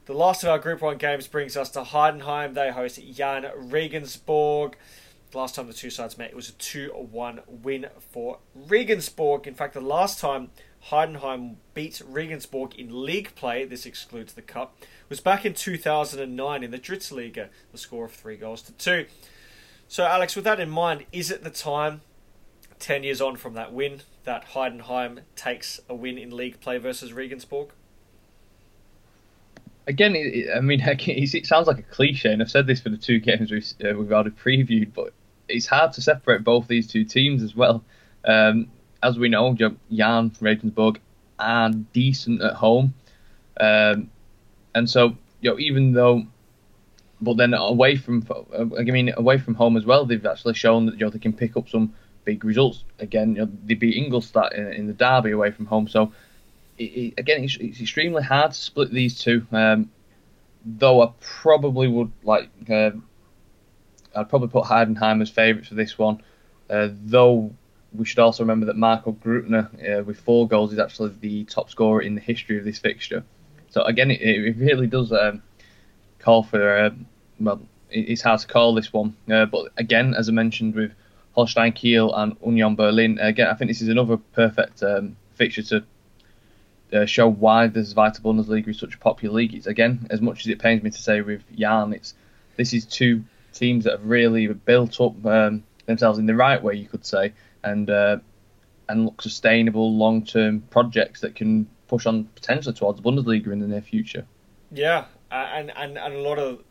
The 0.06 0.14
last 0.14 0.44
of 0.44 0.50
our 0.50 0.58
Group 0.58 0.82
1 0.82 0.98
games 0.98 1.26
brings 1.26 1.56
us 1.56 1.70
to 1.70 1.82
Heidenheim. 1.82 2.54
They 2.54 2.70
host 2.70 3.00
Jahn 3.12 3.46
Regensburg. 3.56 4.76
Last 5.34 5.56
time 5.56 5.66
the 5.66 5.72
two 5.72 5.90
sides 5.90 6.16
met, 6.16 6.30
it 6.30 6.36
was 6.36 6.48
a 6.48 6.52
2 6.52 6.90
1 6.90 7.40
win 7.48 7.86
for 8.12 8.38
Regensburg. 8.54 9.46
In 9.46 9.54
fact, 9.54 9.74
the 9.74 9.80
last 9.80 10.20
time 10.20 10.50
Heidenheim 10.90 11.56
beat 11.74 12.00
Regensburg 12.06 12.74
in 12.74 13.04
league 13.04 13.34
play, 13.34 13.64
this 13.64 13.86
excludes 13.86 14.34
the 14.34 14.42
cup, 14.42 14.76
was 15.08 15.20
back 15.20 15.44
in 15.44 15.54
2009 15.54 16.62
in 16.62 16.70
the 16.70 16.78
Dritzliga, 16.78 17.48
the 17.72 17.78
score 17.78 18.04
of 18.04 18.12
3 18.12 18.36
goals 18.36 18.62
to 18.62 18.72
2. 18.72 19.06
So, 19.88 20.04
Alex, 20.04 20.36
with 20.36 20.44
that 20.44 20.60
in 20.60 20.70
mind, 20.70 21.06
is 21.12 21.30
it 21.30 21.42
the 21.42 21.50
time 21.50 22.02
10 22.78 23.02
years 23.02 23.20
on 23.20 23.36
from 23.36 23.54
that 23.54 23.72
win, 23.72 24.02
that 24.24 24.48
Heidenheim 24.48 25.20
takes 25.34 25.80
a 25.88 25.94
win 25.94 26.18
in 26.18 26.36
league 26.36 26.60
play 26.60 26.78
versus 26.78 27.12
Regensburg? 27.12 27.68
Again, 29.88 30.12
I 30.54 30.60
mean, 30.60 30.80
it 30.84 31.46
sounds 31.46 31.66
like 31.66 31.78
a 31.78 31.82
cliche, 31.82 32.32
and 32.32 32.42
I've 32.42 32.50
said 32.50 32.66
this 32.66 32.80
for 32.80 32.90
the 32.90 32.96
two 32.96 33.18
games 33.18 33.50
we've, 33.50 33.72
uh, 33.84 33.96
we've 33.98 34.12
already 34.12 34.30
previewed, 34.30 34.92
but 34.94 35.12
it's 35.48 35.66
hard 35.66 35.92
to 35.94 36.00
separate 36.00 36.44
both 36.44 36.68
these 36.68 36.86
two 36.86 37.04
teams 37.04 37.42
as 37.42 37.54
well. 37.56 37.84
Um, 38.24 38.68
as 39.06 39.18
we 39.18 39.28
know, 39.28 39.56
Jahn 39.90 40.32
Regensburg 40.40 41.00
are 41.38 41.70
decent 41.70 42.42
at 42.42 42.54
home, 42.54 42.94
um, 43.60 44.10
and 44.74 44.88
so 44.88 45.16
you 45.40 45.50
know, 45.50 45.58
even 45.58 45.92
though, 45.92 46.26
but 47.20 47.36
then 47.36 47.54
away 47.54 47.96
from, 47.96 48.26
I 48.58 48.82
mean, 48.82 49.12
away 49.16 49.38
from 49.38 49.54
home 49.54 49.76
as 49.76 49.84
well, 49.84 50.06
they've 50.06 50.24
actually 50.24 50.54
shown 50.54 50.86
that 50.86 50.94
you 50.98 51.06
know 51.06 51.10
they 51.10 51.18
can 51.18 51.32
pick 51.32 51.56
up 51.56 51.68
some 51.68 51.94
big 52.24 52.44
results. 52.44 52.84
Again, 52.98 53.36
you 53.36 53.42
know, 53.42 53.50
they 53.64 53.74
beat 53.74 53.96
Ingolstadt 53.96 54.54
in, 54.54 54.72
in, 54.72 54.86
the 54.86 54.92
derby 54.92 55.30
away 55.30 55.50
from 55.52 55.66
home. 55.66 55.88
So 55.88 56.12
it, 56.78 56.84
it, 56.84 57.14
again, 57.16 57.44
it's, 57.44 57.56
it's, 57.58 57.80
extremely 57.80 58.22
hard 58.22 58.52
to 58.52 58.58
split 58.58 58.92
these 58.92 59.18
two. 59.18 59.46
Um, 59.52 59.90
though 60.64 61.02
I 61.02 61.12
probably 61.20 61.88
would 61.88 62.10
like, 62.24 62.50
uh, 62.68 62.90
I'd 64.14 64.28
probably 64.28 64.48
put 64.48 64.64
Heidenheim 64.64 65.22
as 65.22 65.30
favourites 65.30 65.68
for 65.68 65.76
this 65.76 65.96
one. 65.96 66.22
Uh, 66.68 66.88
though 66.90 67.54
we 67.92 68.04
should 68.04 68.18
also 68.18 68.42
remember 68.42 68.66
that 68.66 68.76
Marco 68.76 69.12
Grüttner, 69.12 70.00
uh, 70.00 70.02
with 70.04 70.20
four 70.20 70.46
goals, 70.48 70.72
is 70.72 70.78
actually 70.78 71.12
the 71.20 71.44
top 71.44 71.70
scorer 71.70 72.02
in 72.02 72.14
the 72.14 72.20
history 72.20 72.58
of 72.58 72.64
this 72.64 72.78
fixture. 72.78 73.24
So 73.70 73.82
again, 73.82 74.10
it, 74.10 74.20
it 74.20 74.56
really 74.56 74.86
does 74.86 75.12
um, 75.12 75.42
call 76.18 76.42
for. 76.42 76.78
Uh, 76.78 76.90
well, 77.38 77.60
it's 77.90 78.22
hard 78.22 78.40
to 78.40 78.46
call 78.46 78.74
this 78.74 78.92
one, 78.92 79.16
uh, 79.30 79.46
but 79.46 79.70
again, 79.76 80.14
as 80.14 80.28
I 80.28 80.32
mentioned 80.32 80.74
with 80.74 80.92
Holstein 81.36 81.72
Kiel 81.72 82.12
and 82.14 82.36
Union 82.44 82.74
Berlin. 82.74 83.18
Again, 83.18 83.48
I 83.48 83.54
think 83.54 83.70
this 83.70 83.82
is 83.82 83.88
another 83.88 84.16
perfect 84.16 84.82
um, 84.82 85.16
fixture 85.34 85.62
to 85.62 85.84
uh, 86.92 87.04
show 87.04 87.28
why 87.28 87.66
the 87.66 87.80
Zweite 87.80 88.20
Bundesliga 88.22 88.68
is 88.68 88.78
such 88.78 88.94
a 88.94 88.98
popular 88.98 89.34
league. 89.36 89.54
It's 89.54 89.66
again, 89.66 90.06
as 90.10 90.20
much 90.20 90.40
as 90.40 90.46
it 90.48 90.58
pains 90.58 90.82
me 90.82 90.90
to 90.90 91.02
say 91.02 91.20
with 91.20 91.42
Jahn, 91.54 91.92
it's 91.92 92.14
this 92.56 92.72
is 92.72 92.86
two 92.86 93.24
teams 93.52 93.84
that 93.84 93.92
have 93.92 94.06
really 94.06 94.46
built 94.46 94.98
up 95.00 95.24
um, 95.26 95.62
themselves 95.84 96.18
in 96.18 96.26
the 96.26 96.34
right 96.34 96.62
way, 96.62 96.74
you 96.74 96.86
could 96.86 97.04
say, 97.04 97.34
and 97.66 97.90
uh, 97.90 98.18
and 98.88 99.04
look 99.04 99.20
sustainable 99.20 99.94
long 99.94 100.24
term 100.24 100.62
projects 100.70 101.20
that 101.20 101.34
can 101.34 101.68
push 101.88 102.06
on 102.06 102.24
potentially 102.24 102.74
towards 102.74 103.00
Bundesliga 103.00 103.52
in 103.52 103.58
the 103.58 103.66
near 103.66 103.82
future. 103.82 104.24
Yeah, 104.72 105.06
and 105.30 105.70
and, 105.76 105.98
and 105.98 106.14
a 106.14 106.20
lot 106.20 106.38
of 106.38 106.62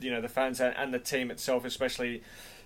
you 0.00 0.10
know 0.10 0.20
the 0.20 0.28
fans 0.28 0.60
and 0.60 0.92
the 0.92 0.98
team 0.98 1.30
itself, 1.30 1.64
especially 1.64 2.22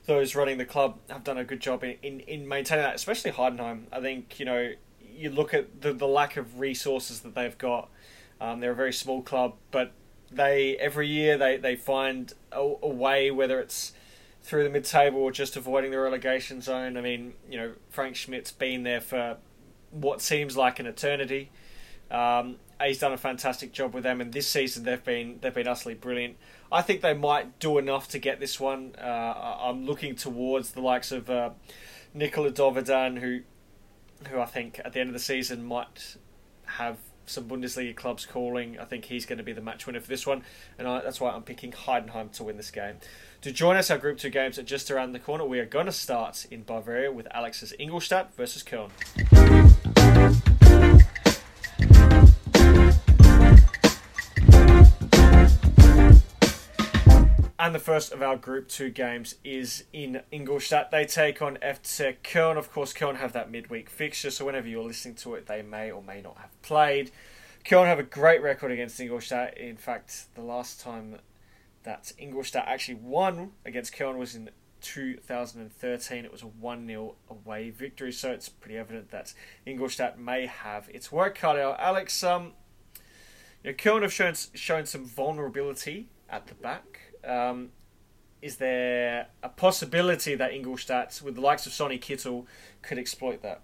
those 0.06 0.34
running 0.34 0.58
the 0.58 0.64
club, 0.64 0.98
have 1.10 1.22
done 1.22 1.36
a 1.38 1.44
good 1.44 1.60
job 1.60 1.84
in, 1.84 1.96
in, 2.02 2.20
in 2.20 2.48
maintaining 2.48 2.84
that. 2.84 2.94
Especially 2.94 3.30
Heidenheim, 3.30 3.84
I 3.92 4.00
think 4.00 4.40
you 4.40 4.46
know 4.46 4.72
you 5.00 5.30
look 5.30 5.54
at 5.54 5.82
the 5.82 5.92
the 5.92 6.08
lack 6.08 6.36
of 6.36 6.58
resources 6.58 7.20
that 7.20 7.34
they've 7.34 7.58
got. 7.58 7.88
Um, 8.40 8.60
they're 8.60 8.72
a 8.72 8.76
very 8.76 8.92
small 8.92 9.20
club, 9.20 9.54
but 9.70 9.92
they 10.30 10.76
every 10.76 11.08
year 11.08 11.36
they 11.36 11.56
they 11.58 11.76
find 11.76 12.32
a, 12.52 12.60
a 12.82 12.88
way, 12.88 13.30
whether 13.30 13.60
it's 13.60 13.92
through 14.48 14.64
the 14.64 14.70
mid-table 14.70 15.20
or 15.20 15.30
just 15.30 15.58
avoiding 15.58 15.90
the 15.90 15.98
relegation 15.98 16.62
zone. 16.62 16.96
I 16.96 17.02
mean, 17.02 17.34
you 17.50 17.58
know, 17.58 17.72
Frank 17.90 18.16
Schmidt's 18.16 18.50
been 18.50 18.82
there 18.82 19.02
for 19.02 19.36
what 19.90 20.22
seems 20.22 20.56
like 20.56 20.78
an 20.78 20.86
eternity. 20.86 21.50
Um, 22.10 22.56
he's 22.82 22.98
done 22.98 23.12
a 23.12 23.18
fantastic 23.18 23.72
job 23.72 23.92
with 23.92 24.04
them, 24.04 24.22
and 24.22 24.32
this 24.32 24.48
season 24.48 24.84
they've 24.84 25.04
been 25.04 25.36
they've 25.42 25.52
been 25.52 25.68
utterly 25.68 25.94
brilliant. 25.94 26.38
I 26.72 26.80
think 26.80 27.02
they 27.02 27.12
might 27.12 27.58
do 27.58 27.76
enough 27.76 28.08
to 28.08 28.18
get 28.18 28.40
this 28.40 28.58
one. 28.58 28.94
Uh, 28.98 29.58
I'm 29.64 29.84
looking 29.84 30.14
towards 30.14 30.70
the 30.70 30.80
likes 30.80 31.12
of 31.12 31.28
uh, 31.28 31.50
Nikola 32.14 32.50
Dovedan, 32.50 33.18
who 33.18 33.40
who 34.30 34.40
I 34.40 34.46
think 34.46 34.80
at 34.82 34.94
the 34.94 35.00
end 35.00 35.10
of 35.10 35.14
the 35.14 35.20
season 35.20 35.62
might 35.62 36.16
have 36.64 36.96
some 37.26 37.44
Bundesliga 37.44 37.94
clubs 37.94 38.24
calling. 38.24 38.78
I 38.78 38.86
think 38.86 39.04
he's 39.04 39.26
going 39.26 39.36
to 39.36 39.44
be 39.44 39.52
the 39.52 39.60
match 39.60 39.86
winner 39.86 40.00
for 40.00 40.08
this 40.08 40.26
one, 40.26 40.42
and 40.78 40.88
I, 40.88 41.02
that's 41.02 41.20
why 41.20 41.32
I'm 41.32 41.42
picking 41.42 41.72
Heidenheim 41.72 42.32
to 42.32 42.44
win 42.44 42.56
this 42.56 42.70
game. 42.70 42.96
To 43.42 43.52
join 43.52 43.76
us, 43.76 43.88
our 43.88 43.98
Group 43.98 44.18
2 44.18 44.30
games 44.30 44.58
are 44.58 44.64
just 44.64 44.90
around 44.90 45.12
the 45.12 45.20
corner. 45.20 45.44
We 45.44 45.60
are 45.60 45.64
going 45.64 45.86
to 45.86 45.92
start 45.92 46.44
in 46.50 46.64
Bavaria 46.64 47.12
with 47.12 47.28
Alex's 47.30 47.72
Ingolstadt 47.78 48.34
versus 48.34 48.64
Köln. 48.64 48.90
And 57.60 57.74
the 57.74 57.78
first 57.78 58.12
of 58.12 58.22
our 58.22 58.36
Group 58.36 58.66
2 58.66 58.90
games 58.90 59.36
is 59.44 59.84
in 59.92 60.22
Ingolstadt. 60.32 60.90
They 60.90 61.04
take 61.04 61.40
on 61.40 61.58
FC 61.58 62.16
Köln. 62.24 62.56
Of 62.56 62.72
course, 62.72 62.92
Köln 62.92 63.18
have 63.18 63.34
that 63.34 63.52
midweek 63.52 63.88
fixture, 63.88 64.32
so 64.32 64.46
whenever 64.46 64.66
you're 64.66 64.82
listening 64.82 65.14
to 65.16 65.36
it, 65.36 65.46
they 65.46 65.62
may 65.62 65.92
or 65.92 66.02
may 66.02 66.20
not 66.20 66.38
have 66.38 66.60
played. 66.62 67.12
Köln 67.64 67.86
have 67.86 68.00
a 68.00 68.04
great 68.04 68.42
record 68.42 68.72
against 68.72 68.98
Ingolstadt. 68.98 69.56
In 69.56 69.76
fact, 69.76 70.24
the 70.34 70.42
last 70.42 70.80
time 70.80 71.18
that 71.88 72.12
Ingolstadt 72.18 72.64
actually 72.66 72.96
won 72.96 73.52
against 73.64 73.94
Köln 73.94 74.18
was 74.18 74.34
in 74.34 74.50
2013. 74.82 76.22
It 76.26 76.30
was 76.30 76.42
a 76.42 76.46
1 76.46 76.86
0 76.86 77.14
away 77.30 77.70
victory, 77.70 78.12
so 78.12 78.30
it's 78.30 78.46
pretty 78.46 78.76
evident 78.76 79.10
that 79.10 79.32
Ingolstadt 79.64 80.18
may 80.18 80.44
have 80.44 80.90
its 80.90 81.10
work 81.10 81.36
cut 81.36 81.58
out. 81.58 81.80
Alex, 81.80 82.22
um, 82.22 82.52
you 83.64 83.70
know, 83.70 83.76
Köln 83.76 84.02
have 84.02 84.12
shown, 84.12 84.34
shown 84.52 84.84
some 84.84 85.06
vulnerability 85.06 86.08
at 86.28 86.46
the 86.46 86.54
back. 86.54 87.14
Um, 87.26 87.70
is 88.42 88.58
there 88.58 89.28
a 89.42 89.48
possibility 89.48 90.34
that 90.34 90.52
Ingolstadt, 90.52 91.22
with 91.24 91.36
the 91.36 91.40
likes 91.40 91.64
of 91.64 91.72
Sonny 91.72 91.98
Kittel, 91.98 92.44
could 92.82 92.98
exploit 92.98 93.40
that? 93.40 93.62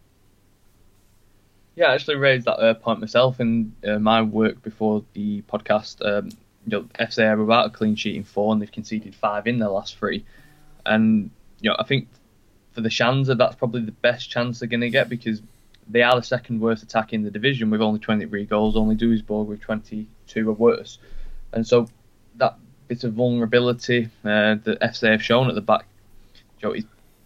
Yeah, 1.76 1.88
I 1.88 1.94
actually 1.94 2.16
raised 2.16 2.46
that 2.46 2.58
uh, 2.58 2.72
point 2.72 3.00
myself 3.00 3.38
in 3.38 3.74
uh, 3.87 3.98
my 3.98 4.22
work 4.22 4.62
before 4.62 5.04
the 5.12 5.42
podcast. 5.42 6.00
Um, 6.02 6.30
you 6.66 6.70
know, 6.70 6.83
FC 6.98 7.27
are 7.27 7.37
without 7.37 7.66
a 7.66 7.70
clean 7.70 7.96
sheet 7.96 8.16
in 8.16 8.24
four, 8.24 8.53
and 8.53 8.61
they've 8.61 8.70
conceded 8.70 9.14
five 9.14 9.46
in 9.46 9.59
their 9.59 9.68
last 9.68 9.96
three. 9.96 10.24
And 10.87 11.31
you 11.61 11.70
know, 11.70 11.77
I 11.79 11.85
think 11.85 12.09
for 12.72 12.81
the 12.81 12.88
Schanzer, 12.88 13.37
that's 13.37 13.55
probably 13.55 13.83
the 13.83 13.92
best 13.92 14.31
chance 14.31 14.59
they're 14.59 14.68
going 14.68 14.81
to 14.81 14.90
get 14.90 15.09
because 15.09 15.40
they 15.88 16.03
are 16.03 16.16
the 16.16 16.22
second 16.22 16.61
worst 16.61 16.83
attack 16.83 17.12
in 17.12 17.22
the 17.22 17.31
division 17.31 17.70
with 17.70 17.83
only 17.83 18.00
23 18.00 18.44
goals. 18.46 18.77
Only 18.77 18.96
Duisburg 18.96 19.46
with 19.46 19.61
22 19.61 20.48
or 20.48 20.53
worse. 20.53 20.98
And 21.53 21.66
so 21.66 21.88
that 22.37 22.59
bit 22.88 23.05
of 23.05 23.14
vulnerability 23.14 24.07
uh, 24.24 24.57
that 24.64 24.79
FC 24.83 25.11
have 25.11 25.22
shown 25.22 25.48
at 25.48 25.55
the 25.55 25.61
back, 25.61 25.87
you 26.61 26.68
know, 26.68 26.74
is 26.74 26.85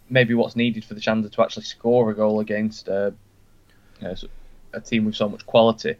maybe 0.09 0.33
what's 0.33 0.55
needed 0.55 0.83
for 0.85 0.93
the 0.93 1.01
Schanzer 1.01 1.31
to 1.31 1.41
actually 1.41 1.63
score 1.63 2.09
a 2.11 2.15
goal 2.15 2.39
against 2.39 2.89
uh, 2.89 3.11
a 4.01 4.81
team 4.81 5.05
with 5.05 5.15
so 5.15 5.29
much 5.29 5.45
quality. 5.45 5.95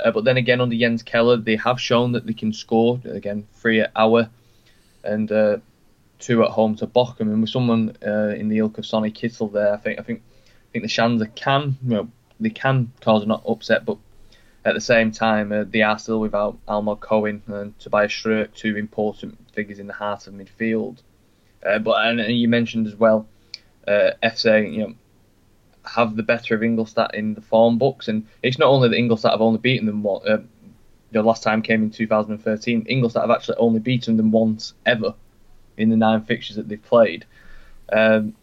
Uh, 0.00 0.10
but 0.10 0.24
then 0.24 0.36
again, 0.36 0.60
under 0.60 0.76
Jens 0.76 1.02
Keller, 1.02 1.36
they 1.36 1.56
have 1.56 1.80
shown 1.80 2.12
that 2.12 2.26
they 2.26 2.32
can 2.32 2.52
score. 2.52 3.00
Again, 3.04 3.46
three 3.54 3.80
at 3.80 3.92
Aue 3.96 4.28
and 5.04 5.30
uh, 5.32 5.58
two 6.18 6.42
at 6.44 6.50
home 6.50 6.76
to 6.76 6.86
Bochum. 6.86 7.20
And 7.32 7.40
with 7.40 7.50
someone 7.50 7.96
uh, 8.06 8.34
in 8.36 8.48
the 8.48 8.58
ilk 8.58 8.78
of 8.78 8.86
Sonny 8.86 9.10
Kittel 9.10 9.52
there, 9.52 9.74
I 9.74 9.76
think 9.76 9.98
I 9.98 10.02
think 10.02 10.22
I 10.46 10.72
think 10.72 10.84
the 10.84 10.88
Schanzer 10.88 11.34
can 11.34 11.76
you 11.82 11.90
know 11.90 12.08
they 12.40 12.50
can 12.50 12.92
cause 13.00 13.22
an 13.22 13.32
upset, 13.32 13.84
but 13.84 13.98
at 14.64 14.74
the 14.74 14.80
same 14.80 15.10
time, 15.12 15.52
uh, 15.52 15.64
they 15.64 15.82
are 15.82 15.98
still 15.98 16.20
without 16.20 16.58
Almog 16.66 17.00
Cohen 17.00 17.42
and 17.46 17.78
Tobias 17.78 18.12
Schröck, 18.12 18.54
two 18.54 18.76
important 18.76 19.38
figures 19.52 19.78
in 19.78 19.86
the 19.86 19.92
heart 19.92 20.26
of 20.26 20.34
midfield. 20.34 20.98
Uh, 21.64 21.78
but 21.78 22.06
and, 22.06 22.20
and, 22.20 22.36
you 22.36 22.48
mentioned 22.48 22.86
as 22.86 22.94
well, 22.94 23.26
uh, 23.86 24.10
FC, 24.22 24.72
you 24.72 24.78
know, 24.78 24.94
have 25.84 26.16
the 26.16 26.22
better 26.22 26.54
of 26.54 26.62
Ingolstadt 26.62 27.14
in 27.14 27.34
the 27.34 27.40
form 27.40 27.78
books, 27.78 28.08
and 28.08 28.26
it's 28.42 28.58
not 28.58 28.68
only 28.68 28.88
that 28.88 28.96
Ingolstadt 28.96 29.32
have 29.32 29.40
only 29.40 29.58
beaten 29.58 29.86
them. 29.86 30.02
What 30.02 30.28
uh, 30.28 30.38
the 31.12 31.22
last 31.22 31.42
time 31.42 31.62
came 31.62 31.82
in 31.82 31.90
2013. 31.90 32.86
Ingolstadt 32.88 33.22
have 33.22 33.30
actually 33.30 33.56
only 33.58 33.80
beaten 33.80 34.16
them 34.16 34.30
once 34.30 34.74
ever 34.84 35.14
in 35.76 35.88
the 35.88 35.96
nine 35.96 36.22
fixtures 36.22 36.56
that 36.56 36.68
they've 36.68 36.82
played. 36.82 37.24
Um, 37.90 38.34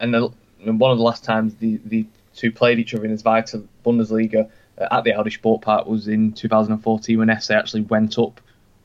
and, 0.00 0.12
the, 0.12 0.30
and 0.64 0.80
one 0.80 0.90
of 0.90 0.98
the 0.98 1.04
last 1.04 1.22
times 1.22 1.54
the, 1.56 1.80
the 1.84 2.06
two 2.34 2.50
played 2.50 2.78
each 2.78 2.94
other 2.94 3.04
in 3.04 3.14
the 3.14 3.22
Zweite 3.22 3.66
Bundesliga 3.84 4.50
uh, 4.78 4.88
at 4.90 5.04
the 5.04 5.12
Audi 5.12 5.30
Sportpark 5.30 5.86
was 5.86 6.08
in 6.08 6.32
2014 6.32 7.18
when 7.18 7.28
FC 7.28 7.54
actually 7.56 7.82
went 7.82 8.18
up 8.18 8.40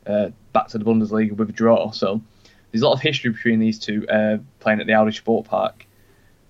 uh, 0.06 0.30
back 0.54 0.68
to 0.68 0.78
the 0.78 0.86
Bundesliga 0.86 1.32
with 1.32 1.50
a 1.50 1.54
draw. 1.54 1.92
So 1.92 2.22
there's 2.72 2.84
a 2.84 2.86
lot 2.86 2.94
of 2.94 3.02
history 3.02 3.32
between 3.32 3.60
these 3.60 3.80
two 3.80 4.08
uh, 4.08 4.38
playing 4.60 4.82
at 4.82 4.88
the 4.88 4.94
Audi 4.94 5.12
Sportpark. 5.12 5.74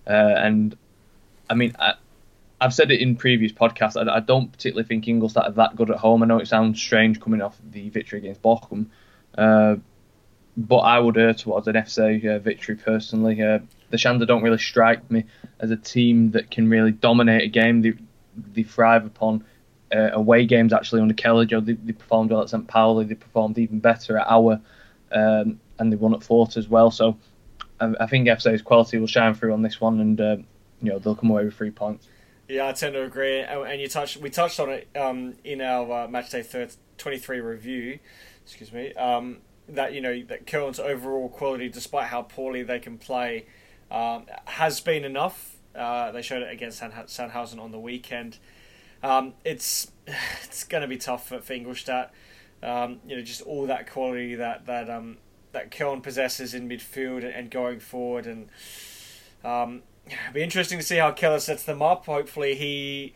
Uh, 0.07 0.35
and 0.37 0.75
I 1.49 1.53
mean, 1.53 1.75
I, 1.79 1.93
have 2.61 2.73
said 2.73 2.91
it 2.91 3.01
in 3.01 3.15
previous 3.15 3.51
podcasts. 3.51 3.95
I, 3.95 4.15
I, 4.15 4.19
don't 4.19 4.51
particularly 4.51 4.87
think 4.87 5.07
Ingolstadt 5.07 5.45
are 5.45 5.51
that 5.51 5.75
good 5.75 5.91
at 5.91 5.97
home. 5.97 6.23
I 6.23 6.25
know 6.25 6.39
it 6.39 6.47
sounds 6.47 6.81
strange 6.81 7.19
coming 7.19 7.41
off 7.41 7.57
the 7.71 7.89
victory 7.89 8.19
against 8.19 8.41
Bochum, 8.41 8.87
uh, 9.37 9.75
but 10.57 10.77
I 10.77 10.99
would 10.99 11.17
err 11.17 11.33
towards 11.33 11.67
an 11.67 11.75
FC 11.75 12.25
uh, 12.25 12.39
victory 12.39 12.75
personally. 12.75 13.41
Uh, 13.41 13.59
the 13.89 13.97
Schanzer 13.97 14.25
don't 14.25 14.43
really 14.43 14.57
strike 14.57 15.09
me 15.11 15.25
as 15.59 15.71
a 15.71 15.75
team 15.75 16.31
that 16.31 16.49
can 16.49 16.69
really 16.69 16.91
dominate 16.91 17.43
a 17.43 17.47
game. 17.47 17.81
They, 17.81 17.93
they 18.53 18.63
thrive 18.63 19.05
upon 19.05 19.43
uh, 19.93 20.09
away 20.13 20.45
games 20.45 20.73
actually 20.73 21.01
under 21.01 21.13
Keller. 21.13 21.45
They, 21.45 21.73
they 21.73 21.93
performed 21.93 22.31
well 22.31 22.41
at 22.41 22.49
St. 22.49 22.67
Pauli. 22.67 23.05
They 23.05 23.15
performed 23.15 23.57
even 23.57 23.79
better 23.79 24.17
at 24.17 24.27
Aue, 24.27 24.59
um, 25.11 25.59
and 25.77 25.91
they 25.91 25.95
won 25.95 26.13
at 26.13 26.21
Fürth 26.21 26.57
as 26.57 26.67
well. 26.67 26.89
So 26.89 27.17
I, 27.79 27.93
I 27.99 28.07
think 28.07 28.27
FC's 28.27 28.61
quality 28.61 28.97
will 28.97 29.07
shine 29.07 29.33
through 29.33 29.53
on 29.53 29.61
this 29.61 29.79
one, 29.79 29.99
and 29.99 30.21
uh, 30.21 30.37
know 30.91 30.99
they'll 30.99 31.15
come 31.15 31.29
away 31.29 31.45
with 31.45 31.55
three 31.55 31.71
points. 31.71 32.07
Yeah, 32.47 32.67
I 32.67 32.73
tend 32.73 32.93
to 32.93 33.03
agree. 33.03 33.39
And 33.39 33.81
you 33.81 33.87
touched, 33.87 34.17
we 34.17 34.29
touched 34.29 34.59
on 34.59 34.69
it 34.69 34.87
um, 34.95 35.33
in 35.43 35.61
our 35.61 36.03
uh, 36.03 36.07
match 36.07 36.29
day 36.29 36.45
23 36.97 37.39
review. 37.39 37.99
Excuse 38.43 38.71
me. 38.71 38.93
Um, 38.93 39.37
that 39.67 39.93
you 39.93 40.01
know 40.01 40.21
that 40.23 40.45
Köln's 40.45 40.79
overall 40.79 41.29
quality, 41.29 41.69
despite 41.69 42.07
how 42.07 42.21
poorly 42.21 42.63
they 42.63 42.79
can 42.79 42.97
play, 42.97 43.47
um, 43.89 44.25
has 44.45 44.79
been 44.79 45.03
enough. 45.03 45.57
Uh, 45.73 46.11
they 46.11 46.21
showed 46.21 46.43
it 46.43 46.51
against 46.51 46.81
Sandhausen 46.81 47.59
on 47.59 47.71
the 47.71 47.79
weekend. 47.79 48.37
Um, 49.01 49.33
it's 49.43 49.91
it's 50.43 50.63
going 50.63 50.81
to 50.81 50.87
be 50.87 50.97
tough 50.97 51.27
for, 51.27 51.41
for 51.41 51.53
Ingolstadt. 51.53 52.13
Um, 52.61 52.99
you 53.07 53.15
know, 53.15 53.21
just 53.21 53.41
all 53.41 53.65
that 53.67 53.89
quality 53.91 54.35
that 54.35 54.65
that 54.67 54.89
um, 54.89 55.17
that 55.51 55.71
Köln 55.71 56.03
possesses 56.03 56.53
in 56.53 56.69
midfield 56.69 57.23
and, 57.23 57.33
and 57.33 57.51
going 57.51 57.79
forward, 57.79 58.27
and 58.27 58.49
um, 59.43 59.81
it'll 60.07 60.33
be 60.33 60.43
interesting 60.43 60.77
to 60.79 60.85
see 60.85 60.97
how 60.97 61.11
Keller 61.11 61.39
sets 61.39 61.63
them 61.63 61.81
up. 61.81 62.05
Hopefully, 62.05 62.55
he, 62.55 63.13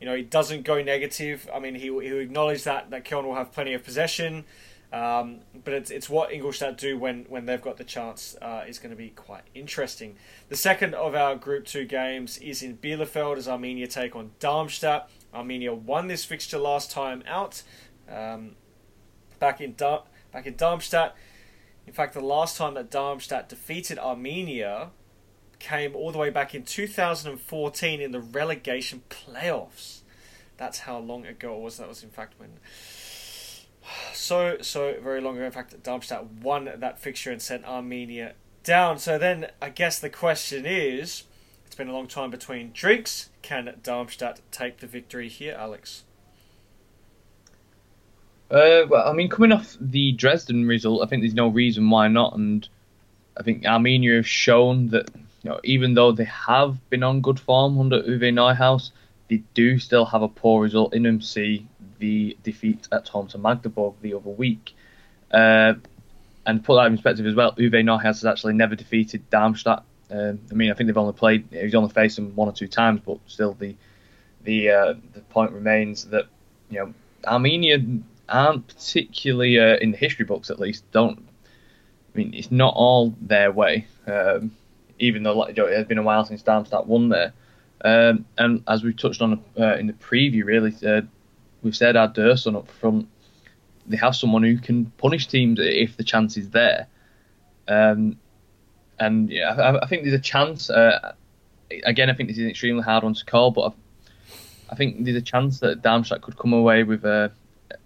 you 0.00 0.06
know, 0.06 0.14
he 0.14 0.22
doesn't 0.22 0.62
go 0.62 0.82
negative. 0.82 1.48
I 1.52 1.58
mean, 1.58 1.74
he 1.74 1.88
he 1.88 2.18
acknowledge 2.18 2.64
that 2.64 2.90
that 2.90 3.04
Köln 3.04 3.24
will 3.24 3.34
have 3.34 3.52
plenty 3.52 3.74
of 3.74 3.84
possession, 3.84 4.44
um, 4.92 5.40
but 5.64 5.74
it's 5.74 5.90
it's 5.90 6.08
what 6.08 6.32
Ingolstadt 6.32 6.78
do 6.78 6.98
when 6.98 7.24
when 7.28 7.46
they've 7.46 7.60
got 7.60 7.76
the 7.76 7.84
chance 7.84 8.36
uh, 8.40 8.64
is 8.66 8.78
going 8.78 8.90
to 8.90 8.96
be 8.96 9.10
quite 9.10 9.44
interesting. 9.54 10.16
The 10.48 10.56
second 10.56 10.94
of 10.94 11.14
our 11.14 11.36
Group 11.36 11.66
Two 11.66 11.84
games 11.84 12.38
is 12.38 12.62
in 12.62 12.78
Bielefeld 12.78 13.36
as 13.36 13.46
Arminia 13.46 13.88
take 13.88 14.16
on 14.16 14.32
Darmstadt. 14.38 15.10
Arminia 15.34 15.76
won 15.76 16.08
this 16.08 16.24
fixture 16.24 16.58
last 16.58 16.90
time 16.90 17.22
out, 17.26 17.62
um, 18.08 18.56
back 19.38 19.60
in 19.60 19.74
Dar- 19.74 20.04
back 20.32 20.46
in 20.46 20.56
Darmstadt. 20.56 21.14
In 21.86 21.92
fact, 21.92 22.14
the 22.14 22.20
last 22.20 22.56
time 22.56 22.74
that 22.74 22.90
Darmstadt 22.90 23.48
defeated 23.48 23.98
Arminia 23.98 24.90
came 25.60 25.94
all 25.94 26.10
the 26.10 26.18
way 26.18 26.30
back 26.30 26.54
in 26.54 26.64
2014 26.64 28.00
in 28.00 28.10
the 28.10 28.20
relegation 28.20 29.02
playoffs. 29.08 30.00
That's 30.56 30.80
how 30.80 30.98
long 30.98 31.24
ago 31.26 31.54
it 31.56 31.60
was. 31.60 31.76
That 31.76 31.88
was 31.88 32.02
in 32.02 32.10
fact 32.10 32.34
when 32.38 32.50
so 34.12 34.58
so 34.60 34.96
very 35.00 35.20
long 35.20 35.36
ago. 35.36 35.46
In 35.46 35.52
fact, 35.52 35.80
Darmstadt 35.82 36.26
won 36.26 36.70
that 36.76 36.98
fixture 36.98 37.30
and 37.30 37.40
sent 37.40 37.64
Arminia 37.64 38.32
down. 38.64 38.98
So 38.98 39.18
then, 39.18 39.48
I 39.60 39.68
guess 39.68 39.98
the 39.98 40.10
question 40.10 40.64
is, 40.66 41.24
it's 41.66 41.74
been 41.74 41.88
a 41.88 41.92
long 41.92 42.08
time 42.08 42.30
between 42.30 42.72
drinks. 42.72 43.30
Can 43.42 43.78
Darmstadt 43.82 44.40
take 44.50 44.78
the 44.78 44.86
victory 44.86 45.28
here, 45.28 45.56
Alex? 45.58 46.04
Uh, 48.50 48.82
well, 48.88 49.08
I 49.08 49.12
mean, 49.12 49.28
coming 49.28 49.52
off 49.52 49.76
the 49.80 50.12
Dresden 50.12 50.66
result, 50.66 51.02
I 51.02 51.06
think 51.06 51.22
there's 51.22 51.34
no 51.34 51.48
reason 51.48 51.88
why 51.88 52.08
not, 52.08 52.34
and 52.34 52.68
I 53.36 53.44
think 53.44 53.62
Arminia 53.62 54.16
have 54.16 54.26
shown 54.26 54.88
that 54.88 55.08
you 55.42 55.50
know, 55.50 55.60
even 55.64 55.94
though 55.94 56.12
they 56.12 56.24
have 56.24 56.76
been 56.90 57.02
on 57.02 57.20
good 57.20 57.40
form 57.40 57.78
under 57.78 58.02
Uwe 58.02 58.32
Neuhaus, 58.32 58.90
they 59.28 59.42
do 59.54 59.78
still 59.78 60.04
have 60.04 60.22
a 60.22 60.28
poor 60.28 60.62
result 60.62 60.94
in 60.94 61.06
MC, 61.06 61.66
the 61.98 62.36
defeat 62.42 62.88
at 62.92 63.08
home 63.08 63.28
to 63.28 63.38
Magdeburg 63.38 63.94
the 64.02 64.14
other 64.14 64.30
week. 64.30 64.74
Uh, 65.30 65.74
and 66.46 66.64
put 66.64 66.76
that 66.76 66.86
in 66.86 66.92
perspective 66.94 67.26
as 67.26 67.34
well, 67.34 67.52
Uwe 67.52 67.82
Neuhaus 67.84 68.02
has 68.02 68.24
actually 68.24 68.54
never 68.54 68.74
defeated 68.74 69.28
Darmstadt. 69.30 69.84
Um, 70.10 70.40
I 70.50 70.54
mean, 70.54 70.70
I 70.70 70.74
think 70.74 70.88
they've 70.88 70.98
only 70.98 71.12
played, 71.12 71.46
he's 71.50 71.74
only 71.74 71.90
faced 71.90 72.16
them 72.16 72.34
one 72.34 72.48
or 72.48 72.52
two 72.52 72.66
times, 72.66 73.00
but 73.04 73.18
still 73.26 73.52
the 73.52 73.76
the 74.42 74.70
uh, 74.70 74.94
the 75.12 75.20
point 75.20 75.52
remains 75.52 76.06
that 76.06 76.26
you 76.70 76.78
know 76.78 76.94
Arminia 77.24 78.02
aren't 78.28 78.66
particularly 78.68 79.58
uh, 79.58 79.76
in 79.76 79.90
the 79.90 79.96
history 79.96 80.24
books 80.24 80.50
at 80.50 80.58
least 80.58 80.90
don't. 80.92 81.18
I 82.14 82.18
mean, 82.18 82.34
it's 82.34 82.50
not 82.50 82.74
all 82.74 83.14
their 83.20 83.52
way. 83.52 83.86
Um, 84.06 84.52
even 85.00 85.22
though 85.22 85.42
it 85.42 85.56
has 85.56 85.86
been 85.86 85.98
a 85.98 86.02
while 86.02 86.24
since 86.24 86.42
Darmstadt 86.42 86.86
won 86.86 87.08
there. 87.08 87.32
Um, 87.82 88.26
and 88.36 88.62
as 88.68 88.84
we 88.84 88.92
touched 88.92 89.22
on 89.22 89.42
uh, 89.58 89.76
in 89.76 89.86
the 89.86 89.94
preview, 89.94 90.44
really, 90.44 90.74
uh, 90.86 91.02
we've 91.62 91.74
Serdar 91.74 92.08
Dursun 92.08 92.56
up 92.56 92.70
front. 92.70 93.08
They 93.86 93.96
have 93.96 94.14
someone 94.14 94.42
who 94.42 94.58
can 94.58 94.86
punish 94.98 95.26
teams 95.26 95.58
if 95.60 95.96
the 95.96 96.04
chance 96.04 96.36
is 96.36 96.50
there. 96.50 96.86
Um, 97.66 98.18
and 98.98 99.30
yeah, 99.30 99.54
I, 99.54 99.84
I, 99.84 99.86
think 99.86 100.02
there's 100.02 100.14
a 100.14 100.18
chance. 100.18 100.68
Uh, 100.68 101.14
again, 101.84 102.10
I 102.10 102.14
think 102.14 102.28
this 102.28 102.36
is 102.36 102.44
an 102.44 102.50
extremely 102.50 102.82
hard 102.82 103.02
one 103.02 103.14
to 103.14 103.24
call, 103.24 103.50
but 103.50 103.62
I, 103.62 104.72
I 104.72 104.74
think 104.76 105.04
there's 105.04 105.16
a 105.16 105.22
chance 105.22 105.60
that 105.60 105.82
Darmstadt 105.82 106.20
could 106.20 106.36
come 106.36 106.52
away 106.52 106.82
with 106.82 107.04
a, 107.04 107.32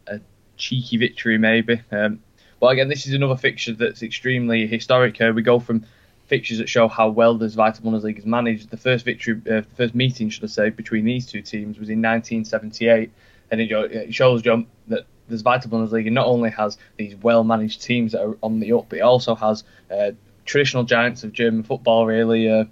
a 0.09 0.21
cheeky 0.57 0.97
victory, 0.97 1.39
maybe. 1.39 1.81
Um, 1.93 2.21
but 2.59 2.69
again, 2.69 2.89
this 2.89 3.07
is 3.07 3.15
another 3.15 3.37
fixture 3.37 3.75
that's 3.75 4.03
extremely 4.03 4.67
historic. 4.67 5.21
Uh, 5.21 5.33
we 5.35 5.43
go 5.43 5.61
from 5.61 5.85
fixtures 6.27 6.59
that 6.59 6.69
show 6.69 6.89
how 6.89 7.09
well 7.09 7.37
the 7.37 7.47
Zweite 7.47 7.81
Bundesliga 7.81 8.19
is 8.19 8.27
managed. 8.27 8.71
The 8.71 8.77
first 8.77 9.05
victory, 9.05 9.41
uh, 9.47 9.61
the 9.61 9.77
first 9.77 9.95
meeting, 9.95 10.31
should 10.31 10.45
I 10.45 10.49
say, 10.49 10.71
between 10.71 11.05
these 11.05 11.27
two 11.27 11.43
teams 11.43 11.79
was 11.79 11.91
in 11.91 12.01
1978, 12.01 13.11
and 13.51 13.61
it, 13.61 13.71
it 13.71 14.15
shows 14.15 14.43
John 14.43 14.67
that 14.89 15.07
the 15.29 15.37
Zweite 15.37 15.69
Bundesliga 15.69 16.11
not 16.11 16.27
only 16.27 16.51
has 16.51 16.79
these 16.97 17.15
well-managed 17.17 17.83
teams 17.83 18.13
that 18.13 18.23
are 18.23 18.37
on 18.43 18.61
the 18.61 18.73
up, 18.73 18.87
but 18.89 18.99
it 18.99 19.03
also 19.03 19.35
has 19.35 19.65
uh, 19.91 20.13
traditional 20.45 20.85
giants 20.85 21.25
of 21.25 21.33
German 21.33 21.63
football, 21.63 22.07
really, 22.07 22.49
uh, 22.49 22.65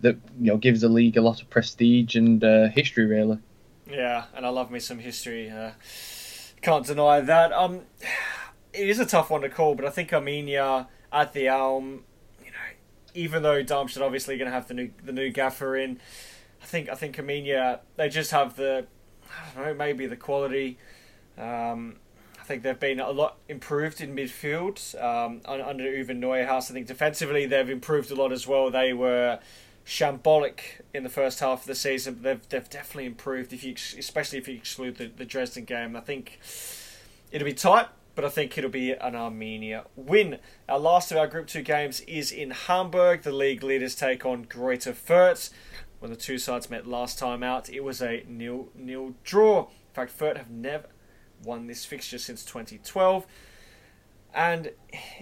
that 0.00 0.16
you 0.40 0.46
know 0.46 0.56
gives 0.56 0.80
the 0.80 0.88
league 0.88 1.16
a 1.16 1.22
lot 1.22 1.40
of 1.40 1.50
prestige 1.50 2.16
and 2.16 2.42
uh, 2.42 2.68
history, 2.68 3.06
really. 3.06 3.38
Yeah, 3.88 4.24
and 4.34 4.46
I 4.46 4.48
love 4.50 4.70
me 4.70 4.78
some 4.78 4.98
history. 4.98 5.50
Uh, 5.50 5.72
can't 6.62 6.86
deny 6.86 7.20
that. 7.20 7.52
Um, 7.52 7.82
it 8.72 8.88
is 8.88 8.98
a 8.98 9.06
tough 9.06 9.30
one 9.30 9.42
to 9.42 9.48
call, 9.48 9.74
but 9.74 9.84
I 9.84 9.90
think 9.90 10.10
Arminia 10.10 10.86
at 11.12 11.32
the 11.32 11.48
Alm 11.48 12.04
even 13.14 13.42
though 13.42 13.62
Darmstadt 13.62 14.02
obviously 14.02 14.36
going 14.36 14.50
to 14.50 14.54
have 14.54 14.68
the 14.68 14.74
new 14.74 14.90
the 15.04 15.12
new 15.12 15.30
gaffer 15.30 15.76
in, 15.76 16.00
I 16.62 16.66
think 16.66 16.88
I 16.88 16.94
think 16.94 17.16
Arminia 17.16 17.80
they 17.96 18.08
just 18.08 18.30
have 18.30 18.56
the 18.56 18.86
I 19.30 19.54
don't 19.54 19.64
know 19.64 19.74
maybe 19.74 20.06
the 20.06 20.16
quality. 20.16 20.78
Um, 21.38 21.96
I 22.38 22.44
think 22.44 22.62
they've 22.62 22.78
been 22.78 23.00
a 23.00 23.10
lot 23.10 23.36
improved 23.48 24.00
in 24.00 24.14
midfield 24.14 25.00
um, 25.02 25.40
under 25.46 25.84
Uwe 25.84 26.08
Neuhaus. 26.08 26.70
I 26.70 26.74
think 26.74 26.86
defensively 26.86 27.46
they've 27.46 27.70
improved 27.70 28.10
a 28.10 28.16
lot 28.16 28.32
as 28.32 28.46
well. 28.46 28.70
They 28.70 28.92
were 28.92 29.38
shambolic 29.86 30.60
in 30.92 31.02
the 31.02 31.08
first 31.08 31.40
half 31.40 31.60
of 31.60 31.66
the 31.66 31.74
season, 31.74 32.14
but 32.14 32.22
they've, 32.22 32.48
they've 32.48 32.70
definitely 32.70 33.06
improved. 33.06 33.52
If 33.52 33.64
you 33.64 33.74
especially 33.98 34.38
if 34.38 34.48
you 34.48 34.56
exclude 34.56 34.96
the, 34.96 35.06
the 35.06 35.24
Dresden 35.24 35.64
game, 35.64 35.96
I 35.96 36.00
think 36.00 36.40
it'll 37.30 37.46
be 37.46 37.54
tight 37.54 37.88
but 38.14 38.24
I 38.24 38.28
think 38.28 38.56
it'll 38.56 38.70
be 38.70 38.92
an 38.92 39.14
Arminia 39.14 39.86
win. 39.96 40.38
Our 40.68 40.78
last 40.78 41.10
of 41.10 41.18
our 41.18 41.26
Group 41.26 41.46
2 41.46 41.62
games 41.62 42.00
is 42.02 42.32
in 42.32 42.50
Hamburg. 42.50 43.22
The 43.22 43.32
league 43.32 43.62
leaders 43.62 43.94
take 43.94 44.26
on 44.26 44.44
Greuther 44.44 44.94
Fürth. 44.94 45.50
When 46.00 46.10
the 46.10 46.16
two 46.16 46.38
sides 46.38 46.70
met 46.70 46.86
last 46.86 47.18
time 47.18 47.42
out, 47.42 47.68
it 47.68 47.84
was 47.84 48.00
a 48.00 48.24
nil 48.26 48.68
nil 48.74 49.14
draw. 49.22 49.60
In 49.60 49.94
fact, 49.94 50.18
Fürth 50.18 50.36
have 50.36 50.50
never 50.50 50.86
won 51.44 51.66
this 51.66 51.84
fixture 51.84 52.18
since 52.18 52.44
2012. 52.44 53.26
And 54.34 54.72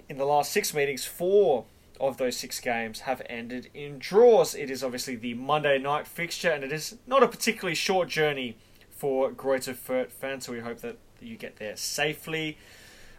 in 0.08 0.18
the 0.18 0.24
last 0.24 0.52
six 0.52 0.74
meetings, 0.74 1.04
four 1.04 1.64
of 2.00 2.16
those 2.16 2.36
six 2.36 2.60
games 2.60 3.00
have 3.00 3.22
ended 3.28 3.70
in 3.74 3.98
draws. 3.98 4.54
It 4.54 4.70
is 4.70 4.84
obviously 4.84 5.16
the 5.16 5.34
Monday 5.34 5.78
night 5.78 6.06
fixture, 6.06 6.50
and 6.50 6.62
it 6.62 6.72
is 6.72 6.96
not 7.06 7.22
a 7.22 7.28
particularly 7.28 7.74
short 7.74 8.08
journey 8.08 8.56
for 8.90 9.30
Greuther 9.30 9.74
Fürth 9.74 10.10
fans, 10.10 10.46
so 10.46 10.52
we 10.52 10.60
hope 10.60 10.80
that 10.80 10.98
you 11.20 11.36
get 11.36 11.56
there 11.56 11.76
safely. 11.76 12.58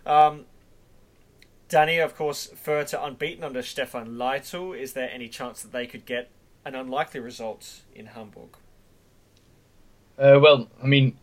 Um, 0.06 0.46
Danny, 1.70 2.00
of 2.00 2.16
course, 2.16 2.48
Fürth 2.48 2.94
unbeaten 3.00 3.44
under 3.44 3.62
Stefan 3.62 4.18
Leitl. 4.18 4.78
Is 4.78 4.94
there 4.94 5.10
any 5.12 5.30
chance 5.30 5.62
that 5.62 5.72
they 5.72 5.86
could 5.86 6.06
get 6.06 6.30
an 6.66 6.76
unlikely 6.76 7.20
result 7.20 7.82
in 7.94 8.08
Hamburg? 8.08 8.58
Uh, 10.18 10.40
well, 10.42 10.68
I 10.84 10.88
mean, 10.88 11.18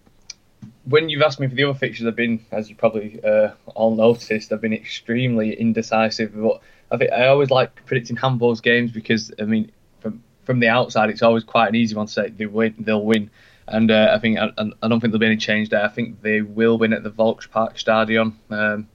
when 0.84 1.08
you've 1.08 1.22
asked 1.22 1.40
me 1.40 1.48
for 1.48 1.54
the 1.54 1.64
other 1.64 1.78
fixtures, 1.78 2.06
I've 2.06 2.16
been, 2.16 2.44
as 2.52 2.70
you 2.70 2.76
probably 2.76 3.20
uh, 3.22 3.50
all 3.74 3.94
noticed, 3.94 4.52
I've 4.52 4.60
been 4.60 4.72
extremely 4.72 5.52
indecisive. 5.52 6.32
But 6.34 6.60
I 6.90 6.96
think 6.96 7.12
I 7.12 7.26
always 7.26 7.50
like 7.50 7.84
predicting 7.84 8.16
Hamburg's 8.16 8.60
games 8.60 8.92
because, 8.92 9.32
I 9.38 9.42
mean, 9.42 9.72
from 10.00 10.22
from 10.44 10.60
the 10.60 10.68
outside, 10.68 11.10
it's 11.10 11.22
always 11.22 11.42
quite 11.42 11.68
an 11.68 11.74
easy 11.74 11.94
one 11.96 12.06
to 12.06 12.12
say 12.12 12.28
they 12.30 12.46
win, 12.46 12.74
they'll 12.78 13.04
win. 13.04 13.30
And 13.68 13.90
uh, 13.90 14.12
I 14.14 14.18
think 14.18 14.38
I, 14.38 14.50
I, 14.56 14.88
don't 14.88 15.00
think 15.00 15.12
there'll 15.12 15.18
be 15.18 15.26
any 15.26 15.36
change 15.36 15.70
there. 15.70 15.84
I 15.84 15.88
think 15.88 16.22
they 16.22 16.40
will 16.40 16.78
win 16.78 16.92
at 16.92 17.02
the 17.02 17.10
Volkspark 17.10 17.76
Stadion, 17.76 18.38
um, 18.50 18.88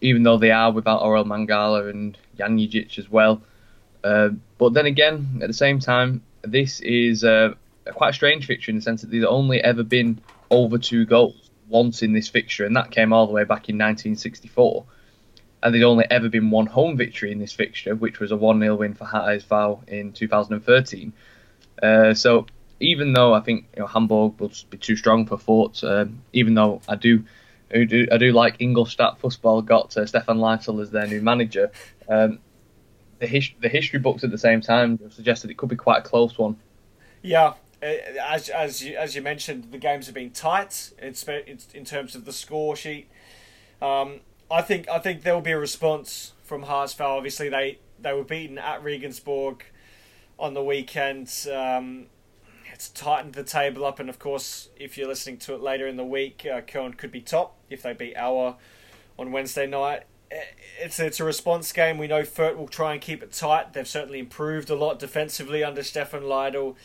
even 0.00 0.22
though 0.22 0.38
they 0.38 0.50
are 0.50 0.72
without 0.72 1.02
Orel 1.02 1.26
Mangala 1.26 1.90
and 1.90 2.16
Janjičić 2.38 2.98
as 2.98 3.10
well. 3.10 3.42
Uh, 4.02 4.30
but 4.56 4.72
then 4.72 4.86
again, 4.86 5.40
at 5.42 5.48
the 5.48 5.54
same 5.54 5.80
time, 5.80 6.22
this 6.42 6.80
is 6.80 7.24
uh, 7.24 7.54
quite 7.92 8.10
a 8.10 8.12
strange 8.14 8.46
fixture 8.46 8.70
in 8.70 8.76
the 8.76 8.82
sense 8.82 9.02
that 9.02 9.10
there's 9.10 9.24
only 9.24 9.62
ever 9.62 9.82
been 9.82 10.20
over 10.50 10.78
two 10.78 11.04
goals 11.04 11.50
once 11.68 12.02
in 12.02 12.14
this 12.14 12.28
fixture, 12.28 12.64
and 12.64 12.76
that 12.76 12.90
came 12.90 13.12
all 13.12 13.26
the 13.26 13.32
way 13.32 13.44
back 13.44 13.68
in 13.68 13.76
1964. 13.76 14.84
And 15.62 15.74
there's 15.74 15.84
only 15.84 16.06
ever 16.10 16.28
been 16.28 16.50
one 16.50 16.66
home 16.66 16.96
victory 16.96 17.32
in 17.32 17.38
this 17.38 17.52
fixture, 17.52 17.94
which 17.94 18.20
was 18.20 18.30
a 18.30 18.36
1 18.36 18.60
0 18.60 18.76
win 18.76 18.94
for 18.94 19.04
HSV 19.04 19.88
in 19.88 20.12
2013. 20.12 21.12
Uh, 21.82 22.14
so 22.14 22.46
even 22.80 23.12
though 23.12 23.34
I 23.34 23.40
think 23.40 23.66
you 23.74 23.80
know, 23.80 23.86
Hamburg 23.86 24.38
will 24.38 24.52
be 24.70 24.78
too 24.78 24.96
strong 24.96 25.26
for 25.26 25.36
Fürth, 25.36 25.82
um, 25.84 26.22
even 26.32 26.54
though 26.54 26.80
I 26.88 26.96
do, 26.96 27.24
I 27.72 27.84
do, 27.84 28.06
I 28.10 28.18
do 28.18 28.32
like 28.32 28.56
Ingolstadt 28.60 29.18
football 29.18 29.62
got 29.62 29.96
uh, 29.96 30.06
Stefan 30.06 30.38
Leitl 30.38 30.80
as 30.80 30.90
their 30.90 31.06
new 31.06 31.20
manager. 31.20 31.70
Um, 32.08 32.38
the, 33.18 33.26
his, 33.26 33.50
the 33.60 33.68
history 33.68 33.98
books 33.98 34.22
at 34.22 34.30
the 34.30 34.38
same 34.38 34.60
time 34.60 34.98
suggested 35.10 35.50
it 35.50 35.56
could 35.56 35.68
be 35.68 35.76
quite 35.76 35.98
a 35.98 36.02
close 36.02 36.38
one. 36.38 36.56
Yeah, 37.20 37.54
uh, 37.82 37.86
as 38.22 38.48
as 38.48 38.82
you, 38.82 38.96
as 38.96 39.14
you 39.14 39.22
mentioned, 39.22 39.72
the 39.72 39.78
games 39.78 40.06
have 40.06 40.14
been 40.14 40.30
tight 40.30 40.92
in, 41.00 41.14
in 41.74 41.84
terms 41.84 42.14
of 42.14 42.24
the 42.24 42.32
score 42.32 42.76
sheet. 42.76 43.08
Um, 43.82 44.20
I 44.50 44.62
think 44.62 44.88
I 44.88 44.98
think 44.98 45.22
there 45.22 45.34
will 45.34 45.40
be 45.40 45.52
a 45.52 45.58
response 45.58 46.32
from 46.42 46.64
HSV. 46.64 47.00
Obviously, 47.00 47.48
they 47.48 47.78
they 48.00 48.12
were 48.12 48.24
beaten 48.24 48.58
at 48.58 48.82
Regensburg 48.82 49.64
on 50.38 50.54
the 50.54 50.62
weekend. 50.62 51.32
Um, 51.52 52.06
it's 52.78 52.90
tightened 52.90 53.32
the 53.32 53.42
table 53.42 53.84
up, 53.84 53.98
and 53.98 54.08
of 54.08 54.20
course, 54.20 54.68
if 54.76 54.96
you're 54.96 55.08
listening 55.08 55.36
to 55.38 55.52
it 55.52 55.60
later 55.60 55.88
in 55.88 55.96
the 55.96 56.04
week, 56.04 56.46
uh, 56.48 56.60
Köln 56.60 56.96
could 56.96 57.10
be 57.10 57.20
top 57.20 57.56
if 57.68 57.82
they 57.82 57.92
beat 57.92 58.14
Aue 58.16 58.54
on 59.18 59.32
Wednesday 59.32 59.66
night. 59.66 60.04
It's 60.80 61.00
it's 61.00 61.18
a 61.18 61.24
response 61.24 61.72
game. 61.72 61.98
We 61.98 62.06
know 62.06 62.22
Fürth 62.22 62.56
will 62.56 62.68
try 62.68 62.92
and 62.92 63.00
keep 63.00 63.20
it 63.20 63.32
tight. 63.32 63.72
They've 63.72 63.88
certainly 63.88 64.20
improved 64.20 64.70
a 64.70 64.76
lot 64.76 65.00
defensively 65.00 65.64
under 65.64 65.82
Stefan 65.82 66.22
Leitl. 66.22 66.76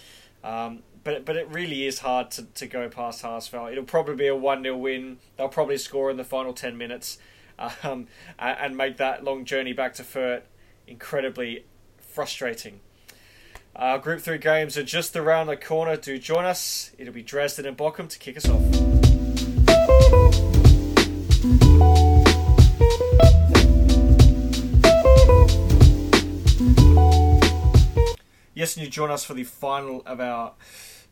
Um, 0.43 0.81
but 1.03 1.25
but 1.25 1.35
it 1.35 1.47
really 1.49 1.85
is 1.85 1.99
hard 1.99 2.31
to, 2.31 2.45
to 2.45 2.65
go 2.65 2.89
past 2.89 3.21
HSV. 3.21 3.73
It'll 3.73 3.83
probably 3.83 4.15
be 4.15 4.25
a 4.25 4.35
1 4.35 4.63
0 4.63 4.75
win. 4.75 5.19
They'll 5.37 5.47
probably 5.47 5.77
score 5.77 6.09
in 6.09 6.17
the 6.17 6.23
final 6.23 6.53
10 6.53 6.75
minutes 6.75 7.19
um, 7.83 8.07
and 8.39 8.75
make 8.75 8.97
that 8.97 9.23
long 9.23 9.45
journey 9.45 9.73
back 9.73 9.93
to 9.95 10.03
Fürth 10.03 10.41
incredibly 10.87 11.65
frustrating. 11.99 12.79
Our 13.75 13.97
Group 13.97 14.21
3 14.21 14.37
games 14.37 14.77
are 14.77 14.83
just 14.83 15.15
around 15.15 15.47
the 15.47 15.57
corner. 15.57 15.97
Do 15.97 16.19
join 16.19 16.45
us. 16.45 16.91
It'll 16.99 17.11
be 17.11 17.23
Dresden 17.23 17.65
and 17.65 17.75
Bochum 17.75 18.07
to 18.07 18.19
kick 18.19 18.37
us 18.37 18.47
off. 18.47 18.61
Yes, 28.53 28.77
and 28.77 28.85
you 28.85 28.91
join 28.91 29.09
us 29.09 29.23
for 29.23 29.33
the 29.33 29.43
final 29.43 30.03
of 30.05 30.19
our 30.19 30.53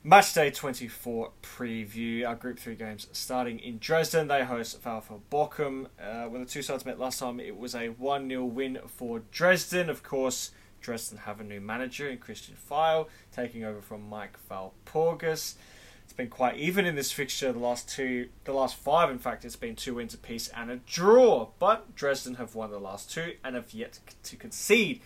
Matchday 0.06 0.54
24 0.54 1.32
preview. 1.42 2.28
Our 2.28 2.36
Group 2.36 2.60
3 2.60 2.76
games 2.76 3.08
starting 3.12 3.58
in 3.58 3.80
Dresden. 3.80 4.28
They 4.28 4.44
host 4.44 4.84
VfL 4.84 5.22
Bochum. 5.32 5.88
Uh, 6.00 6.30
when 6.30 6.42
the 6.42 6.48
two 6.48 6.62
sides 6.62 6.86
met 6.86 7.00
last 7.00 7.18
time, 7.18 7.40
it 7.40 7.58
was 7.58 7.74
a 7.74 7.90
1 7.90 8.30
0 8.30 8.46
win 8.46 8.78
for 8.86 9.24
Dresden. 9.32 9.90
Of 9.90 10.04
course, 10.04 10.52
Dresden 10.82 11.20
have 11.20 11.40
a 11.40 11.44
new 11.44 11.62
manager 11.62 12.10
in 12.10 12.18
Cristian 12.18 12.56
Fiél, 12.70 13.08
taking 13.32 13.64
over 13.64 13.82
from 13.82 14.10
Maik 14.10 14.30
Walpurgis. 14.50 15.56
It's 16.04 16.18
been 16.18 16.30
quite 16.30 16.58
even 16.58 16.86
in 16.86 16.96
this 16.96 17.12
fixture. 17.12 17.54
The 17.54 17.60
last 17.60 17.88
two, 17.88 18.28
the 18.44 18.52
last 18.52 18.76
five, 18.76 19.10
in 19.10 19.18
fact, 19.18 19.46
it's 19.46 19.56
been 19.56 19.78
two 19.78 19.96
wins 19.96 20.14
apiece 20.14 20.50
and 20.50 20.70
a 20.70 20.78
draw. 20.78 21.50
But 21.58 21.96
Dresden 21.96 22.36
have 22.36 22.54
won 22.54 22.70
the 22.70 22.80
last 22.80 23.10
two 23.10 23.36
and 23.46 23.56
have 23.56 23.74
yet 23.74 24.00
to 24.24 24.36
concede. 24.36 25.00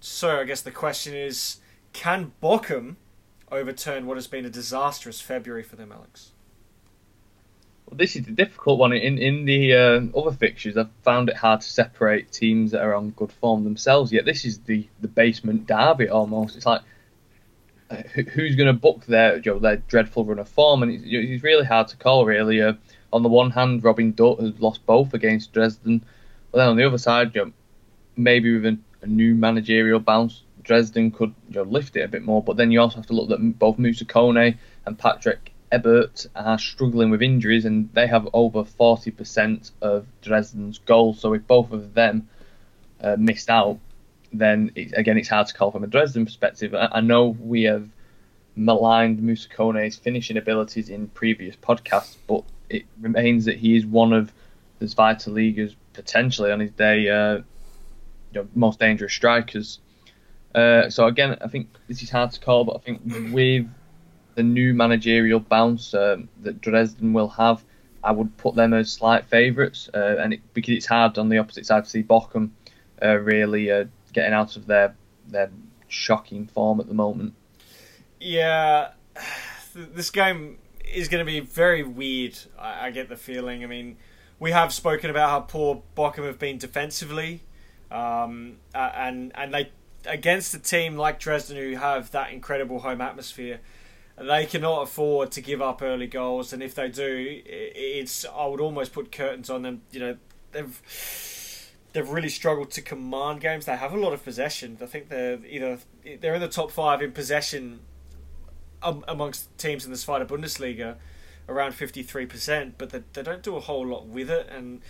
So 0.00 0.40
I 0.40 0.44
guess 0.44 0.60
the 0.60 0.72
question 0.72 1.14
is, 1.14 1.58
can 1.92 2.32
Bochum 2.42 2.96
overturn 3.52 4.06
what 4.06 4.16
has 4.16 4.26
been 4.26 4.44
a 4.44 4.50
disastrous 4.50 5.20
February 5.20 5.62
for 5.62 5.76
them, 5.76 5.92
Alex? 5.92 6.32
This 7.96 8.16
is 8.16 8.24
the 8.24 8.32
difficult 8.32 8.78
one. 8.78 8.92
In 8.92 9.18
in 9.18 9.44
the 9.44 9.74
uh, 9.74 10.00
other 10.18 10.32
fixtures, 10.32 10.76
I've 10.76 10.90
found 11.02 11.28
it 11.28 11.36
hard 11.36 11.60
to 11.60 11.68
separate 11.68 12.32
teams 12.32 12.72
that 12.72 12.82
are 12.82 12.94
on 12.94 13.10
good 13.10 13.32
form 13.32 13.64
themselves. 13.64 14.12
Yet 14.12 14.24
this 14.24 14.44
is 14.44 14.60
the, 14.60 14.86
the 15.00 15.08
basement 15.08 15.66
derby 15.66 16.08
almost. 16.08 16.56
It's 16.56 16.66
like 16.66 16.82
uh, 17.90 17.96
who's 17.96 18.56
going 18.56 18.66
to 18.66 18.72
book 18.72 19.04
their 19.06 19.36
you 19.36 19.52
know, 19.52 19.58
their 19.58 19.76
dreadful 19.76 20.24
run 20.24 20.38
of 20.38 20.48
form, 20.48 20.82
and 20.82 20.92
it's, 20.92 21.04
it's 21.06 21.42
really 21.42 21.64
hard 21.64 21.88
to 21.88 21.96
call. 21.96 22.26
Really, 22.26 22.60
uh, 22.62 22.74
on 23.12 23.22
the 23.22 23.28
one 23.28 23.50
hand, 23.50 23.84
Robin 23.84 24.12
Dutt 24.12 24.40
has 24.40 24.58
lost 24.60 24.84
both 24.86 25.14
against 25.14 25.52
Dresden, 25.52 26.04
but 26.50 26.58
then 26.58 26.68
on 26.68 26.76
the 26.76 26.86
other 26.86 26.98
side, 26.98 27.34
you 27.34 27.44
know, 27.44 27.52
maybe 28.16 28.54
with 28.54 28.66
a, 28.66 28.78
a 29.02 29.06
new 29.06 29.34
managerial 29.34 30.00
bounce, 30.00 30.42
Dresden 30.62 31.10
could 31.10 31.34
you 31.48 31.56
know, 31.56 31.62
lift 31.62 31.96
it 31.96 32.02
a 32.02 32.08
bit 32.08 32.22
more. 32.22 32.42
But 32.42 32.56
then 32.56 32.70
you 32.70 32.80
also 32.80 32.96
have 32.96 33.06
to 33.06 33.12
look 33.12 33.30
at 33.30 33.58
both 33.58 33.78
Moussa 33.78 34.04
Kone 34.04 34.56
and 34.86 34.98
Patrick 34.98 35.53
Ebert 35.74 36.26
are 36.34 36.58
struggling 36.58 37.10
with 37.10 37.22
injuries, 37.22 37.64
and 37.64 37.92
they 37.92 38.06
have 38.06 38.28
over 38.32 38.62
40% 38.62 39.72
of 39.82 40.06
Dresden's 40.22 40.78
goals. 40.78 41.20
So 41.20 41.32
if 41.34 41.46
both 41.46 41.72
of 41.72 41.94
them 41.94 42.28
uh, 43.00 43.16
missed 43.18 43.50
out, 43.50 43.78
then 44.32 44.70
it, 44.74 44.92
again, 44.96 45.18
it's 45.18 45.28
hard 45.28 45.46
to 45.48 45.54
call 45.54 45.70
from 45.70 45.84
a 45.84 45.88
Dresden 45.88 46.24
perspective. 46.24 46.74
I, 46.74 46.88
I 46.92 47.00
know 47.00 47.36
we 47.40 47.64
have 47.64 47.88
maligned 48.56 49.20
Moussa 49.20 49.48
Kone's 49.48 49.96
finishing 49.96 50.36
abilities 50.36 50.88
in 50.88 51.08
previous 51.08 51.56
podcasts, 51.56 52.16
but 52.28 52.44
it 52.68 52.84
remains 53.00 53.46
that 53.46 53.56
he 53.56 53.76
is 53.76 53.84
one 53.84 54.12
of 54.12 54.32
the 54.78 54.86
Zweite 54.86 55.26
Liga's 55.26 55.74
potentially 55.92 56.52
on 56.52 56.60
his 56.60 56.70
day 56.70 57.08
uh, 57.08 57.34
you 58.32 58.42
know, 58.42 58.48
most 58.54 58.78
dangerous 58.78 59.12
strikers. 59.12 59.80
Uh, 60.54 60.88
so 60.88 61.06
again, 61.06 61.36
I 61.40 61.48
think 61.48 61.68
this 61.88 62.02
is 62.02 62.10
hard 62.10 62.30
to 62.32 62.40
call, 62.40 62.64
but 62.64 62.76
I 62.76 62.78
think 62.78 63.00
with 63.32 63.66
the 64.34 64.42
new 64.42 64.74
managerial 64.74 65.40
bounce 65.40 65.94
um, 65.94 66.28
that 66.42 66.60
Dresden 66.60 67.12
will 67.12 67.28
have, 67.28 67.64
I 68.02 68.12
would 68.12 68.36
put 68.36 68.54
them 68.54 68.74
as 68.74 68.90
slight 68.90 69.26
favourites, 69.26 69.88
uh, 69.94 70.16
and 70.18 70.34
it, 70.34 70.40
because 70.52 70.74
it's 70.74 70.86
hard 70.86 71.18
on 71.18 71.28
the 71.28 71.38
opposite 71.38 71.66
side 71.66 71.84
to 71.84 71.90
see 71.90 72.02
Bochum 72.02 72.50
uh, 73.02 73.16
really 73.16 73.70
uh, 73.70 73.84
getting 74.12 74.32
out 74.32 74.56
of 74.56 74.66
their 74.66 74.94
their 75.26 75.50
shocking 75.88 76.46
form 76.46 76.80
at 76.80 76.88
the 76.88 76.94
moment. 76.94 77.34
Yeah, 78.20 78.90
this 79.74 80.10
game 80.10 80.58
is 80.92 81.08
going 81.08 81.24
to 81.24 81.30
be 81.30 81.40
very 81.40 81.82
weird. 81.82 82.36
I, 82.58 82.86
I, 82.86 82.90
get 82.90 83.08
the 83.08 83.16
feeling. 83.16 83.64
I 83.64 83.66
mean, 83.66 83.96
we 84.38 84.50
have 84.50 84.72
spoken 84.72 85.10
about 85.10 85.30
how 85.30 85.40
poor 85.40 85.82
Bochum 85.96 86.26
have 86.26 86.38
been 86.38 86.58
defensively, 86.58 87.40
um, 87.90 88.58
and 88.74 89.32
and 89.34 89.54
they 89.54 89.70
against 90.06 90.54
a 90.54 90.58
team 90.58 90.96
like 90.96 91.18
Dresden 91.18 91.56
who 91.56 91.76
have 91.76 92.10
that 92.10 92.32
incredible 92.32 92.80
home 92.80 93.00
atmosphere 93.00 93.60
they 94.16 94.46
cannot 94.46 94.82
afford 94.82 95.32
to 95.32 95.40
give 95.40 95.60
up 95.60 95.82
early 95.82 96.06
goals, 96.06 96.52
and 96.52 96.62
if 96.62 96.74
they 96.74 96.88
do, 96.88 97.42
it's 97.44 98.24
I 98.24 98.46
would 98.46 98.60
almost 98.60 98.92
put 98.92 99.10
curtains 99.10 99.50
on 99.50 99.62
them. 99.62 99.82
You 99.90 100.00
know, 100.00 100.16
they've 100.52 101.72
they've 101.92 102.08
really 102.08 102.28
struggled 102.28 102.70
to 102.72 102.82
command 102.82 103.40
games. 103.40 103.66
They 103.66 103.76
have 103.76 103.92
a 103.92 103.96
lot 103.96 104.12
of 104.12 104.22
possession. 104.22 104.78
I 104.80 104.86
think 104.86 105.08
they're 105.08 105.44
either 105.44 105.78
they're 106.20 106.34
in 106.34 106.40
the 106.40 106.48
top 106.48 106.70
five 106.70 107.02
in 107.02 107.12
possession 107.12 107.80
amongst 108.82 109.56
teams 109.58 109.84
in 109.84 109.90
the 109.90 109.96
Zweite 109.96 110.26
Bundesliga, 110.28 110.96
around 111.48 111.72
fifty 111.74 112.02
three 112.02 112.26
percent, 112.26 112.74
but 112.78 112.90
they, 112.90 113.02
they 113.14 113.22
don't 113.22 113.42
do 113.42 113.56
a 113.56 113.60
whole 113.60 113.86
lot 113.86 114.06
with 114.06 114.30
it, 114.30 114.48
and. 114.50 114.80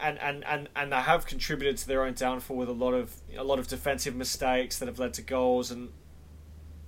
And, 0.00 0.18
and, 0.18 0.42
and, 0.46 0.70
and 0.74 0.92
they 0.92 0.96
have 0.96 1.26
contributed 1.26 1.76
to 1.76 1.86
their 1.86 2.04
own 2.04 2.14
downfall 2.14 2.56
with 2.56 2.70
a 2.70 2.72
lot 2.72 2.94
of 2.94 3.16
a 3.36 3.44
lot 3.44 3.58
of 3.58 3.68
defensive 3.68 4.14
mistakes 4.16 4.78
that 4.78 4.88
have 4.88 4.98
led 4.98 5.12
to 5.12 5.20
goals 5.20 5.70
and 5.70 5.90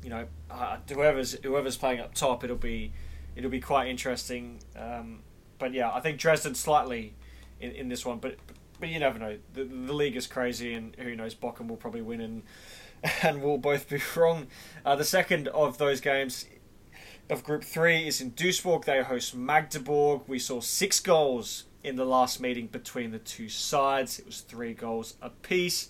you 0.07 0.11
know, 0.11 0.25
uh, 0.49 0.77
whoever's 0.89 1.33
whoever's 1.43 1.77
playing 1.77 1.99
up 1.99 2.15
top, 2.15 2.45
it'll 2.45 2.55
be 2.55 2.93
it'll 3.35 3.51
be 3.51 3.61
quite 3.61 3.89
interesting. 3.89 4.61
Um, 4.79 5.19
but 5.59 5.73
yeah, 5.75 5.91
I 5.93 5.99
think 5.99 6.17
Dresden 6.17 6.55
slightly 6.55 7.15
in, 7.61 7.73
in 7.73 7.89
this 7.89 8.07
one, 8.07 8.19
but 8.19 8.37
but 8.79 8.89
you 8.89 9.01
never 9.01 9.19
know. 9.19 9.37
The, 9.55 9.65
the 9.65 9.93
league 9.93 10.15
is 10.15 10.29
crazy, 10.29 10.75
and 10.75 10.95
who 10.95 11.17
knows? 11.17 11.35
Bochum 11.35 11.67
will 11.67 11.77
probably 11.77 12.03
win, 12.03 12.21
and 12.21 12.43
and 13.23 13.43
we'll 13.43 13.59
both 13.59 13.89
be 13.89 14.01
wrong. 14.17 14.47
Uh, 14.85 14.95
the 14.95 15.05
second 15.05 15.49
of 15.49 15.79
those 15.79 16.01
games 16.01 16.47
of 17.29 17.43
Group 17.43 17.65
Three 17.65 18.07
is 18.07 18.21
in 18.21 18.31
Duisburg. 18.31 18.85
They 18.85 19.03
host 19.03 19.35
Magdeburg. 19.35 20.21
We 20.29 20.39
saw 20.39 20.61
six 20.61 21.01
goals 21.01 21.65
in 21.83 21.97
the 21.97 22.07
last 22.07 22.41
meeting 22.41 22.69
between 22.69 23.11
the 23.11 23.19
two 23.19 23.49
sides. 23.49 24.21
It 24.21 24.27
was 24.27 24.43
three 24.43 24.73
goals 24.73 25.17
apiece. 25.21 25.89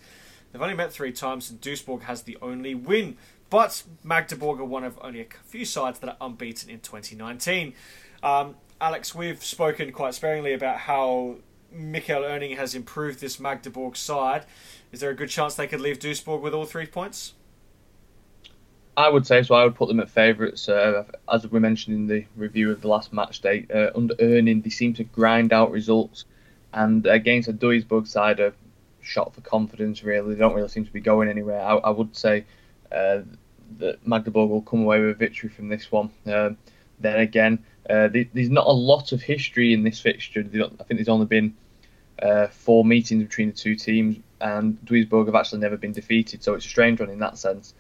They've 0.53 0.63
only 0.63 0.75
met 0.75 0.91
three 0.91 1.13
times, 1.13 1.51
and 1.51 1.61
Duisburg 1.61 2.05
has 2.05 2.23
the 2.23 2.39
only 2.41 2.75
win 2.75 3.19
but 3.51 3.83
Magdeburg 4.03 4.61
are 4.61 4.65
one 4.65 4.85
of 4.85 4.99
only 5.03 5.21
a 5.21 5.27
few 5.45 5.65
sides 5.65 5.99
that 6.01 6.09
are 6.09 6.17
unbeaten 6.21 6.71
in 6.71 6.81
2019. 6.81 7.75
Um, 8.23 8.57
Alex, 8.81 9.15
we've 9.15 9.43
spoken 9.43 9.93
quite 9.93 10.15
sparingly 10.15 10.53
about 10.53 10.79
how 10.81 11.37
Michael 11.73 12.23
Oenning 12.23 12.57
has 12.57 12.75
improved 12.75 13.21
this 13.21 13.39
Magdeburg 13.39 13.97
side. 13.97 14.45
Is 14.93 15.01
there 15.01 15.11
a 15.11 15.15
good 15.15 15.29
chance 15.29 15.55
they 15.55 15.67
could 15.67 15.81
leave 15.81 15.99
Duisburg 15.99 16.41
with 16.41 16.55
all 16.55 16.65
three 16.65 16.87
points? 16.87 17.35
I 18.97 19.11
would 19.11 19.27
say 19.27 19.43
so. 19.43 19.55
I 19.55 19.65
would 19.65 19.75
put 19.75 19.89
them 19.89 20.01
at 20.01 20.09
favourites. 20.09 20.69
Uh, 20.69 21.05
as 21.31 21.47
we 21.51 21.61
mentioned 21.61 21.97
in 21.97 22.07
the 22.07 22.25
review 22.35 22.71
of 22.71 22.81
the 22.81 22.89
last 22.89 23.13
match 23.13 23.43
day, 23.43 23.67
uh, 23.73 23.91
under 23.95 24.15
Oenning, 24.15 24.65
they 24.65 24.71
seem 24.71 24.95
to 24.95 25.05
grind 25.05 25.53
out 25.53 25.71
results. 25.71 26.25
And 26.73 27.07
against 27.07 27.49
a 27.49 27.53
Duisburg 27.53 28.07
side, 28.07 28.41
a 28.41 28.55
shot 29.03 29.35
for 29.35 29.43
confidence, 29.43 30.03
really. 30.03 30.35
They 30.35 30.41
don't 30.41 30.55
really 30.55 30.69
seem 30.69 30.87
to 30.87 30.93
be 30.93 31.01
going 31.01 31.29
anywhere. 31.29 31.61
I, 31.61 31.77
I 31.77 31.91
would 31.91 32.17
say 32.17 32.47
uh, 32.93 33.21
that 33.79 34.07
Magdeburg 34.07 34.49
will 34.49 34.63
come 34.63 34.83
away 34.83 35.01
with 35.01 35.11
a 35.11 35.15
victory 35.15 35.49
from 35.49 35.69
this 35.69 35.91
one. 35.91 36.11
Um, 36.27 36.57
then 37.01 37.21
again, 37.21 37.65
uh, 37.89 38.09
there's 38.09 38.51
not 38.51 38.67
a 38.67 38.73
lot 38.73 39.13
of 39.13 39.23
history 39.23 39.73
in 39.73 39.83
this 39.83 40.01
fixture. 40.01 40.41
I 40.41 40.85
think 40.85 40.99
there's 40.99 41.09
only 41.09 41.27
been 41.27 41.55
uh, 42.21 42.49
four 42.49 42.85
meetings 42.85 43.25
between 43.25 43.49
the 43.49 43.57
two 43.57 43.77
teams, 43.77 44.19
and 44.41 44.79
Duisburg 44.85 45.27
have 45.27 45.35
actually 45.35 45.61
never 45.61 45.77
been 45.77 45.93
defeated, 45.93 46.43
so 46.43 46.55
it's 46.55 46.65
a 46.65 46.69
strange 46.69 47.01
one 47.01 47.11
in 47.11 47.19
that 47.19 47.39
sense. 47.39 47.75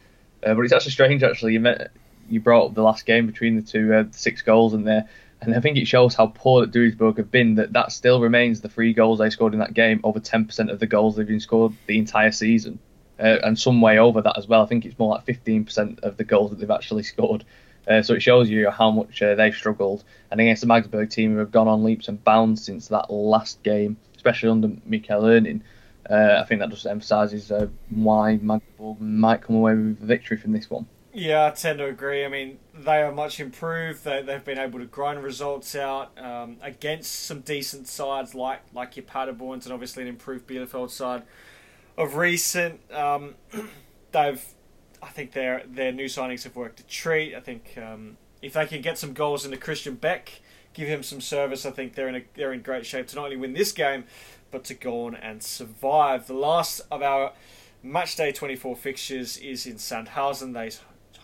Uh, 0.45 0.55
but 0.55 0.63
it's 0.63 0.73
actually 0.73 0.93
strange, 0.93 1.23
actually. 1.23 1.55
You, 1.55 1.61
met, 1.61 1.91
you 2.29 2.41
brought 2.41 2.67
up 2.67 2.75
the 2.75 2.83
last 2.83 3.07
game 3.07 3.27
between 3.27 3.57
the 3.57 3.63
two, 3.63 3.95
uh, 3.95 4.05
six 4.11 4.43
goals 4.43 4.75
in 4.75 4.85
there, 4.85 5.09
and 5.41 5.55
I 5.55 5.61
think 5.61 5.79
it 5.79 5.87
shows 5.87 6.15
how 6.15 6.29
poor 6.29 6.61
that 6.61 6.73
Duisburg 6.73 7.17
have 7.17 7.31
been. 7.31 7.55
That 7.55 7.73
that 7.73 7.93
still 7.93 8.21
remains 8.21 8.61
the 8.61 8.69
three 8.69 8.93
goals 8.93 9.19
they 9.19 9.31
scored 9.31 9.55
in 9.55 9.61
that 9.61 9.75
game, 9.75 10.01
over 10.05 10.21
10% 10.21 10.71
of 10.71 10.79
the 10.79 10.87
goals 10.87 11.17
they've 11.17 11.27
been 11.27 11.41
scored 11.41 11.73
the 11.87 11.99
entire 11.99 12.33
season 12.33 12.79
uh, 13.19 13.39
and 13.43 13.59
some 13.59 13.81
way 13.81 13.99
over 13.99 14.21
that 14.23 14.37
as 14.37 14.47
well. 14.47 14.63
I 14.63 14.67
think 14.67 14.85
it's 14.85 14.99
more 14.99 15.15
like 15.15 15.27
15% 15.27 16.01
of 16.01 16.17
the 16.17 16.25
goals 16.25 16.51
that 16.51 16.59
they've 16.59 16.71
actually 16.71 17.03
scored. 17.15 17.45
Uh, 17.89 18.03
so 18.03 18.15
it 18.15 18.23
shows 18.23 18.51
you 18.51 18.69
how 18.71 18.91
much 18.91 19.23
uh, 19.23 19.35
they've 19.35 19.55
struggled. 19.55 20.03
And 20.31 20.41
against 20.41 20.61
the 20.61 20.67
Magdeburg 20.67 21.11
team, 21.11 21.33
who 21.33 21.39
have 21.39 21.53
gone 21.53 21.69
on 21.69 21.85
leaps 21.85 22.09
and 22.09 22.23
bounds 22.23 22.65
since 22.65 22.89
that 22.89 23.13
last 23.13 23.63
game, 23.63 23.97
especially 24.17 24.49
under 24.49 24.71
Michael 24.85 25.23
Oenning, 25.23 25.61
uh, 26.11 26.41
I 26.41 26.45
think 26.45 26.61
that 26.61 26.71
just 26.71 26.87
emphasises 26.87 27.51
uh, 27.51 27.69
why 27.91 28.37
Magdeburg 28.37 29.01
might 29.01 29.43
come 29.43 29.57
away 29.57 29.75
with 29.75 30.03
a 30.03 30.07
victory 30.07 30.37
from 30.37 30.53
this 30.53 30.69
one. 30.69 30.87
Yeah, 31.13 31.47
I 31.47 31.51
tend 31.51 31.79
to 31.79 31.87
agree. 31.87 32.27
I 32.27 32.29
mean, 32.29 32.59
they 32.75 33.01
are 33.01 33.11
much 33.11 33.41
improved. 33.41 34.05
They, 34.05 34.21
they've 34.21 34.45
been 34.45 34.59
able 34.59 34.81
to 34.81 34.85
grind 34.85 35.23
results 35.23 35.75
out 35.75 36.13
um, 36.19 36.59
against 36.61 37.11
some 37.11 37.41
decent 37.41 37.89
sides 37.89 38.35
like 38.35 38.61
like 38.75 38.97
your 38.97 39.07
Paderborns 39.07 39.65
and 39.65 39.73
obviously 39.73 40.03
an 40.03 40.11
improved 40.11 40.47
Bielefeld 40.47 40.91
side 40.91 41.23
of 41.97 42.17
recent. 42.17 42.81
Um, 42.93 43.35
they've, 44.13 44.45
I 45.03 45.09
think 45.09 45.33
their 45.33 45.63
their 45.67 45.93
new 45.93 46.07
signings 46.07 46.45
have 46.45 46.57
worked 46.57 46.81
a 46.81 46.87
treat. 46.87 47.35
I 47.35 47.41
think 47.41 47.77
um, 47.77 48.17
if 48.43 48.55
they 48.55 48.67
can 48.67 48.83
get 48.83 48.99
some 48.99 49.13
goals 49.13 49.45
into 49.45 49.57
Christian 49.57 49.95
Beck, 49.95 50.41
give 50.75 50.89
him 50.89 51.03
some 51.03 51.21
service, 51.21 51.65
I 51.65 51.71
think 51.71 51.95
they're 51.95 52.09
in 52.09 52.17
a, 52.17 52.23
they're 52.35 52.53
in 52.53 52.63
great 52.63 52.87
shape 52.87 53.07
to 53.09 53.17
not 53.17 53.25
only 53.25 53.37
win 53.37 53.53
this 53.53 53.73
game, 53.73 54.05
but 54.51 54.65
to 54.65 54.75
go 54.75 55.07
on 55.07 55.15
and 55.15 55.43
survive. 55.43 56.27
The 56.27 56.35
last 56.35 56.81
of 56.91 57.03
our 57.03 57.33
match 57.83 58.17
day 58.17 58.33
24 58.33 58.77
fixtures 58.77 59.37
is 59.39 59.67
in 59.67 59.77
Sandhausen. 59.77 60.53
They 60.53 60.71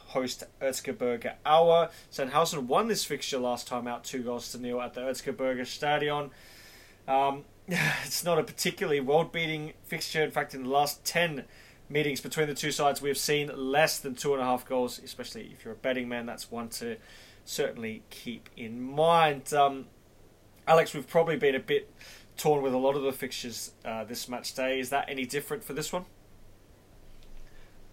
host 0.08 0.44
Erzgebirge 0.60 1.32
Aue. 1.44 1.90
Sandhausen 2.10 2.66
won 2.66 2.88
this 2.88 3.04
fixture 3.04 3.38
last 3.38 3.66
time 3.66 3.86
out, 3.86 4.04
two 4.04 4.22
goals 4.22 4.52
to 4.52 4.58
nil 4.58 4.80
at 4.80 4.94
the 4.94 5.00
Erzgebirge 5.00 5.66
Stadion. 5.66 6.30
Um, 7.08 7.44
it's 8.04 8.24
not 8.24 8.38
a 8.38 8.42
particularly 8.42 9.00
world 9.00 9.32
beating 9.32 9.72
fixture. 9.84 10.22
In 10.22 10.30
fact, 10.30 10.54
in 10.54 10.64
the 10.64 10.68
last 10.68 11.04
10 11.04 11.44
meetings 11.88 12.20
between 12.20 12.48
the 12.48 12.54
two 12.54 12.72
sides, 12.72 13.00
we 13.00 13.08
have 13.08 13.18
seen 13.18 13.50
less 13.54 13.98
than 13.98 14.14
two 14.14 14.32
and 14.32 14.42
a 14.42 14.44
half 14.44 14.66
goals, 14.66 15.00
especially 15.02 15.50
if 15.52 15.64
you're 15.64 15.74
a 15.74 15.76
betting 15.76 16.08
man. 16.08 16.26
That's 16.26 16.50
one 16.50 16.68
to 16.70 16.96
certainly 17.44 18.02
keep 18.10 18.48
in 18.56 18.80
mind. 18.80 19.52
Um, 19.52 19.86
Alex, 20.66 20.94
we've 20.94 21.08
probably 21.08 21.36
been 21.36 21.54
a 21.54 21.60
bit 21.60 21.92
torn 22.36 22.62
with 22.62 22.72
a 22.72 22.78
lot 22.78 22.96
of 22.96 23.02
the 23.02 23.12
fixtures 23.12 23.72
uh, 23.84 24.04
this 24.04 24.28
match 24.28 24.54
day. 24.54 24.80
Is 24.80 24.90
that 24.90 25.08
any 25.08 25.24
different 25.24 25.62
for 25.62 25.72
this 25.72 25.92
one? 25.92 26.04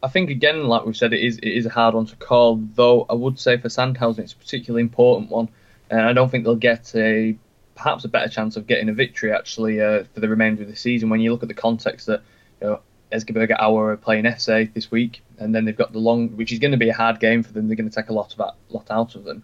I 0.02 0.08
think 0.08 0.30
again, 0.30 0.64
like 0.66 0.86
we've 0.86 0.96
said, 0.96 1.12
it 1.14 1.22
is 1.22 1.38
it 1.40 1.50
is 1.50 1.66
a 1.66 1.70
hard 1.70 1.94
one 1.94 2.06
to 2.06 2.16
call. 2.16 2.56
Though 2.56 3.06
I 3.10 3.14
would 3.14 3.38
say 3.38 3.58
for 3.58 3.68
Sandhausen, 3.68 4.20
it's 4.20 4.32
a 4.32 4.38
particularly 4.38 4.82
important 4.82 5.30
one, 5.30 5.50
and 5.90 6.02
I 6.02 6.14
don't 6.14 6.30
think 6.30 6.46
they'll 6.46 6.56
get 6.56 6.96
a 6.96 7.38
perhaps 7.80 8.04
a 8.04 8.10
better 8.10 8.28
chance 8.28 8.58
of 8.58 8.68
getting 8.68 8.90
a 8.90 8.94
victory 8.94 9.32
actually 9.32 9.82
uh, 9.82 10.04
for 10.14 10.20
the 10.20 10.28
remainder 10.28 10.62
of 10.62 10.68
the 10.68 10.76
season. 10.76 11.10
When 11.10 11.22
you 11.22 11.32
look 11.32 11.44
at 11.44 11.48
the 11.48 11.56
context 11.56 12.08
that 12.08 12.22
you 12.62 12.68
know 12.68 12.82
Erzgebirge 13.12 13.56
Aue 13.58 13.78
are 13.78 13.98
playing 13.98 14.26
FC 14.26 14.72
this 14.74 14.92
week, 14.92 15.24
and 15.38 15.56
then 15.56 15.64
they've 15.64 15.78
got 15.78 15.94
the 15.94 16.00
long, 16.00 16.36
which 16.36 16.52
is 16.52 16.60
going 16.60 16.72
to 16.72 16.78
be 16.78 16.90
a 16.90 16.94
hard 16.94 17.20
game 17.20 17.42
for 17.42 17.54
them. 17.54 17.68
They're 17.68 17.78
going 17.78 17.90
to 17.90 17.96
take 17.96 18.10
a 18.10 18.14
lot 18.14 18.32
of 18.34 18.38
that, 18.40 18.56
lot 18.70 18.92
out 18.92 19.16
of 19.16 19.24
them. 19.24 19.44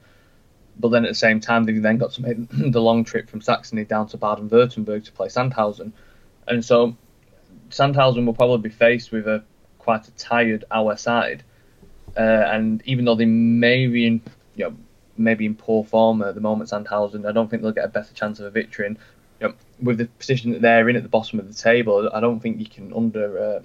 But 0.78 0.90
then 0.90 1.06
at 1.06 1.08
the 1.08 1.16
same 1.16 1.40
time, 1.40 1.64
they've 1.64 1.82
then 1.82 1.98
got 1.98 2.12
to 2.14 2.22
make 2.22 2.38
the 2.50 2.82
long 2.82 3.06
trip 3.06 3.30
from 3.30 3.40
Saxony 3.40 3.86
down 3.86 4.08
to 4.10 4.18
Baden-Württemberg 4.18 5.06
to 5.06 5.12
play 5.14 5.30
Sandhausen, 5.30 5.94
and 6.46 6.64
so 6.64 6.96
Sandhausen 7.70 8.26
will 8.26 8.34
probably 8.34 8.70
be 8.70 8.76
faced 8.76 9.14
with 9.14 9.28
a 9.28 9.44
quite 9.80 10.08
a 10.10 10.12
tired 10.12 10.66
Aue 10.70 10.98
side. 10.98 11.44
Uh, 12.18 12.22
and 12.22 12.82
even 12.86 13.06
though 13.06 13.16
they 13.16 13.26
may 13.26 13.88
be 13.88 14.06
in, 14.06 14.22
you 14.56 14.66
know, 14.66 14.76
maybe 15.18 15.46
in 15.46 15.56
poor 15.56 15.84
form 15.84 16.22
at 16.22 16.36
the 16.36 16.42
moment, 16.42 16.70
Sandhausen, 16.70 17.28
I 17.28 17.32
don't 17.32 17.50
think 17.50 17.62
they'll 17.62 17.72
get 17.72 17.86
a 17.86 17.90
better 17.90 18.14
chance 18.14 18.40
of 18.40 18.46
a 18.46 18.50
victory. 18.50 18.88
And 18.88 18.98
you 19.40 19.48
know, 19.48 19.54
with 19.82 19.98
the 19.98 20.06
position 20.06 20.52
that 20.52 20.62
they're 20.62 20.88
in 20.90 20.96
at 20.96 21.04
the 21.04 21.10
bottom 21.10 21.40
of 21.40 21.48
the 21.48 21.54
table, 21.54 22.10
I 22.14 22.20
don't 22.20 22.40
think 22.40 22.60
you 22.60 22.68
can 22.68 22.94
under 22.94 23.38
uh, 23.38 23.60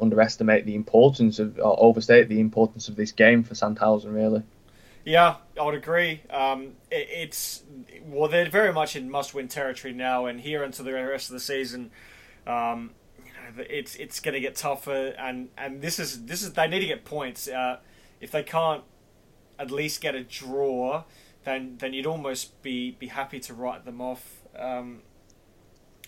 underestimate 0.00 0.64
the 0.64 0.74
importance 0.74 1.38
of 1.38 1.58
or 1.58 1.76
overstate 1.82 2.28
the 2.28 2.40
importance 2.40 2.88
of 2.88 2.96
this 2.96 3.12
game 3.12 3.42
for 3.42 3.54
Sandhausen. 3.54 4.14
Really. 4.14 4.42
Yeah, 5.04 5.36
I 5.58 5.64
would 5.64 5.74
agree. 5.74 6.22
Um, 6.28 6.74
it, 6.90 7.08
it's 7.10 7.62
well, 8.04 8.28
they're 8.28 8.50
very 8.50 8.72
much 8.72 8.96
in 8.96 9.10
must-win 9.10 9.48
territory 9.48 9.94
now, 9.94 10.26
and 10.26 10.40
here 10.40 10.62
into 10.62 10.82
the 10.82 10.92
rest 10.92 11.30
of 11.30 11.34
the 11.34 11.40
season. 11.40 11.90
Um, 12.46 12.90
you 13.18 13.32
know, 13.32 13.64
it's 13.70 13.96
it's 13.96 14.20
going 14.20 14.34
to 14.34 14.40
get 14.40 14.56
tougher, 14.56 15.14
and, 15.18 15.48
and 15.56 15.80
this 15.80 15.98
is 15.98 16.26
this 16.26 16.42
is 16.42 16.52
they 16.52 16.68
need 16.68 16.80
to 16.80 16.86
get 16.86 17.04
points. 17.04 17.48
Uh, 17.48 17.78
if 18.20 18.30
they 18.30 18.42
can't 18.42 18.82
at 19.58 19.70
least 19.70 20.00
get 20.00 20.14
a 20.14 20.22
draw, 20.22 21.04
then 21.44 21.76
then 21.78 21.92
you'd 21.92 22.06
almost 22.06 22.60
be, 22.62 22.92
be 22.92 23.08
happy 23.08 23.40
to 23.40 23.54
write 23.54 23.84
them 23.84 24.00
off. 24.00 24.42
Um, 24.56 25.02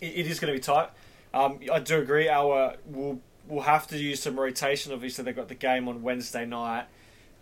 it, 0.01 0.19
it 0.19 0.27
is 0.27 0.39
going 0.39 0.53
to 0.53 0.59
be 0.59 0.63
tight. 0.63 0.91
Um, 1.33 1.61
I 1.73 1.79
do 1.81 1.99
agree. 1.99 2.29
Aue 2.29 2.77
will 2.87 3.21
will 3.49 3.63
have 3.63 3.87
to 3.89 3.99
use 3.99 4.23
some 4.23 4.39
rotation. 4.39 4.93
Obviously, 4.93 5.25
they've 5.25 5.37
got 5.37 5.49
the 5.49 5.55
game 5.55 5.89
on 5.89 6.03
Wednesday 6.03 6.45
night. 6.47 6.87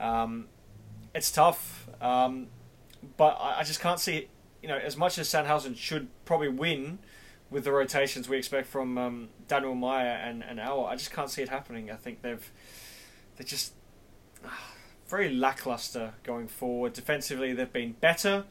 Um, 0.00 0.46
it's 1.14 1.30
tough, 1.30 1.88
um, 2.00 2.48
but 3.16 3.36
I, 3.40 3.60
I 3.60 3.64
just 3.64 3.80
can't 3.80 4.00
see. 4.00 4.28
You 4.62 4.68
know, 4.68 4.76
as 4.76 4.96
much 4.96 5.18
as 5.18 5.28
Sandhausen 5.28 5.76
should 5.76 6.08
probably 6.24 6.48
win 6.48 6.98
with 7.50 7.64
the 7.64 7.72
rotations 7.72 8.28
we 8.28 8.36
expect 8.36 8.66
from 8.66 8.98
um, 8.98 9.28
Daniel 9.46 9.74
Meyer 9.74 10.08
and, 10.08 10.44
and 10.44 10.58
Aue, 10.60 10.84
I 10.84 10.96
just 10.96 11.12
can't 11.12 11.30
see 11.30 11.42
it 11.42 11.48
happening. 11.48 11.90
I 11.90 11.94
think 11.94 12.22
they've 12.22 12.50
they're 13.36 13.46
just 13.46 13.72
uh, 14.44 14.48
very 15.08 15.32
lackluster 15.32 16.14
going 16.22 16.48
forward. 16.48 16.92
Defensively, 16.92 17.52
they've 17.52 17.72
been 17.72 17.92
better 17.92 18.44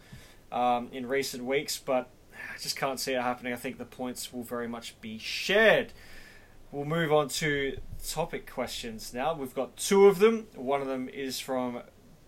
um, 0.51 0.89
in 0.91 1.05
recent 1.05 1.45
weeks, 1.45 1.77
but 1.77 2.09
I 2.33 2.57
just 2.59 2.75
can't 2.75 2.99
see 2.99 3.13
it 3.13 3.21
happening. 3.21 3.53
I 3.53 3.57
think 3.57 3.77
the 3.77 3.85
points 3.85 4.33
will 4.33 4.43
very 4.43 4.67
much 4.67 4.99
be 5.01 5.17
shared. 5.17 5.93
We'll 6.71 6.85
move 6.85 7.13
on 7.13 7.29
to 7.29 7.77
topic 8.05 8.51
questions 8.51 9.13
now. 9.13 9.33
We've 9.33 9.55
got 9.55 9.77
two 9.77 10.07
of 10.07 10.19
them. 10.19 10.47
One 10.55 10.81
of 10.81 10.87
them 10.87 11.07
is 11.09 11.39
from 11.39 11.81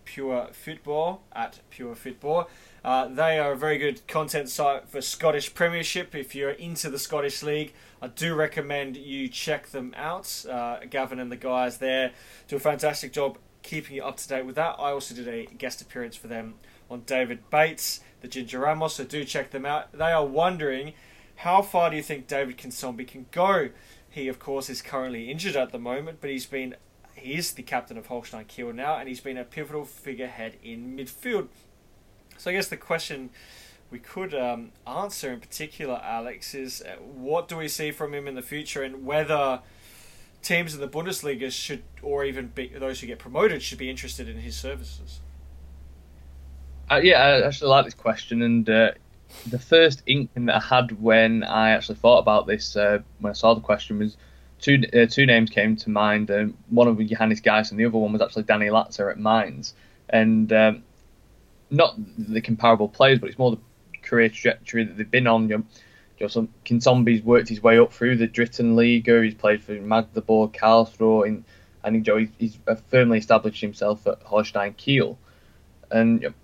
Pure 0.04 0.48
Football 0.52 1.22
at 1.32 1.60
Pure 1.70 1.94
Football. 1.96 2.48
Uh, 2.84 3.08
they 3.08 3.38
are 3.38 3.52
a 3.52 3.56
very 3.56 3.78
good 3.78 4.06
content 4.08 4.48
site 4.48 4.88
for 4.88 5.00
Scottish 5.00 5.54
Premiership. 5.54 6.14
If 6.14 6.34
you're 6.34 6.50
into 6.50 6.88
the 6.88 6.98
Scottish 6.98 7.42
League, 7.42 7.74
I 8.00 8.08
do 8.08 8.34
recommend 8.34 8.96
you 8.96 9.28
check 9.28 9.68
them 9.68 9.94
out. 9.96 10.44
Uh, 10.48 10.78
Gavin 10.88 11.20
and 11.20 11.30
the 11.30 11.36
guys 11.36 11.78
there 11.78 12.12
do 12.48 12.56
a 12.56 12.60
fantastic 12.60 13.12
job 13.12 13.38
keeping 13.62 13.96
you 13.96 14.04
up 14.04 14.16
to 14.18 14.28
date 14.28 14.46
with 14.46 14.56
that. 14.56 14.76
I 14.78 14.90
also 14.90 15.14
did 15.14 15.28
a 15.28 15.46
guest 15.46 15.80
appearance 15.80 16.16
for 16.16 16.28
them 16.28 16.54
on 16.90 17.02
David 17.06 17.48
Bates, 17.50 18.00
the 18.20 18.28
Ginger 18.28 18.60
Ramos, 18.60 18.94
so 18.94 19.04
do 19.04 19.24
check 19.24 19.50
them 19.50 19.64
out. 19.64 19.92
They 19.92 20.12
are 20.12 20.26
wondering 20.26 20.94
how 21.36 21.62
far 21.62 21.90
do 21.90 21.96
you 21.96 22.02
think 22.02 22.26
David 22.26 22.58
Kinsombi 22.58 23.06
can 23.06 23.26
go? 23.30 23.70
He, 24.10 24.28
of 24.28 24.38
course, 24.38 24.68
is 24.68 24.82
currently 24.82 25.30
injured 25.30 25.56
at 25.56 25.72
the 25.72 25.78
moment, 25.78 26.18
but 26.20 26.30
he's 26.30 26.46
been 26.46 26.76
he 27.14 27.34
is 27.34 27.52
the 27.52 27.62
captain 27.62 27.98
of 27.98 28.06
Holstein 28.06 28.46
Kiel 28.46 28.72
now, 28.72 28.96
and 28.96 29.08
he's 29.08 29.20
been 29.20 29.36
a 29.36 29.44
pivotal 29.44 29.84
figurehead 29.84 30.56
in 30.62 30.96
midfield. 30.96 31.48
So 32.38 32.50
I 32.50 32.54
guess 32.54 32.68
the 32.68 32.76
question 32.76 33.30
we 33.90 33.98
could 33.98 34.34
um, 34.34 34.72
answer 34.86 35.32
in 35.32 35.40
particular, 35.40 36.00
Alex, 36.02 36.54
is 36.54 36.82
uh, 36.82 36.96
what 37.00 37.48
do 37.48 37.56
we 37.56 37.68
see 37.68 37.90
from 37.90 38.14
him 38.14 38.26
in 38.26 38.34
the 38.34 38.42
future, 38.42 38.82
and 38.82 39.04
whether 39.04 39.60
teams 40.42 40.74
in 40.74 40.80
the 40.80 40.88
Bundesliga 40.88 41.50
should, 41.50 41.82
or 42.02 42.24
even 42.24 42.48
be, 42.48 42.68
those 42.68 43.00
who 43.00 43.06
get 43.06 43.18
promoted, 43.18 43.62
should 43.62 43.78
be 43.78 43.90
interested 43.90 44.28
in 44.28 44.38
his 44.38 44.56
services. 44.56 45.20
Uh, 46.90 47.00
yeah, 47.02 47.22
I 47.22 47.46
actually 47.46 47.70
like 47.70 47.84
this 47.84 47.94
question, 47.94 48.42
and 48.42 48.68
uh, 48.68 48.92
the 49.46 49.58
first 49.58 50.02
inkling 50.06 50.46
that 50.46 50.56
I 50.56 50.76
had 50.76 51.00
when 51.00 51.44
I 51.44 51.70
actually 51.70 51.96
thought 51.96 52.18
about 52.18 52.46
this, 52.46 52.76
uh, 52.76 52.98
when 53.20 53.30
I 53.30 53.34
saw 53.34 53.54
the 53.54 53.60
question, 53.60 53.98
was 53.98 54.16
two 54.60 54.82
uh, 54.92 55.06
two 55.06 55.26
names 55.26 55.50
came 55.50 55.76
to 55.76 55.90
mind. 55.90 56.30
Um, 56.30 56.56
one 56.68 56.88
of 56.88 56.98
Johannes 56.98 57.40
Geis, 57.40 57.70
and 57.70 57.78
the 57.78 57.86
other 57.86 57.98
one 57.98 58.12
was 58.12 58.22
actually 58.22 58.42
Danny 58.44 58.66
Latza 58.66 59.10
at 59.10 59.18
Mainz, 59.18 59.74
and 60.08 60.52
um, 60.52 60.82
not 61.70 61.94
the 62.18 62.40
comparable 62.40 62.88
players, 62.88 63.18
but 63.20 63.28
it's 63.28 63.38
more 63.38 63.52
the 63.52 63.58
career 64.02 64.28
trajectory 64.28 64.84
that 64.84 64.96
they've 64.96 65.10
been 65.10 65.26
on. 65.26 65.48
You 65.48 65.58
know, 65.58 65.64
Joseph 66.20 66.48
Kinsombi's 66.66 67.22
worked 67.22 67.48
his 67.48 67.62
way 67.62 67.78
up 67.78 67.92
through 67.92 68.16
the 68.16 68.28
Dritten 68.28 68.76
Liga. 68.76 69.22
He's 69.22 69.34
played 69.34 69.62
for 69.62 69.72
Magdeburg, 69.72 70.52
Karlsruhe, 70.52 71.26
and, 71.26 71.44
and 71.82 71.96
you 71.96 72.12
know, 72.12 72.18
he's, 72.18 72.28
he's 72.38 72.58
firmly 72.90 73.18
established 73.18 73.62
himself 73.62 74.06
at 74.06 74.22
Holstein 74.22 74.74
Kiel. 74.74 75.18
And 75.90 76.22
you 76.22 76.28
know, 76.28 76.34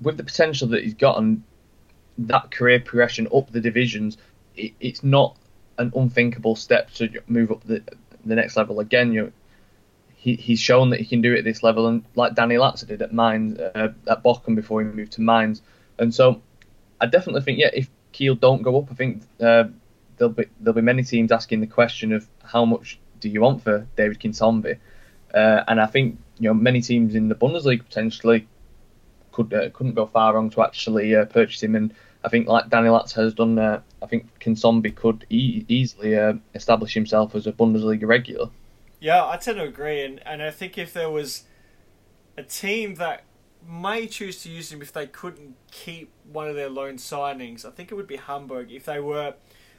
with 0.00 0.16
the 0.16 0.24
potential 0.24 0.68
that 0.68 0.82
he's 0.82 0.94
got 0.94 1.18
and 1.18 1.42
that 2.16 2.50
career 2.50 2.80
progression 2.80 3.28
up 3.34 3.52
the 3.52 3.60
divisions, 3.60 4.16
it, 4.56 4.72
it's 4.80 5.04
not 5.04 5.36
an 5.76 5.92
unthinkable 5.94 6.56
step 6.56 6.90
to 6.94 7.10
move 7.28 7.52
up 7.52 7.62
the 7.64 7.82
the 8.24 8.34
next 8.34 8.56
level 8.56 8.80
again. 8.80 9.12
You 9.12 9.24
know, 9.24 9.32
he, 10.16 10.34
he's 10.36 10.58
shown 10.58 10.90
that 10.90 11.00
he 11.00 11.06
can 11.06 11.20
do 11.20 11.34
it 11.34 11.38
at 11.40 11.44
this 11.44 11.62
level, 11.62 11.86
and 11.86 12.02
like 12.14 12.34
Danny 12.34 12.56
Latza 12.56 12.86
did 12.86 13.02
at 13.02 13.12
Mainz 13.12 13.58
uh, 13.58 13.92
at 14.06 14.24
Bochum 14.24 14.54
before 14.54 14.82
he 14.82 14.88
moved 14.88 15.12
to 15.12 15.20
Mainz. 15.20 15.62
And 15.98 16.14
so, 16.14 16.40
I 17.00 17.06
definitely 17.06 17.42
think, 17.42 17.58
yeah, 17.58 17.70
if 17.72 17.88
Kiel 18.18 18.34
don't 18.34 18.62
go 18.62 18.78
up, 18.78 18.88
I 18.90 18.94
think 18.94 19.22
uh, 19.40 19.64
there'll 20.16 20.32
be 20.32 20.46
there'll 20.58 20.74
be 20.74 20.82
many 20.82 21.04
teams 21.04 21.30
asking 21.30 21.60
the 21.60 21.68
question 21.68 22.12
of 22.12 22.26
how 22.42 22.64
much 22.64 22.98
do 23.20 23.28
you 23.28 23.40
want 23.40 23.62
for 23.62 23.86
David 23.96 24.18
Kinsombi, 24.18 24.78
uh, 25.32 25.64
and 25.68 25.80
I 25.80 25.86
think 25.86 26.18
you 26.38 26.48
know 26.48 26.54
many 26.54 26.80
teams 26.80 27.14
in 27.14 27.28
the 27.28 27.36
Bundesliga 27.36 27.84
potentially 27.84 28.48
could 29.30 29.54
uh, 29.54 29.70
couldn't 29.70 29.94
go 29.94 30.06
far 30.06 30.34
wrong 30.34 30.50
to 30.50 30.62
actually 30.62 31.14
uh, 31.14 31.26
purchase 31.26 31.62
him, 31.62 31.76
and 31.76 31.94
I 32.24 32.28
think 32.28 32.48
like 32.48 32.68
Danny 32.68 32.88
Latza 32.88 33.22
has 33.22 33.34
done, 33.34 33.56
uh, 33.56 33.80
I 34.02 34.06
think 34.06 34.26
Kinsombi 34.40 34.94
could 34.94 35.24
e- 35.30 35.64
easily 35.68 36.16
uh, 36.16 36.34
establish 36.54 36.94
himself 36.94 37.36
as 37.36 37.46
a 37.46 37.52
Bundesliga 37.52 38.06
regular. 38.06 38.50
Yeah, 39.00 39.24
I 39.24 39.36
tend 39.36 39.58
to 39.58 39.64
agree, 39.64 40.04
and, 40.04 40.20
and 40.26 40.42
I 40.42 40.50
think 40.50 40.76
if 40.76 40.92
there 40.92 41.08
was 41.08 41.44
a 42.36 42.42
team 42.42 42.96
that 42.96 43.22
may 43.66 44.06
choose 44.06 44.42
to 44.42 44.50
use 44.50 44.72
him 44.72 44.82
if 44.82 44.92
they 44.92 45.06
couldn't 45.06 45.56
keep 45.70 46.10
one 46.30 46.48
of 46.48 46.54
their 46.54 46.68
loan 46.68 46.96
signings, 46.96 47.64
I 47.64 47.70
think 47.70 47.90
it 47.90 47.94
would 47.94 48.06
be 48.06 48.16
Hamburg. 48.16 48.70
If 48.70 48.84
they 48.84 49.00
were, 49.00 49.34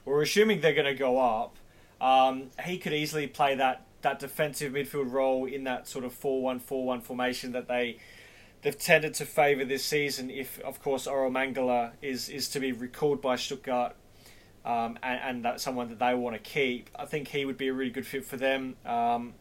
we're 0.05 0.21
assuming 0.21 0.61
they're 0.61 0.73
going 0.73 0.85
to 0.85 0.93
go 0.93 1.19
up, 1.19 1.57
um, 2.01 2.49
he 2.65 2.77
could 2.77 2.93
easily 2.93 3.27
play 3.27 3.55
that, 3.55 3.85
that 4.01 4.19
defensive 4.19 4.73
midfield 4.73 5.11
role 5.11 5.45
in 5.45 5.63
that 5.65 5.87
sort 5.87 6.05
of 6.05 6.19
4-1-4-1 6.19 7.01
formation 7.01 7.51
that 7.51 7.67
they 7.67 7.97
they've 8.61 8.77
tended 8.77 9.13
to 9.15 9.25
favour 9.25 9.63
this 9.63 9.85
season. 9.85 10.29
If 10.29 10.59
of 10.61 10.81
course 10.81 11.07
Orel 11.07 11.31
Mangala 11.31 11.93
is 12.01 12.29
is 12.29 12.49
to 12.49 12.59
be 12.59 12.71
recalled 12.71 13.21
by 13.21 13.37
Stuttgart 13.37 13.95
um, 14.65 14.99
and, 15.01 15.19
and, 15.23 15.45
that's 15.45 15.63
someone 15.63 15.87
that 15.89 15.99
they 15.99 16.13
want 16.13 16.35
to 16.35 16.49
keep. 16.49 16.89
I 16.95 17.05
think 17.05 17.29
he 17.29 17.45
would 17.45 17.57
be 17.57 17.69
a 17.69 17.73
really 17.73 17.91
good 17.91 18.05
fit 18.05 18.25
for 18.25 18.35
them. 18.35 18.75
Um, 18.85 19.33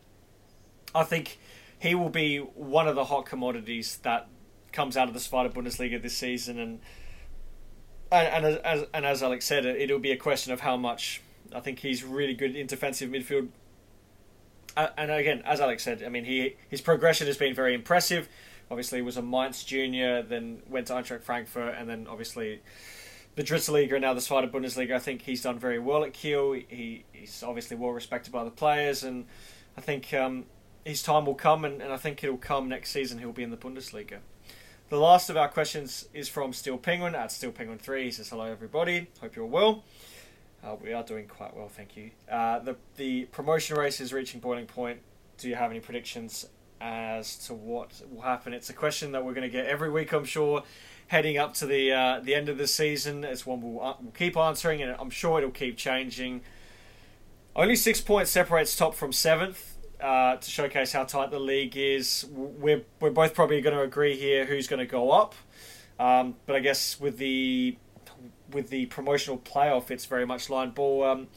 I 0.95 1.03
think 1.03 1.39
he 1.79 1.95
will 1.95 2.11
be 2.11 2.39
one 2.39 2.89
of 2.89 2.95
the 2.95 3.05
hot 3.05 3.27
commodities 3.27 3.99
that 4.03 4.29
comes 4.73 4.97
out 4.97 5.09
of 5.09 5.15
the 5.15 5.21
Zweite 5.21 5.53
Bundesliga 5.53 6.01
this 6.01 6.17
season, 6.17 6.59
and 6.59 6.81
and, 8.11 8.47
and 8.47 8.59
as 8.65 8.87
and 8.93 9.07
as 9.07 9.23
Alex 9.23 9.45
said, 9.45 9.65
it'll 9.65 9.99
be 9.99 10.13
a 10.13 10.17
question 10.17 10.53
of 10.53 10.61
how 10.61 10.77
much. 10.77 11.23
I 11.55 11.61
think 11.61 11.79
he's 11.79 12.05
really 12.05 12.35
good 12.35 12.55
in 12.55 12.67
defensive 12.67 13.11
midfield. 13.11 13.49
And 14.77 15.11
again, 15.11 15.43
as 15.45 15.61
Alex 15.61 15.83
said, 15.83 16.03
I 16.03 16.09
mean, 16.09 16.25
he 16.25 16.57
his 16.69 16.81
progression 16.81 17.27
has 17.27 17.37
been 17.37 17.55
very 17.55 17.75
impressive. 17.75 18.29
Obviously, 18.71 19.01
was 19.01 19.17
a 19.17 19.23
Mainz 19.23 19.65
junior, 19.65 20.23
then 20.23 20.63
went 20.69 20.89
to 20.89 20.93
Eintracht 20.93 21.23
Frankfurt, 21.23 21.75
and 21.79 21.89
then 21.89 22.07
obviously 22.09 22.61
the 23.35 23.43
Dritte 23.43 23.71
Liga 23.71 23.95
and 23.95 24.03
now 24.03 24.15
the 24.15 24.21
Zweite 24.21 24.51
Bundesliga. 24.51 24.95
I 24.95 24.99
think 24.99 25.23
he's 25.23 25.43
done 25.43 25.59
very 25.59 25.79
well 25.79 26.05
at 26.05 26.13
Kiel. 26.13 26.53
He, 26.53 27.05
he's 27.13 27.43
obviously 27.43 27.77
well 27.77 27.93
respected 27.93 28.33
by 28.33 28.45
the 28.45 28.51
players, 28.51 29.05
and 29.05 29.27
I 29.77 29.81
think 29.81 30.13
um, 30.13 30.45
his 30.85 31.03
time 31.03 31.27
will 31.27 31.35
come, 31.35 31.65
and, 31.65 31.83
and 31.83 31.93
I 31.93 31.97
think 31.97 32.23
it'll 32.23 32.37
come 32.37 32.69
next 32.69 32.91
season. 32.91 33.19
He'll 33.19 33.33
be 33.33 33.43
in 33.43 33.51
the 33.51 33.57
Bundesliga. 33.57 34.19
The 34.89 34.99
last 34.99 35.29
of 35.29 35.37
our 35.37 35.49
questions 35.49 36.09
is 36.15 36.29
from 36.29 36.55
Steel 36.55 36.79
Penguin 36.79 37.15
at 37.15 37.31
Steel 37.31 37.53
Penguin 37.53 37.79
3. 37.79 38.05
He 38.05 38.11
says, 38.11 38.31
Hello, 38.31 38.45
everybody. 38.45 39.09
Hope 39.21 39.37
you're 39.37 39.45
well. 39.45 39.85
Uh, 40.65 40.77
we 40.83 40.93
are 40.93 41.03
doing 41.03 41.27
quite 41.27 41.55
well, 41.55 41.69
thank 41.69 41.97
you. 41.97 42.11
Uh, 42.31 42.59
the, 42.61 42.77
the 42.97 43.27
promotion 43.27 43.77
race 43.77 44.01
is 44.01 44.13
reaching 44.13 44.41
boiling 44.41 44.67
point. 44.67 45.01
Do 45.37 45.49
you 45.49 45.55
have 45.55 45.71
any 45.71 45.81
predictions 45.81 46.47
as 46.81 47.37
to 47.47 47.55
what 47.55 48.01
will 48.11 48.23
happen? 48.23 48.53
It's 48.53 48.71
a 48.71 48.73
question 48.73 49.13
that 49.13 49.25
we're 49.25 49.35
going 49.35 49.43
to 49.43 49.51
get 49.51 49.67
every 49.67 49.91
week, 49.91 50.13
I'm 50.13 50.25
sure, 50.25 50.63
heading 51.09 51.39
up 51.39 51.55
to 51.55 51.67
the 51.67 51.93
uh, 51.93 52.21
the 52.21 52.35
end 52.35 52.49
of 52.49 52.59
the 52.59 52.67
season. 52.67 53.23
It's 53.25 53.47
one 53.47 53.61
we'll, 53.61 53.85
uh, 53.85 53.95
we'll 54.01 54.13
keep 54.13 54.37
answering, 54.37 54.83
and 54.83 54.97
I'm 54.99 55.11
sure 55.11 55.39
it'll 55.39 55.51
keep 55.51 55.77
changing. 55.77 56.41
Only 57.55 57.77
six 57.77 58.01
points 58.01 58.31
separates 58.31 58.75
top 58.75 58.95
from 58.95 59.13
seventh 59.13 59.77
uh, 60.01 60.37
to 60.37 60.51
showcase 60.51 60.93
how 60.93 61.05
tight 61.05 61.31
the 61.31 61.39
league 61.39 61.77
is. 61.77 62.27
We're 62.31 62.83
we're 63.01 63.11
both 63.11 63.35
probably 63.35 63.61
going 63.61 63.77
to 63.77 63.83
agree 63.83 64.17
here 64.17 64.45
who's 64.45 64.69
going 64.69 64.81
to 64.81 64.87
go 64.87 65.11
up, 65.11 65.35
um, 65.99 66.37
but 66.47 66.57
I 66.57 66.61
guess 66.61 67.01
with 67.01 67.19
the 67.19 67.77
with 68.51 68.71
the 68.71 68.87
promotional 68.87 69.39
playoff, 69.39 69.91
it's 69.91 70.07
very 70.07 70.27
much 70.27 70.49
line 70.51 70.71
ball. 70.71 71.05
Um, 71.05 71.29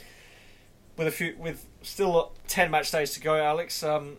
with 0.98 1.08
a 1.08 1.12
few 1.12 1.36
with 1.38 1.68
still 1.82 2.34
ten 2.48 2.70
match 2.72 2.92
days 2.92 3.14
to 3.14 3.20
go, 3.20 3.36
Alex, 3.36 3.82
um, 3.84 4.18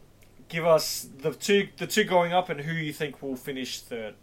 give 0.48 0.66
us 0.66 1.08
the 1.18 1.32
two 1.32 1.68
the 1.76 1.86
two 1.86 2.04
going 2.04 2.32
up 2.32 2.48
and 2.48 2.60
who 2.60 2.72
you 2.72 2.92
think 2.92 3.22
will 3.22 3.36
finish 3.36 3.80
third. 3.80 4.14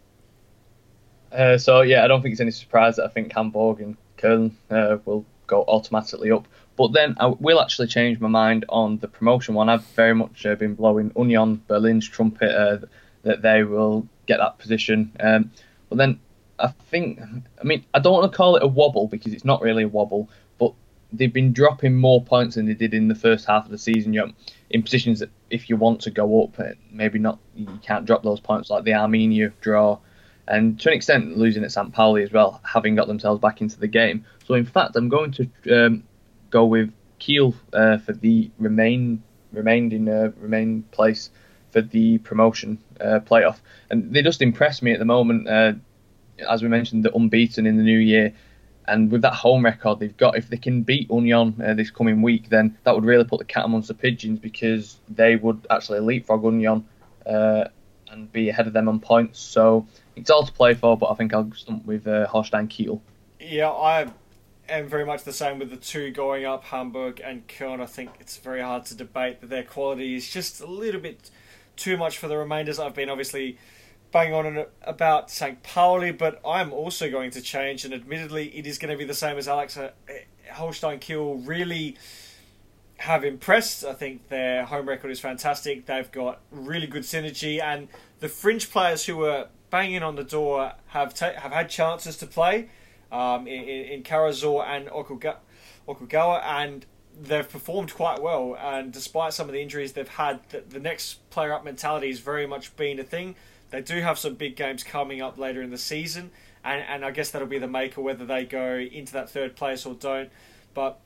Uh, 1.31 1.57
so 1.57 1.81
yeah, 1.81 2.03
I 2.03 2.07
don't 2.07 2.21
think 2.21 2.33
it's 2.33 2.41
any 2.41 2.51
surprise 2.51 2.95
that 2.95 3.05
I 3.05 3.07
think 3.07 3.33
Hamburg 3.33 3.81
and 3.81 3.97
Köln 4.17 4.51
uh, 4.69 4.97
will 5.05 5.25
go 5.49 5.63
automatically 5.67 6.31
up. 6.31 6.47
But 6.77 6.93
then 6.93 7.15
I 7.19 7.27
will 7.27 7.59
actually 7.59 7.87
change 7.87 8.19
my 8.21 8.29
mind 8.29 8.63
on 8.69 8.99
the 8.99 9.07
promotion 9.07 9.53
one. 9.55 9.67
I've 9.67 9.83
very 9.95 10.15
much 10.15 10.45
uh, 10.45 10.55
been 10.55 10.75
blowing 10.75 11.11
Union 11.17 11.61
Berlin's 11.67 12.07
trumpet 12.07 12.51
uh, 12.51 12.85
that 13.23 13.41
they 13.41 13.63
will 13.63 14.07
get 14.27 14.37
that 14.37 14.59
position. 14.59 15.11
Um, 15.19 15.51
but 15.89 15.97
then 15.97 16.19
I 16.57 16.67
think, 16.67 17.19
I 17.21 17.63
mean, 17.63 17.83
I 17.93 17.99
don't 17.99 18.13
want 18.13 18.31
to 18.31 18.37
call 18.37 18.55
it 18.55 18.63
a 18.63 18.67
wobble 18.67 19.07
because 19.07 19.33
it's 19.33 19.43
not 19.43 19.61
really 19.61 19.83
a 19.83 19.87
wobble, 19.87 20.29
but 20.57 20.73
they've 21.11 21.33
been 21.33 21.51
dropping 21.51 21.95
more 21.95 22.23
points 22.23 22.55
than 22.55 22.65
they 22.65 22.73
did 22.73 22.93
in 22.93 23.07
the 23.07 23.15
first 23.15 23.45
half 23.45 23.65
of 23.65 23.71
the 23.71 23.77
season. 23.77 24.13
You 24.13 24.27
know, 24.27 24.31
in 24.69 24.83
positions 24.83 25.19
that 25.19 25.31
if 25.49 25.69
you 25.69 25.75
want 25.75 26.01
to 26.01 26.11
go 26.11 26.43
up, 26.43 26.59
uh, 26.59 26.75
maybe 26.91 27.19
not, 27.19 27.39
you 27.55 27.67
can't 27.81 28.05
drop 28.05 28.23
those 28.23 28.39
points 28.39 28.69
like 28.69 28.83
the 28.83 28.91
Arminia 28.91 29.51
draw. 29.61 29.97
And 30.49 30.79
to 30.79 30.89
an 30.89 30.95
extent, 30.95 31.37
losing 31.37 31.63
at 31.63 31.71
St. 31.71 31.93
Pauli 31.93 32.23
as 32.23 32.31
well, 32.31 32.59
having 32.63 32.95
got 32.95 33.07
themselves 33.07 33.39
back 33.39 33.61
into 33.61 33.79
the 33.79 33.87
game. 33.87 34.25
So, 34.45 34.55
in 34.55 34.65
fact, 34.65 34.95
I'm 34.95 35.07
going 35.07 35.31
to 35.33 35.85
um, 35.85 36.03
go 36.49 36.65
with 36.65 36.91
Kiel 37.19 37.53
uh, 37.71 37.99
for 37.99 38.13
the 38.13 38.49
remain 38.57 39.23
remained 39.51 39.93
in 39.93 40.09
uh, 40.09 40.31
remain 40.37 40.83
place 40.91 41.29
for 41.71 41.81
the 41.81 42.17
promotion 42.19 42.79
uh, 42.99 43.19
playoff, 43.19 43.59
and 43.91 44.11
they 44.13 44.23
just 44.23 44.41
impress 44.41 44.81
me 44.81 44.91
at 44.91 44.99
the 44.99 45.05
moment. 45.05 45.47
Uh, 45.47 45.73
as 46.49 46.63
we 46.63 46.69
mentioned, 46.69 47.05
they're 47.05 47.11
unbeaten 47.13 47.67
in 47.67 47.77
the 47.77 47.83
new 47.83 47.99
year, 47.99 48.33
and 48.87 49.11
with 49.11 49.21
that 49.21 49.33
home 49.33 49.63
record 49.63 49.99
they've 49.99 50.17
got, 50.17 50.35
if 50.35 50.49
they 50.49 50.57
can 50.57 50.81
beat 50.81 51.09
Union 51.11 51.61
uh, 51.63 51.75
this 51.75 51.91
coming 51.91 52.21
week, 52.23 52.49
then 52.49 52.75
that 52.85 52.95
would 52.95 53.05
really 53.05 53.23
put 53.23 53.37
the 53.37 53.45
cat 53.45 53.65
amongst 53.65 53.87
the 53.87 53.93
pigeons 53.93 54.39
because 54.39 54.97
they 55.09 55.35
would 55.35 55.67
actually 55.69 55.99
leapfrog 55.99 56.43
Union 56.43 56.85
uh, 57.27 57.65
and 58.11 58.31
be 58.31 58.49
ahead 58.49 58.65
of 58.65 58.73
them 58.73 58.89
on 58.89 58.99
points. 58.99 59.39
So 59.39 59.85
it's 60.21 60.29
all 60.29 60.45
to 60.45 60.51
play 60.51 60.73
for, 60.73 60.97
but 60.97 61.11
I 61.11 61.15
think 61.15 61.33
I'll 61.33 61.51
stump 61.53 61.85
with 61.85 62.07
uh, 62.07 62.27
Holstein 62.27 62.67
Kiel. 62.67 63.01
Yeah, 63.39 63.69
I 63.69 64.07
am 64.67 64.87
very 64.87 65.05
much 65.05 65.23
the 65.23 65.33
same 65.33 65.59
with 65.59 65.69
the 65.69 65.77
two 65.77 66.11
going 66.11 66.45
up, 66.45 66.65
Hamburg 66.65 67.21
and 67.23 67.47
Köln. 67.47 67.81
I 67.81 67.85
think 67.85 68.11
it's 68.19 68.37
very 68.37 68.61
hard 68.61 68.85
to 68.85 68.95
debate 68.95 69.41
that 69.41 69.49
their 69.49 69.63
quality 69.63 70.15
is 70.15 70.29
just 70.29 70.61
a 70.61 70.67
little 70.67 71.01
bit 71.01 71.29
too 71.75 71.97
much 71.97 72.17
for 72.17 72.27
the 72.27 72.37
remainders. 72.37 72.79
I've 72.79 72.93
been 72.93 73.09
obviously 73.09 73.57
banging 74.11 74.33
on 74.33 74.65
about 74.81 75.29
St. 75.29 75.61
Pauli, 75.63 76.11
but 76.11 76.41
I'm 76.45 76.73
also 76.73 77.09
going 77.09 77.31
to 77.31 77.41
change, 77.41 77.85
and 77.85 77.93
admittedly, 77.93 78.47
it 78.57 78.65
is 78.65 78.77
going 78.77 78.91
to 78.91 78.97
be 78.97 79.05
the 79.05 79.13
same 79.13 79.37
as 79.37 79.47
Alex. 79.47 79.77
Uh, 79.77 79.91
Holstein 80.51 80.99
Kiel 80.99 81.35
really 81.35 81.97
have 82.97 83.23
impressed. 83.23 83.85
I 83.85 83.93
think 83.93 84.27
their 84.27 84.65
home 84.65 84.87
record 84.87 85.11
is 85.11 85.19
fantastic. 85.19 85.85
They've 85.85 86.11
got 86.11 86.41
really 86.51 86.87
good 86.87 87.03
synergy, 87.03 87.61
and 87.61 87.87
the 88.19 88.29
fringe 88.29 88.69
players 88.69 89.05
who 89.05 89.17
were 89.17 89.47
banging 89.69 90.03
on 90.03 90.15
the 90.15 90.23
door 90.23 90.73
have 90.87 91.13
ta- 91.13 91.33
have 91.33 91.51
had 91.51 91.69
chances 91.69 92.17
to 92.17 92.27
play 92.27 92.69
um, 93.11 93.47
in, 93.47 93.63
in 93.63 94.03
Karazor 94.03 94.65
and 94.65 94.87
Okuga- 94.87 95.37
Okugawa, 95.87 96.43
and 96.43 96.85
they've 97.19 97.49
performed 97.49 97.93
quite 97.93 98.21
well. 98.21 98.55
And 98.59 98.91
despite 98.91 99.33
some 99.33 99.47
of 99.47 99.53
the 99.53 99.61
injuries 99.61 99.93
they've 99.93 100.07
had, 100.07 100.39
the, 100.49 100.61
the 100.61 100.79
next 100.79 101.29
player 101.29 101.53
up 101.53 101.63
mentality 101.63 102.09
has 102.09 102.19
very 102.19 102.47
much 102.47 102.75
been 102.75 102.99
a 102.99 103.03
thing. 103.03 103.35
They 103.71 103.81
do 103.81 104.01
have 104.01 104.17
some 104.17 104.35
big 104.35 104.55
games 104.55 104.83
coming 104.83 105.21
up 105.21 105.37
later 105.37 105.61
in 105.61 105.69
the 105.69 105.77
season, 105.77 106.31
and, 106.63 106.83
and 106.87 107.05
I 107.05 107.11
guess 107.11 107.31
that'll 107.31 107.47
be 107.47 107.59
the 107.59 107.67
maker 107.67 108.01
whether 108.01 108.25
they 108.25 108.45
go 108.45 108.75
into 108.75 109.13
that 109.13 109.29
third 109.29 109.55
place 109.55 109.85
or 109.85 109.93
don't. 109.93 110.29
But 110.73 110.99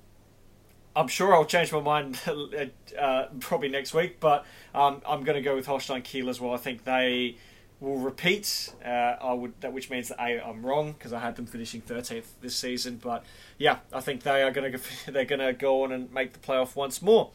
I'm 0.96 1.08
sure 1.08 1.34
I'll 1.34 1.46
change 1.46 1.72
my 1.74 1.82
mind 1.82 2.20
uh, 3.00 3.26
probably 3.40 3.70
next 3.70 3.94
week, 3.94 4.20
but 4.20 4.46
um, 4.74 5.02
I'm 5.08 5.24
going 5.24 5.36
to 5.36 5.42
go 5.42 5.56
with 5.56 5.66
Holstein 5.66 6.04
Kiel 6.04 6.30
as 6.30 6.40
well. 6.40 6.54
I 6.54 6.58
think 6.58 6.84
they 6.84 7.38
will 7.84 7.98
repeat. 7.98 8.74
Uh, 8.84 8.90
I 9.22 9.34
would 9.34 9.60
that 9.60 9.74
which 9.74 9.90
means 9.90 10.08
that 10.08 10.20
a 10.20 10.44
I'm 10.44 10.66
wrong 10.66 10.94
because 10.94 11.14
I 11.14 11.20
had 11.20 11.36
them 11.36 11.46
finishing 11.46 11.82
13th 11.82 12.26
this 12.42 12.56
season. 12.56 13.00
But 13.04 13.26
yeah, 13.58 13.80
I 13.92 14.00
think 14.00 14.24
they 14.24 14.42
are 14.42 14.52
going 14.52 14.72
to 14.72 14.80
they're 15.12 15.26
going 15.26 15.40
to 15.42 15.54
go 15.54 15.84
on 15.84 15.92
and 15.92 16.12
make 16.12 16.34
the 16.34 16.40
playoff 16.40 16.76
once 16.76 17.02
more. 17.02 17.32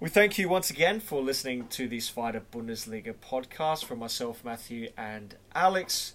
We 0.00 0.08
thank 0.08 0.38
you 0.38 0.48
once 0.48 0.70
again 0.70 1.00
for 1.00 1.20
listening 1.20 1.66
to 1.68 1.88
the 1.88 1.98
Zweite 1.98 2.40
Bundesliga 2.52 3.14
podcast 3.14 3.84
from 3.84 3.98
myself, 3.98 4.44
Matthew, 4.44 4.90
and 4.96 5.34
Alex. 5.56 6.14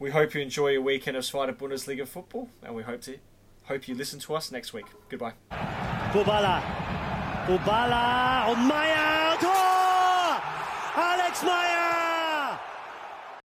We 0.00 0.10
hope 0.10 0.34
you 0.34 0.40
enjoy 0.40 0.70
your 0.70 0.82
weekend 0.82 1.16
of 1.16 1.22
Zweite 1.22 1.54
Bundesliga 1.56 2.08
football, 2.08 2.48
and 2.64 2.74
we 2.74 2.82
hope 2.82 3.02
to 3.02 3.18
hope 3.66 3.86
you 3.86 3.94
listen 3.94 4.18
to 4.18 4.34
us 4.34 4.50
next 4.50 4.72
week. 4.72 4.86
Goodbye. 5.08 5.34
Bobala, 6.12 6.60
Bobala 7.46 8.48
und 8.50 8.66
Meyer, 8.66 9.36
Tor! 9.38 10.42
Alex 10.96 11.44
Meier! 11.44 11.99